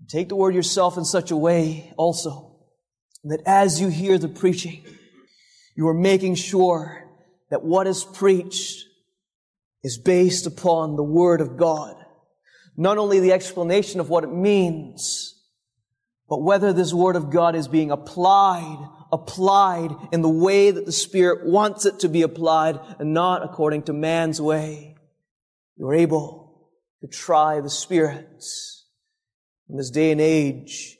Take 0.09 0.29
the 0.29 0.37
Word 0.37 0.55
yourself 0.55 0.97
in 0.97 1.05
such 1.05 1.31
a 1.31 1.37
way 1.37 1.93
also 1.97 2.50
that 3.25 3.43
as 3.47 3.81
you 3.81 3.89
hear 3.89 4.19
the 4.19 4.29
preaching, 4.29 4.85
you 5.77 5.87
are 5.89 5.95
making 5.95 6.35
sure 6.35 7.09
that 7.51 7.63
what 7.63 7.87
is 7.87 8.05
preached 8.05 8.87
is 9.83 9.99
based 9.99 10.47
upon 10.47 10.97
the 10.97 11.03
Word 11.03 11.41
of 11.41 11.57
God. 11.57 11.97
Not 12.77 12.99
only 12.99 13.21
the 13.21 13.33
explanation 13.33 14.01
of 14.01 14.09
what 14.09 14.25
it 14.25 14.33
means, 14.33 15.35
but 16.29 16.43
whether 16.43 16.73
this 16.73 16.95
Word 16.95 17.17
of 17.17 17.31
God 17.31 17.55
is 17.55 17.69
being 17.69 17.91
applied 17.91 18.79
applied 19.13 19.91
in 20.13 20.23
the 20.23 20.29
way 20.29 20.71
that 20.71 20.87
the 20.87 20.93
Spirit 20.93 21.45
wants 21.45 21.85
it 21.85 21.99
to 22.01 22.09
be 22.09 22.23
applied 22.23 22.79
and 22.99 23.13
not 23.13 23.43
according 23.43 23.83
to 23.85 23.93
man's 23.93 24.41
way. 24.41 24.97
You're 25.77 25.95
able 25.95 26.69
to 27.01 27.09
try 27.09 27.61
the 27.61 27.71
spirits 27.71 28.87
in 29.69 29.77
this 29.77 29.91
day 29.91 30.13
and 30.13 30.21
age 30.21 30.99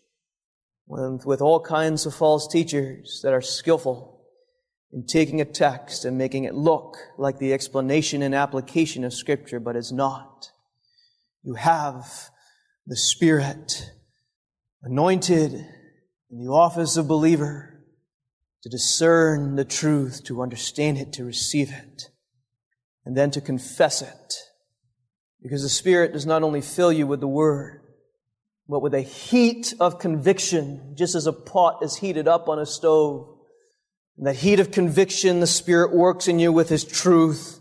with 0.91 1.41
all 1.41 1.61
kinds 1.61 2.05
of 2.05 2.15
false 2.15 2.49
teachers 2.49 3.21
that 3.23 3.33
are 3.33 3.41
skillful 3.41 4.21
in 4.93 5.07
taking 5.07 5.41
a 5.41 5.45
text 5.45 6.05
and 6.05 6.19
making 6.19 6.45
it 6.45 6.55
look 6.55 6.97
like 7.17 7.39
the 7.39 7.53
explanation 7.53 8.23
and 8.23 8.35
application 8.35 9.05
of 9.05 9.15
Scripture, 9.15 9.61
but 9.61 9.77
is 9.77 9.93
not. 9.93 10.51
You 11.45 11.55
have 11.55 12.31
the 12.87 12.97
Spirit 12.97 13.93
anointed 14.83 15.53
in 15.53 16.45
the 16.45 16.51
office 16.51 16.97
of 16.97 17.07
believer 17.07 17.85
to 18.63 18.69
discern 18.69 19.55
the 19.55 19.65
truth, 19.65 20.25
to 20.25 20.43
understand 20.43 20.99
it, 20.99 21.13
to 21.15 21.25
receive 21.25 21.71
it, 21.71 22.11
and 23.05 23.17
then 23.17 23.31
to 23.31 23.41
confess 23.41 24.03
it. 24.03 24.35
Because 25.41 25.63
the 25.63 25.69
Spirit 25.69 26.13
does 26.13 26.27
not 26.27 26.43
only 26.43 26.61
fill 26.61 26.93
you 26.93 27.07
with 27.07 27.21
the 27.21 27.29
Word, 27.29 27.80
but 28.71 28.83
with 28.83 28.95
a 28.95 29.01
heat 29.01 29.75
of 29.81 29.99
conviction, 29.99 30.95
just 30.97 31.17
as 31.17 31.27
a 31.27 31.33
pot 31.33 31.83
is 31.83 31.97
heated 31.97 32.29
up 32.29 32.49
on 32.49 32.61
a 32.61 32.67
stove. 32.67 33.37
That 34.19 34.37
heat 34.37 34.61
of 34.61 34.71
conviction, 34.71 35.41
the 35.41 35.47
Spirit 35.47 35.93
works 35.93 36.29
in 36.29 36.39
you 36.39 36.53
with 36.53 36.69
His 36.69 36.85
truth 36.85 37.59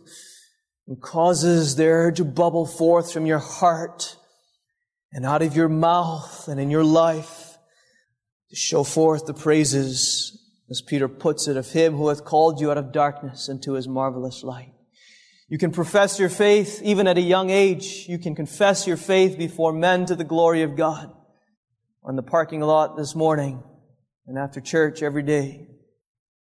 and 0.88 1.02
causes 1.02 1.78
there 1.78 2.12
to 2.12 2.24
bubble 2.24 2.68
forth 2.68 3.12
from 3.12 3.26
your 3.26 3.40
heart 3.40 4.18
and 5.12 5.26
out 5.26 5.42
of 5.42 5.56
your 5.56 5.70
mouth 5.70 6.48
and 6.48 6.60
in 6.60 6.70
your 6.70 6.84
life 6.84 7.58
to 8.50 8.56
show 8.56 8.84
forth 8.84 9.26
the 9.26 9.34
praises 9.34 10.36
as 10.70 10.82
Peter 10.82 11.08
puts 11.08 11.48
it, 11.48 11.58
of 11.58 11.72
him 11.72 11.96
who 11.96 12.10
hath 12.10 12.24
called 12.24 12.60
you 12.60 12.70
out 12.70 12.78
of 12.78 12.92
darkness 12.92 13.50
into 13.50 13.74
his 13.74 13.88
marvelous 13.88 14.44
light. 14.44 14.74
You 15.50 15.58
can 15.58 15.72
profess 15.72 16.20
your 16.20 16.30
faith 16.30 16.80
even 16.84 17.08
at 17.08 17.18
a 17.18 17.22
young 17.22 17.50
age. 17.50 18.06
You 18.08 18.20
can 18.20 18.36
confess 18.36 18.86
your 18.86 18.98
faith 18.98 19.36
before 19.36 19.74
men 19.74 20.06
to 20.06 20.16
the 20.16 20.24
glory 20.24 20.62
of 20.62 20.76
God. 20.76 21.12
On 22.04 22.16
the 22.16 22.22
parking 22.22 22.62
lot 22.62 22.96
this 22.96 23.16
morning 23.16 23.64
and 24.28 24.38
after 24.38 24.62
church 24.62 25.02
every 25.02 25.24
day, 25.24 25.68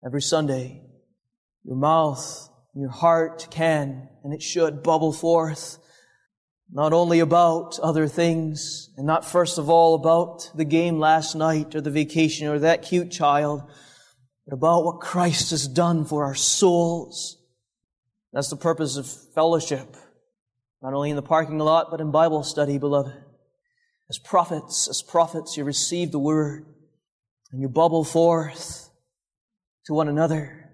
every 0.07 0.23
Sunday, 0.23 0.83
your 1.65 1.77
mouth, 1.77 2.49
your 2.75 2.91
heart 2.91 3.49
can 3.51 4.09
and 4.23 4.33
it 4.33 4.41
should 4.41 4.85
bubble 4.85 5.13
forth 5.13 5.79
not 6.71 6.93
only 6.93 7.19
about 7.19 7.79
other 7.81 8.07
things 8.07 8.89
and 8.97 9.05
not 9.05 9.25
first 9.25 9.59
of 9.59 9.69
all 9.69 9.97
about 9.97 10.51
the 10.55 10.65
game 10.65 11.01
last 11.01 11.35
night 11.35 11.75
or 11.75 11.81
the 11.81 11.91
vacation 11.91 12.47
or 12.47 12.61
that 12.61 12.83
cute 12.83 13.11
child, 13.11 13.63
but 14.47 14.55
about 14.55 14.85
what 14.85 15.01
Christ 15.01 15.51
has 15.51 15.67
done 15.67 16.05
for 16.05 16.25
our 16.25 16.37
souls. 16.37 17.42
That's 18.33 18.49
the 18.49 18.57
purpose 18.57 18.97
of 18.97 19.07
fellowship, 19.35 19.97
not 20.83 20.95
only 20.95 21.11
in 21.11 21.17
the 21.17 21.23
parking 21.23 21.59
lot, 21.59 21.91
but 21.91 22.01
in 22.01 22.11
Bible 22.11 22.43
study, 22.43 22.79
beloved. 22.79 23.13
As 24.09 24.19
prophets, 24.19 24.89
as 24.89 25.03
prophets, 25.03 25.57
you 25.57 25.65
receive 25.65 26.13
the 26.13 26.19
word 26.19 26.67
and 27.51 27.61
you 27.61 27.69
bubble 27.69 28.05
forth 28.05 28.91
to 29.87 29.95
one 29.95 30.09
another. 30.09 30.71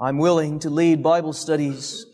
I'm 0.00 0.18
willing 0.18 0.58
to 0.60 0.70
lead 0.70 1.02
Bible 1.02 1.32
studies, 1.32 2.04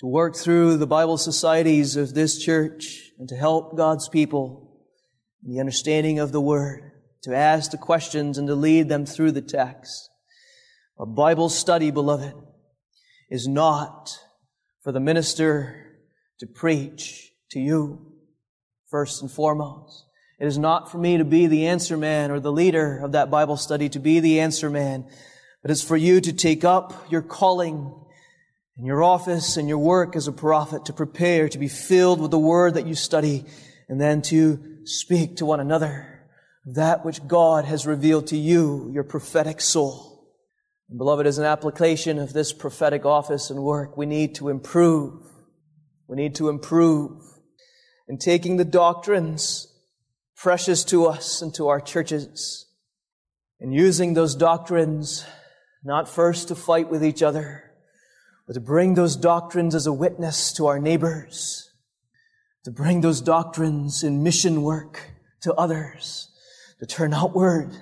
to 0.00 0.06
work 0.06 0.36
through 0.36 0.76
the 0.76 0.86
Bible 0.86 1.16
societies 1.16 1.96
of 1.96 2.14
this 2.14 2.38
church, 2.38 3.10
and 3.18 3.28
to 3.28 3.36
help 3.36 3.76
God's 3.76 4.08
people 4.08 4.78
in 5.44 5.52
the 5.54 5.60
understanding 5.60 6.18
of 6.18 6.32
the 6.32 6.40
word 6.40 6.90
to 7.22 7.34
ask 7.34 7.70
the 7.70 7.78
questions 7.78 8.38
and 8.38 8.48
to 8.48 8.54
lead 8.54 8.88
them 8.88 9.04
through 9.06 9.32
the 9.32 9.42
text. 9.42 10.10
A 10.98 11.06
Bible 11.06 11.48
study, 11.48 11.90
beloved, 11.90 12.34
is 13.30 13.46
not 13.46 14.18
for 14.82 14.92
the 14.92 15.00
minister 15.00 15.98
to 16.38 16.46
preach 16.46 17.32
to 17.50 17.60
you, 17.60 18.12
first 18.88 19.22
and 19.22 19.30
foremost. 19.30 20.06
It 20.38 20.46
is 20.46 20.58
not 20.58 20.90
for 20.90 20.98
me 20.98 21.18
to 21.18 21.24
be 21.24 21.46
the 21.46 21.66
answer 21.66 21.96
man 21.96 22.30
or 22.30 22.40
the 22.40 22.52
leader 22.52 22.98
of 22.98 23.12
that 23.12 23.30
Bible 23.30 23.56
study 23.56 23.88
to 23.90 23.98
be 23.98 24.20
the 24.20 24.40
answer 24.40 24.70
man, 24.70 25.06
but 25.62 25.70
it's 25.70 25.82
for 25.82 25.96
you 25.96 26.20
to 26.20 26.32
take 26.32 26.64
up 26.64 27.06
your 27.10 27.22
calling 27.22 27.94
and 28.76 28.86
your 28.86 29.02
office 29.02 29.56
and 29.56 29.68
your 29.68 29.78
work 29.78 30.16
as 30.16 30.26
a 30.26 30.32
prophet 30.32 30.86
to 30.86 30.92
prepare 30.92 31.48
to 31.48 31.58
be 31.58 31.68
filled 31.68 32.20
with 32.20 32.30
the 32.30 32.38
word 32.38 32.74
that 32.74 32.86
you 32.86 32.94
study 32.94 33.44
and 33.88 34.00
then 34.00 34.22
to 34.22 34.58
speak 34.84 35.36
to 35.36 35.44
one 35.44 35.60
another 35.60 36.10
that 36.66 37.04
which 37.04 37.26
God 37.26 37.64
has 37.64 37.86
revealed 37.86 38.28
to 38.28 38.36
you, 38.36 38.90
your 38.92 39.04
prophetic 39.04 39.60
soul. 39.60 40.09
And 40.90 40.98
beloved, 40.98 41.26
as 41.26 41.38
an 41.38 41.44
application 41.44 42.18
of 42.18 42.32
this 42.32 42.52
prophetic 42.52 43.06
office 43.06 43.48
and 43.48 43.62
work, 43.62 43.96
we 43.96 44.06
need 44.06 44.34
to 44.34 44.48
improve. 44.48 45.22
We 46.08 46.16
need 46.16 46.34
to 46.34 46.48
improve 46.48 47.22
in 48.08 48.18
taking 48.18 48.56
the 48.56 48.64
doctrines 48.64 49.68
precious 50.36 50.84
to 50.84 51.06
us 51.06 51.40
and 51.40 51.54
to 51.54 51.68
our 51.68 51.80
churches 51.80 52.66
and 53.60 53.72
using 53.72 54.14
those 54.14 54.34
doctrines 54.34 55.24
not 55.84 56.08
first 56.08 56.48
to 56.48 56.54
fight 56.54 56.90
with 56.90 57.04
each 57.04 57.22
other, 57.22 57.72
but 58.46 58.54
to 58.54 58.60
bring 58.60 58.94
those 58.94 59.16
doctrines 59.16 59.74
as 59.74 59.86
a 59.86 59.92
witness 59.92 60.52
to 60.54 60.66
our 60.66 60.78
neighbors, 60.78 61.70
to 62.64 62.70
bring 62.70 63.00
those 63.00 63.20
doctrines 63.20 64.02
in 64.02 64.22
mission 64.22 64.62
work 64.62 65.10
to 65.42 65.54
others 65.54 66.30
to 66.80 66.86
turn 66.86 67.14
outward, 67.14 67.76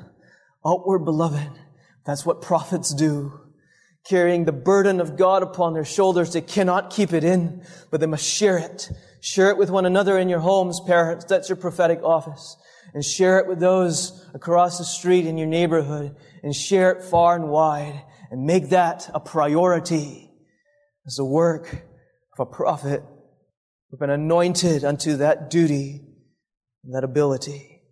outward, 0.67 1.05
beloved. 1.05 1.51
That's 2.09 2.25
what 2.25 2.41
prophets 2.41 2.95
do. 2.95 3.39
Carrying 4.09 4.47
the 4.47 4.53
burden 4.53 4.99
of 4.99 5.19
God 5.19 5.43
upon 5.43 5.75
their 5.75 5.85
shoulders, 5.85 6.33
they 6.33 6.41
cannot 6.41 6.89
keep 6.89 7.13
it 7.13 7.23
in, 7.23 7.63
but 7.91 8.01
they 8.01 8.07
must 8.07 8.25
share 8.25 8.57
it. 8.57 8.91
Share 9.21 9.51
it 9.51 9.59
with 9.59 9.69
one 9.69 9.85
another 9.85 10.19
in 10.19 10.31
your 10.31 10.39
homes, 10.39 10.81
parents. 10.81 11.27
That's 11.27 11.51
your 11.51 11.57
prophetic 11.57 12.03
office. 12.03 12.57
And 12.95 13.05
share 13.05 13.39
it 13.41 13.47
with 13.47 13.61
those 13.61 14.27
across 14.33 14.79
the 14.79 14.87
street 14.87 15.27
in 15.27 15.37
your 15.37 15.49
neighborhood 15.49 16.17
and 16.43 16.57
share 16.57 16.93
it 16.93 17.05
far 17.05 17.37
and 17.37 17.51
wide 17.51 18.03
and 18.31 18.47
make 18.47 18.71
that 18.71 19.11
a 19.13 19.21
priority 19.21 20.31
as 21.07 21.17
the 21.17 21.27
work 21.27 21.71
of 22.39 22.41
a 22.41 22.47
prophet 22.47 23.03
who've 23.91 24.01
been 24.01 24.09
anointed 24.09 24.83
unto 24.83 25.19
that 25.19 25.51
duty 25.51 26.01
and 26.85 26.95
that 26.95 27.05
ability. 27.05 27.83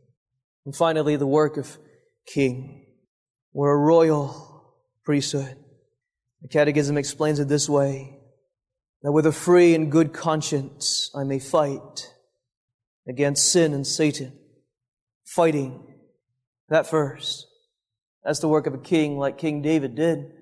And 0.64 0.74
finally, 0.74 1.16
the 1.16 1.26
work 1.26 1.58
of 1.58 1.76
king. 2.26 2.85
We're 3.56 3.72
a 3.72 3.78
royal 3.78 4.74
priesthood. 5.02 5.56
The 6.42 6.48
Catechism 6.48 6.98
explains 6.98 7.38
it 7.38 7.48
this 7.48 7.70
way 7.70 8.18
that 9.02 9.12
with 9.12 9.24
a 9.24 9.32
free 9.32 9.74
and 9.74 9.90
good 9.90 10.12
conscience 10.12 11.10
I 11.14 11.24
may 11.24 11.38
fight 11.38 12.12
against 13.08 13.50
sin 13.50 13.72
and 13.72 13.86
Satan. 13.86 14.38
Fighting. 15.24 15.94
That 16.68 16.86
first. 16.86 17.46
That's 18.22 18.40
the 18.40 18.48
work 18.48 18.66
of 18.66 18.74
a 18.74 18.78
king 18.78 19.16
like 19.16 19.38
King 19.38 19.62
David 19.62 19.94
did, 19.94 20.32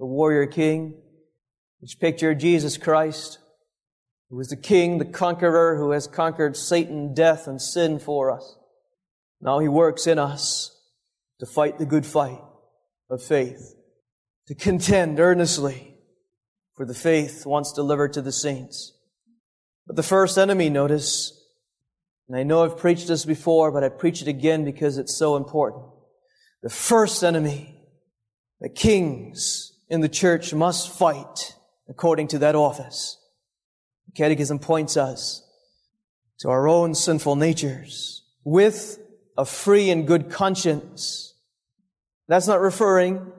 the 0.00 0.06
warrior 0.06 0.46
king, 0.46 1.00
which 1.78 2.00
pictured 2.00 2.40
Jesus 2.40 2.76
Christ, 2.76 3.38
who 4.28 4.40
is 4.40 4.48
the 4.48 4.56
king, 4.56 4.98
the 4.98 5.04
conqueror, 5.04 5.76
who 5.76 5.92
has 5.92 6.08
conquered 6.08 6.56
Satan, 6.56 7.14
death, 7.14 7.46
and 7.46 7.62
sin 7.62 8.00
for 8.00 8.32
us. 8.32 8.56
Now 9.40 9.60
he 9.60 9.68
works 9.68 10.08
in 10.08 10.18
us 10.18 10.76
to 11.38 11.46
fight 11.46 11.78
the 11.78 11.86
good 11.86 12.04
fight 12.04 12.40
of 13.10 13.22
faith, 13.22 13.74
to 14.46 14.54
contend 14.54 15.20
earnestly 15.20 15.96
for 16.74 16.84
the 16.84 16.94
faith 16.94 17.46
once 17.46 17.72
delivered 17.72 18.12
to 18.12 18.22
the 18.22 18.32
saints. 18.32 18.92
But 19.86 19.96
the 19.96 20.02
first 20.02 20.36
enemy, 20.36 20.68
notice, 20.68 21.32
and 22.28 22.36
I 22.36 22.42
know 22.42 22.64
I've 22.64 22.78
preached 22.78 23.08
this 23.08 23.24
before, 23.24 23.70
but 23.70 23.84
I 23.84 23.88
preach 23.88 24.20
it 24.20 24.28
again 24.28 24.64
because 24.64 24.98
it's 24.98 25.16
so 25.16 25.36
important. 25.36 25.84
The 26.62 26.70
first 26.70 27.22
enemy 27.22 27.80
that 28.60 28.74
kings 28.74 29.72
in 29.88 30.00
the 30.00 30.08
church 30.08 30.52
must 30.52 30.90
fight 30.90 31.54
according 31.88 32.28
to 32.28 32.38
that 32.38 32.56
office. 32.56 33.18
The 34.06 34.12
Catechism 34.12 34.58
points 34.58 34.96
us 34.96 35.46
to 36.40 36.48
our 36.48 36.68
own 36.68 36.94
sinful 36.94 37.36
natures 37.36 38.24
with 38.44 38.98
a 39.38 39.44
free 39.44 39.90
and 39.90 40.06
good 40.06 40.30
conscience. 40.30 41.34
That's 42.28 42.46
not 42.46 42.60
referring 42.60 43.32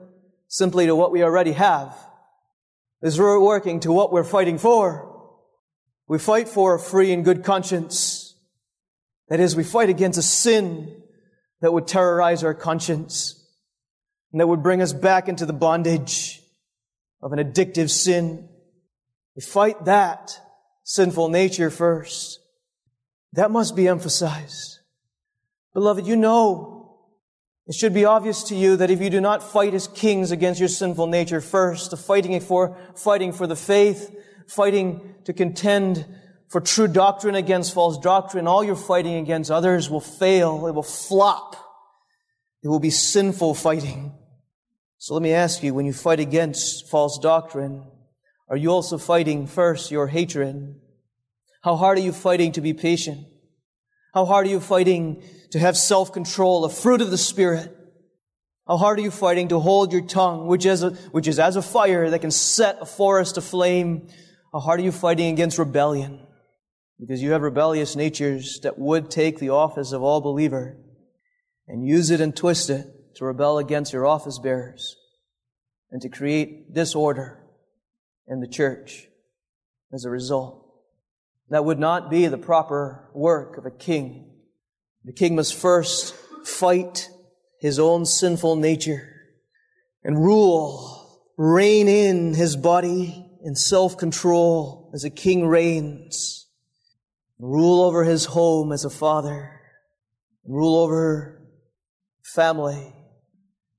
simply 0.48 0.86
to 0.86 0.96
what 0.96 1.12
we 1.12 1.22
already 1.22 1.52
have. 1.52 1.96
It's 3.02 3.18
working 3.18 3.80
to 3.80 3.92
what 3.92 4.12
we're 4.12 4.24
fighting 4.24 4.58
for. 4.58 5.04
We 6.08 6.18
fight 6.18 6.48
for 6.48 6.74
a 6.74 6.80
free 6.80 7.12
and 7.12 7.24
good 7.24 7.44
conscience 7.44 8.28
that 9.28 9.40
is, 9.40 9.54
we 9.54 9.64
fight 9.64 9.90
against 9.90 10.18
a 10.18 10.22
sin 10.22 11.02
that 11.60 11.72
would 11.72 11.86
terrorize 11.86 12.44
our 12.44 12.54
conscience 12.54 13.34
and 14.32 14.40
that 14.40 14.46
would 14.46 14.62
bring 14.62 14.82
us 14.82 14.92
back 14.92 15.28
into 15.28 15.46
the 15.46 15.52
bondage 15.52 16.40
of 17.22 17.32
an 17.32 17.38
addictive 17.38 17.90
sin. 17.90 18.48
We 19.36 19.42
fight 19.42 19.84
that 19.84 20.40
sinful 20.84 21.28
nature 21.28 21.70
first. 21.70 22.40
That 23.34 23.50
must 23.50 23.76
be 23.76 23.86
emphasized. 23.86 24.78
Beloved, 25.74 26.06
you 26.06 26.16
know, 26.16 26.77
it 27.68 27.74
should 27.74 27.92
be 27.92 28.06
obvious 28.06 28.44
to 28.44 28.54
you 28.54 28.76
that 28.76 28.90
if 28.90 29.02
you 29.02 29.10
do 29.10 29.20
not 29.20 29.42
fight 29.42 29.74
as 29.74 29.88
kings 29.88 30.30
against 30.30 30.58
your 30.58 30.70
sinful 30.70 31.06
nature 31.06 31.42
first, 31.42 31.90
the 31.90 31.98
fighting 31.98 32.40
for, 32.40 32.74
fighting 32.96 33.30
for 33.30 33.46
the 33.46 33.56
faith, 33.56 34.10
fighting 34.46 35.14
to 35.24 35.34
contend 35.34 36.06
for 36.48 36.62
true 36.62 36.88
doctrine 36.88 37.34
against 37.34 37.74
false 37.74 37.98
doctrine, 37.98 38.46
all 38.46 38.64
your 38.64 38.74
fighting 38.74 39.16
against 39.16 39.50
others 39.50 39.90
will 39.90 40.00
fail. 40.00 40.66
It 40.66 40.74
will 40.74 40.82
flop. 40.82 41.56
It 42.62 42.68
will 42.68 42.80
be 42.80 42.88
sinful 42.88 43.54
fighting. 43.54 44.14
So 44.96 45.12
let 45.12 45.22
me 45.22 45.34
ask 45.34 45.62
you, 45.62 45.74
when 45.74 45.84
you 45.84 45.92
fight 45.92 46.20
against 46.20 46.88
false 46.88 47.18
doctrine, 47.18 47.84
are 48.48 48.56
you 48.56 48.70
also 48.70 48.96
fighting 48.96 49.46
first 49.46 49.90
your 49.90 50.06
hatred? 50.06 50.74
How 51.62 51.76
hard 51.76 51.98
are 51.98 52.02
you 52.02 52.12
fighting 52.12 52.52
to 52.52 52.62
be 52.62 52.72
patient? 52.72 53.26
How 54.14 54.24
hard 54.24 54.46
are 54.46 54.50
you 54.50 54.60
fighting 54.60 55.22
to 55.50 55.58
have 55.58 55.76
self-control, 55.76 56.64
a 56.64 56.70
fruit 56.70 57.00
of 57.00 57.10
the 57.10 57.18
Spirit? 57.18 57.74
How 58.66 58.76
hard 58.76 58.98
are 58.98 59.02
you 59.02 59.10
fighting 59.10 59.48
to 59.48 59.60
hold 59.60 59.92
your 59.92 60.02
tongue, 60.02 60.46
which 60.46 60.66
is, 60.66 60.82
a, 60.82 60.90
which 61.10 61.26
is 61.26 61.38
as 61.38 61.56
a 61.56 61.62
fire 61.62 62.10
that 62.10 62.20
can 62.20 62.30
set 62.30 62.78
a 62.80 62.86
forest 62.86 63.36
aflame? 63.36 64.08
How 64.52 64.60
hard 64.60 64.80
are 64.80 64.84
you 64.84 64.92
fighting 64.92 65.32
against 65.32 65.58
rebellion? 65.58 66.26
because 67.00 67.22
you 67.22 67.30
have 67.32 67.42
rebellious 67.42 67.94
natures 67.94 68.60
that 68.60 68.78
would 68.78 69.10
take 69.10 69.38
the 69.38 69.50
office 69.50 69.92
of 69.92 70.02
all 70.02 70.20
believer 70.20 70.76
and 71.66 71.86
use 71.86 72.10
it 72.10 72.20
and 72.20 72.36
twist 72.36 72.70
it 72.70 72.86
to 73.14 73.24
rebel 73.24 73.58
against 73.58 73.92
your 73.92 74.06
office 74.06 74.38
bearers 74.38 74.96
and 75.90 76.02
to 76.02 76.08
create 76.08 76.74
disorder 76.74 77.44
in 78.26 78.40
the 78.40 78.48
church 78.48 79.06
as 79.92 80.04
a 80.04 80.10
result. 80.10 80.64
That 81.50 81.64
would 81.64 81.78
not 81.78 82.10
be 82.10 82.26
the 82.26 82.38
proper 82.38 83.08
work 83.14 83.56
of 83.56 83.64
a 83.64 83.70
king. 83.70 84.27
The 85.08 85.14
king 85.14 85.36
must 85.36 85.54
first 85.54 86.14
fight 86.44 87.08
his 87.60 87.78
own 87.78 88.04
sinful 88.04 88.56
nature 88.56 89.08
and 90.04 90.22
rule, 90.22 91.22
rein 91.38 91.88
in 91.88 92.34
his 92.34 92.56
body 92.56 93.26
in 93.42 93.54
self-control 93.54 94.90
as 94.92 95.04
a 95.04 95.10
king 95.10 95.46
reigns 95.46 96.46
rule 97.38 97.80
over 97.84 98.04
his 98.04 98.26
home 98.26 98.70
as 98.70 98.84
a 98.84 98.90
father, 98.90 99.58
rule 100.44 100.76
over 100.76 101.40
family, 102.22 102.92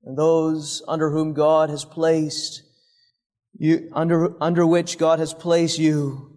and 0.02 0.18
those 0.18 0.82
under 0.88 1.10
whom 1.12 1.32
God 1.32 1.70
has 1.70 1.84
placed 1.84 2.64
you, 3.56 3.88
under, 3.92 4.34
under 4.42 4.66
which 4.66 4.98
God 4.98 5.20
has 5.20 5.32
placed 5.32 5.78
you, 5.78 6.36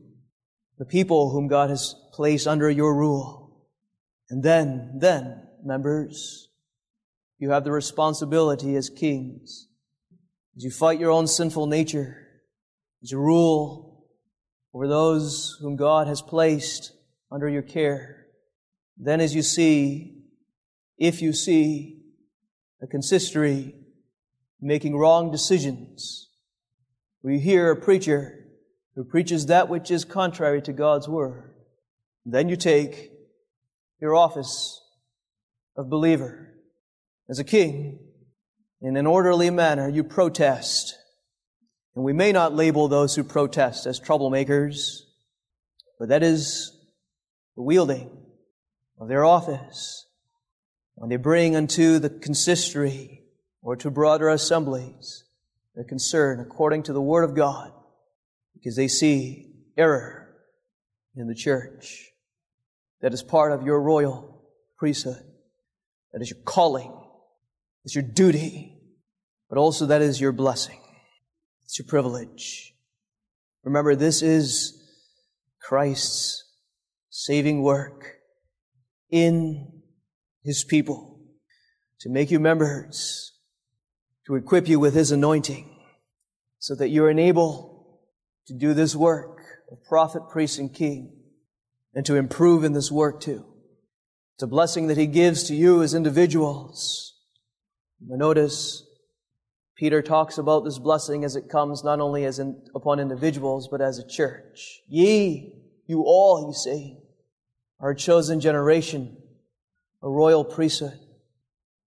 the 0.78 0.86
people 0.86 1.32
whom 1.32 1.48
God 1.48 1.72
has 1.72 1.96
placed 2.12 2.46
under 2.46 2.70
your 2.70 2.94
rule. 2.94 3.43
And 4.34 4.42
then, 4.42 4.94
then, 4.96 5.44
members, 5.64 6.50
you 7.38 7.52
have 7.52 7.64
the 7.64 7.72
responsibility 7.72 8.76
as 8.76 8.90
kings, 8.90 9.68
as 10.58 10.64
you 10.64 10.72
fight 10.72 11.00
your 11.00 11.12
own 11.12 11.28
sinful 11.28 11.68
nature, 11.68 12.18
as 13.04 13.12
you 13.12 13.20
rule 13.20 14.08
over 14.74 14.88
those 14.88 15.56
whom 15.62 15.76
God 15.76 16.08
has 16.08 16.24
placed 16.24 16.94
under 17.32 17.48
your 17.48 17.62
care. 17.62 18.26
Then 18.98 19.22
as 19.22 19.36
you 19.36 19.44
see, 19.44 20.24
if 20.98 21.22
you 21.22 21.32
see 21.32 22.02
a 22.82 22.88
consistory 22.88 23.76
making 24.60 24.98
wrong 24.98 25.30
decisions, 25.30 26.30
we 27.22 27.38
hear 27.38 27.70
a 27.70 27.80
preacher 27.80 28.48
who 28.96 29.04
preaches 29.04 29.46
that 29.46 29.70
which 29.70 29.92
is 29.92 30.04
contrary 30.04 30.64
to 30.64 30.74
God's 30.74 31.08
word, 31.08 31.54
then 32.26 32.50
you 32.50 32.56
take 32.56 33.13
your 34.04 34.16
office 34.16 34.82
of 35.78 35.90
believer 35.90 36.54
as 37.30 37.40
a 37.40 37.44
king 37.46 37.98
in 38.82 38.98
an 38.98 39.08
orderly 39.08 39.50
manner, 39.50 39.88
you 39.88 40.04
protest. 40.04 40.98
And 41.96 42.04
we 42.04 42.12
may 42.12 42.34
not 42.34 42.54
label 42.54 42.90
those 42.90 43.16
who 43.16 43.24
protest 43.24 43.86
as 43.86 44.02
troublemakers, 44.02 45.04
but 45.98 46.10
that 46.10 46.22
is 46.22 46.78
the 47.56 47.62
wielding 47.62 48.12
of 49.00 49.08
their 49.08 49.24
office 49.24 50.06
when 50.96 51.10
they 51.10 51.16
bring 51.16 51.56
unto 51.56 51.98
the 51.98 52.10
consistory 52.10 53.24
or 53.62 53.78
to 53.78 53.90
broader 53.90 54.28
assemblies 54.28 55.24
their 55.76 55.86
concern 55.86 56.42
according 56.42 56.84
to 56.84 56.92
the 56.92 57.02
Word 57.02 57.24
of 57.24 57.38
God 57.38 57.72
because 58.54 58.76
they 58.76 58.90
see 58.90 59.54
error 59.78 60.28
in 61.16 61.30
the 61.30 61.36
church. 61.36 62.13
That 63.04 63.14
is 63.14 63.22
part 63.22 63.52
of 63.52 63.64
your 63.64 63.82
royal 63.82 64.42
priesthood. 64.78 65.22
That 66.14 66.22
is 66.22 66.30
your 66.30 66.40
calling. 66.46 66.98
It's 67.84 67.94
your 67.94 68.04
duty. 68.04 68.80
But 69.50 69.58
also 69.58 69.88
that 69.88 70.02
is 70.02 70.22
your 70.22 70.32
blessing. 70.32 70.80
It's 71.66 71.78
your 71.78 71.86
privilege. 71.86 72.74
Remember, 73.66 73.94
this 73.94 74.22
is 74.22 74.82
Christ's 75.62 76.46
saving 77.10 77.62
work 77.62 78.20
in 79.12 79.82
His 80.42 80.64
people 80.64 81.20
to 82.00 82.10
make 82.10 82.32
you 82.32 82.40
members, 82.40 83.34
to 84.28 84.36
equip 84.36 84.70
you 84.70 84.80
with 84.80 84.94
His 84.94 85.12
anointing 85.12 85.78
so 86.58 86.74
that 86.76 86.88
you're 86.88 87.10
enabled 87.10 87.86
to 88.48 88.54
do 88.54 88.74
this 88.74 88.96
work 88.96 89.42
of 89.70 89.84
prophet, 89.84 90.30
priest, 90.30 90.58
and 90.58 90.74
king 90.74 91.23
and 91.94 92.06
to 92.06 92.16
improve 92.16 92.64
in 92.64 92.74
this 92.74 92.92
work 92.92 93.22
too. 93.22 93.46
It's 94.36 94.44
a 94.44 94.48
blessing 94.48 94.88
that 94.88 94.98
He 94.98 95.06
gives 95.06 95.44
to 95.44 95.56
you 95.56 95.84
as 95.84 95.94
individuals. 95.94 97.16
But 98.02 98.18
notice 98.18 98.84
Peter 99.76 100.02
talks 100.02 100.38
about 100.38 100.64
this 100.64 100.80
blessing 100.80 101.24
as 101.24 101.36
it 101.36 101.50
comes 101.50 101.84
not 101.84 102.00
only 102.00 102.26
as 102.26 102.40
in, 102.40 102.62
upon 102.76 103.00
individuals, 103.00 103.68
but 103.70 103.82
as 103.82 104.00
a 104.00 104.08
church. 104.08 104.82
Ye, 104.88 105.54
you 105.88 106.04
all, 106.04 106.48
he's 106.48 106.64
saying, 106.64 107.02
are 107.80 107.92
a 107.92 107.96
chosen 107.96 108.40
generation, 108.40 109.18
a 110.02 110.10
royal 110.10 110.46
priesthood, 110.46 111.00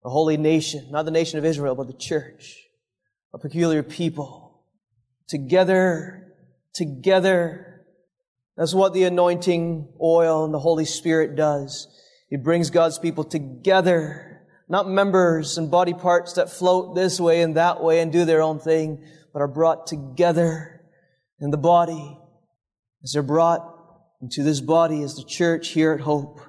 a 0.05 0.11
holy 0.11 0.37
nation, 0.37 0.89
not 0.91 1.05
the 1.05 1.11
nation 1.11 1.39
of 1.39 1.45
Israel, 1.45 1.75
but 1.75 1.87
the 1.87 1.97
church, 1.97 2.59
a 3.33 3.39
peculiar 3.39 3.83
people. 3.83 4.63
Together, 5.29 6.35
together. 6.73 7.76
That's 8.57 8.75
what 8.75 8.95
the 8.95 9.05
anointing 9.05 9.89
oil 10.01 10.45
and 10.45 10.55
the 10.55 10.59
Holy 10.59 10.87
Spirit 10.87 11.37
does. 11.37 11.89
It 12.31 12.43
brings 12.43 12.71
God's 12.71 12.99
people 12.99 13.25
together, 13.25 14.47
not 14.69 14.89
members 14.89 15.59
and 15.59 15.71
body 15.71 15.93
parts 15.93 16.35
that 16.35 16.51
float 16.51 16.95
this 16.95 17.21
way 17.21 17.43
and 17.43 17.57
that 17.57 17.83
way 17.83 18.01
and 18.01 18.11
do 18.11 18.25
their 18.25 18.43
own 18.43 18.59
thing, 18.59 19.05
but 19.33 19.43
are 19.43 19.49
brought 19.49 19.87
together 19.87 20.81
in 21.39 21.51
the 21.51 21.59
body 21.59 22.19
as 23.05 23.13
they're 23.13 23.23
brought 23.23 23.75
into 24.23 24.43
this 24.43 24.61
body 24.61 25.03
as 25.03 25.15
the 25.17 25.25
church 25.25 25.69
here 25.69 25.93
at 25.93 26.01
Hope. 26.01 26.41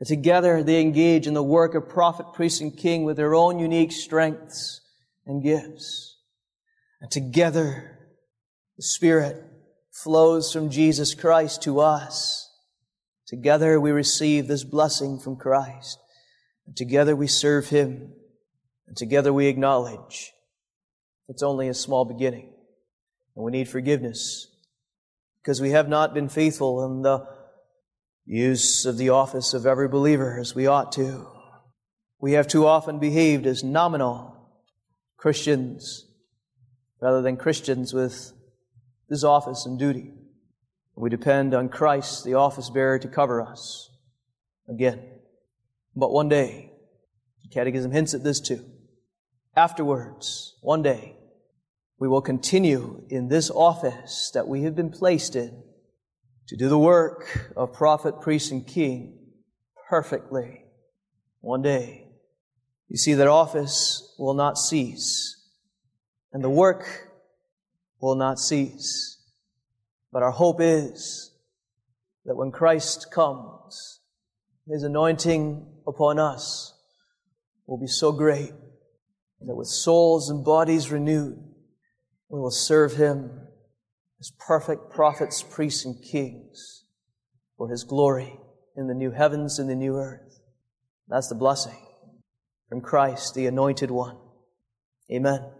And 0.00 0.08
together 0.08 0.62
they 0.62 0.80
engage 0.80 1.26
in 1.26 1.34
the 1.34 1.42
work 1.42 1.74
of 1.74 1.88
prophet, 1.88 2.26
priest, 2.34 2.60
and 2.60 2.76
king 2.76 3.04
with 3.04 3.16
their 3.16 3.34
own 3.34 3.58
unique 3.58 3.92
strengths 3.92 4.80
and 5.26 5.42
gifts. 5.42 6.18
And 7.00 7.10
together 7.10 7.98
the 8.76 8.82
Spirit 8.82 9.49
flows 9.92 10.52
from 10.52 10.70
Jesus 10.70 11.14
Christ 11.14 11.62
to 11.62 11.80
us. 11.80 12.50
Together 13.26 13.80
we 13.80 13.90
receive 13.90 14.48
this 14.48 14.64
blessing 14.64 15.18
from 15.18 15.36
Christ. 15.36 15.98
And 16.66 16.76
together 16.76 17.14
we 17.14 17.26
serve 17.26 17.68
Him. 17.68 18.12
And 18.86 18.96
together 18.96 19.32
we 19.32 19.46
acknowledge 19.46 20.32
it's 21.28 21.42
only 21.42 21.68
a 21.68 21.74
small 21.74 22.04
beginning. 22.04 22.52
And 23.36 23.44
we 23.44 23.52
need 23.52 23.68
forgiveness 23.68 24.48
because 25.42 25.60
we 25.60 25.70
have 25.70 25.88
not 25.88 26.12
been 26.12 26.28
faithful 26.28 26.84
in 26.84 27.02
the 27.02 27.26
use 28.26 28.84
of 28.84 28.98
the 28.98 29.10
office 29.10 29.54
of 29.54 29.66
every 29.66 29.88
believer 29.88 30.38
as 30.38 30.54
we 30.54 30.66
ought 30.66 30.92
to. 30.92 31.26
We 32.20 32.32
have 32.32 32.46
too 32.48 32.66
often 32.66 32.98
behaved 32.98 33.46
as 33.46 33.64
nominal 33.64 34.36
Christians 35.16 36.06
rather 37.00 37.22
than 37.22 37.36
Christians 37.36 37.94
with 37.94 38.32
this 39.10 39.24
office 39.24 39.66
and 39.66 39.78
duty. 39.78 40.12
We 40.94 41.10
depend 41.10 41.52
on 41.52 41.68
Christ, 41.68 42.24
the 42.24 42.34
office 42.34 42.70
bearer, 42.70 42.98
to 42.98 43.08
cover 43.08 43.42
us 43.42 43.90
again. 44.68 45.00
But 45.96 46.12
one 46.12 46.28
day, 46.28 46.70
the 47.42 47.48
Catechism 47.48 47.90
hints 47.90 48.14
at 48.14 48.22
this 48.22 48.40
too. 48.40 48.64
Afterwards, 49.56 50.56
one 50.62 50.82
day, 50.82 51.16
we 51.98 52.06
will 52.06 52.22
continue 52.22 53.04
in 53.10 53.28
this 53.28 53.50
office 53.50 54.30
that 54.32 54.46
we 54.46 54.62
have 54.62 54.76
been 54.76 54.90
placed 54.90 55.36
in 55.36 55.62
to 56.48 56.56
do 56.56 56.68
the 56.68 56.78
work 56.78 57.52
of 57.56 57.72
prophet, 57.72 58.20
priest, 58.20 58.52
and 58.52 58.66
king 58.66 59.18
perfectly 59.88 60.64
one 61.40 61.62
day. 61.62 62.06
You 62.88 62.96
see, 62.96 63.14
that 63.14 63.26
office 63.26 64.14
will 64.18 64.34
not 64.34 64.58
cease, 64.58 65.36
and 66.32 66.42
the 66.42 66.50
work 66.50 67.09
will 68.00 68.16
not 68.16 68.38
cease. 68.38 69.18
But 70.12 70.22
our 70.22 70.32
hope 70.32 70.60
is 70.60 71.32
that 72.24 72.36
when 72.36 72.50
Christ 72.50 73.08
comes, 73.12 74.00
His 74.66 74.82
anointing 74.82 75.66
upon 75.86 76.18
us 76.18 76.74
will 77.66 77.78
be 77.78 77.86
so 77.86 78.12
great 78.12 78.52
that 79.40 79.56
with 79.56 79.68
souls 79.68 80.28
and 80.28 80.44
bodies 80.44 80.90
renewed, 80.90 81.38
we 82.28 82.38
will 82.38 82.50
serve 82.50 82.94
him 82.94 83.48
as 84.20 84.32
perfect 84.38 84.90
prophets, 84.90 85.42
priests, 85.42 85.84
and 85.84 86.02
kings 86.02 86.84
for 87.56 87.68
his 87.68 87.84
glory 87.84 88.38
in 88.76 88.86
the 88.86 88.94
new 88.94 89.10
heavens 89.10 89.58
and 89.58 89.68
the 89.68 89.74
new 89.74 89.96
earth. 89.96 90.40
That's 91.08 91.28
the 91.28 91.34
blessing 91.34 91.78
from 92.68 92.80
Christ, 92.80 93.34
the 93.34 93.46
anointed 93.46 93.90
one. 93.90 94.16
Amen. 95.10 95.59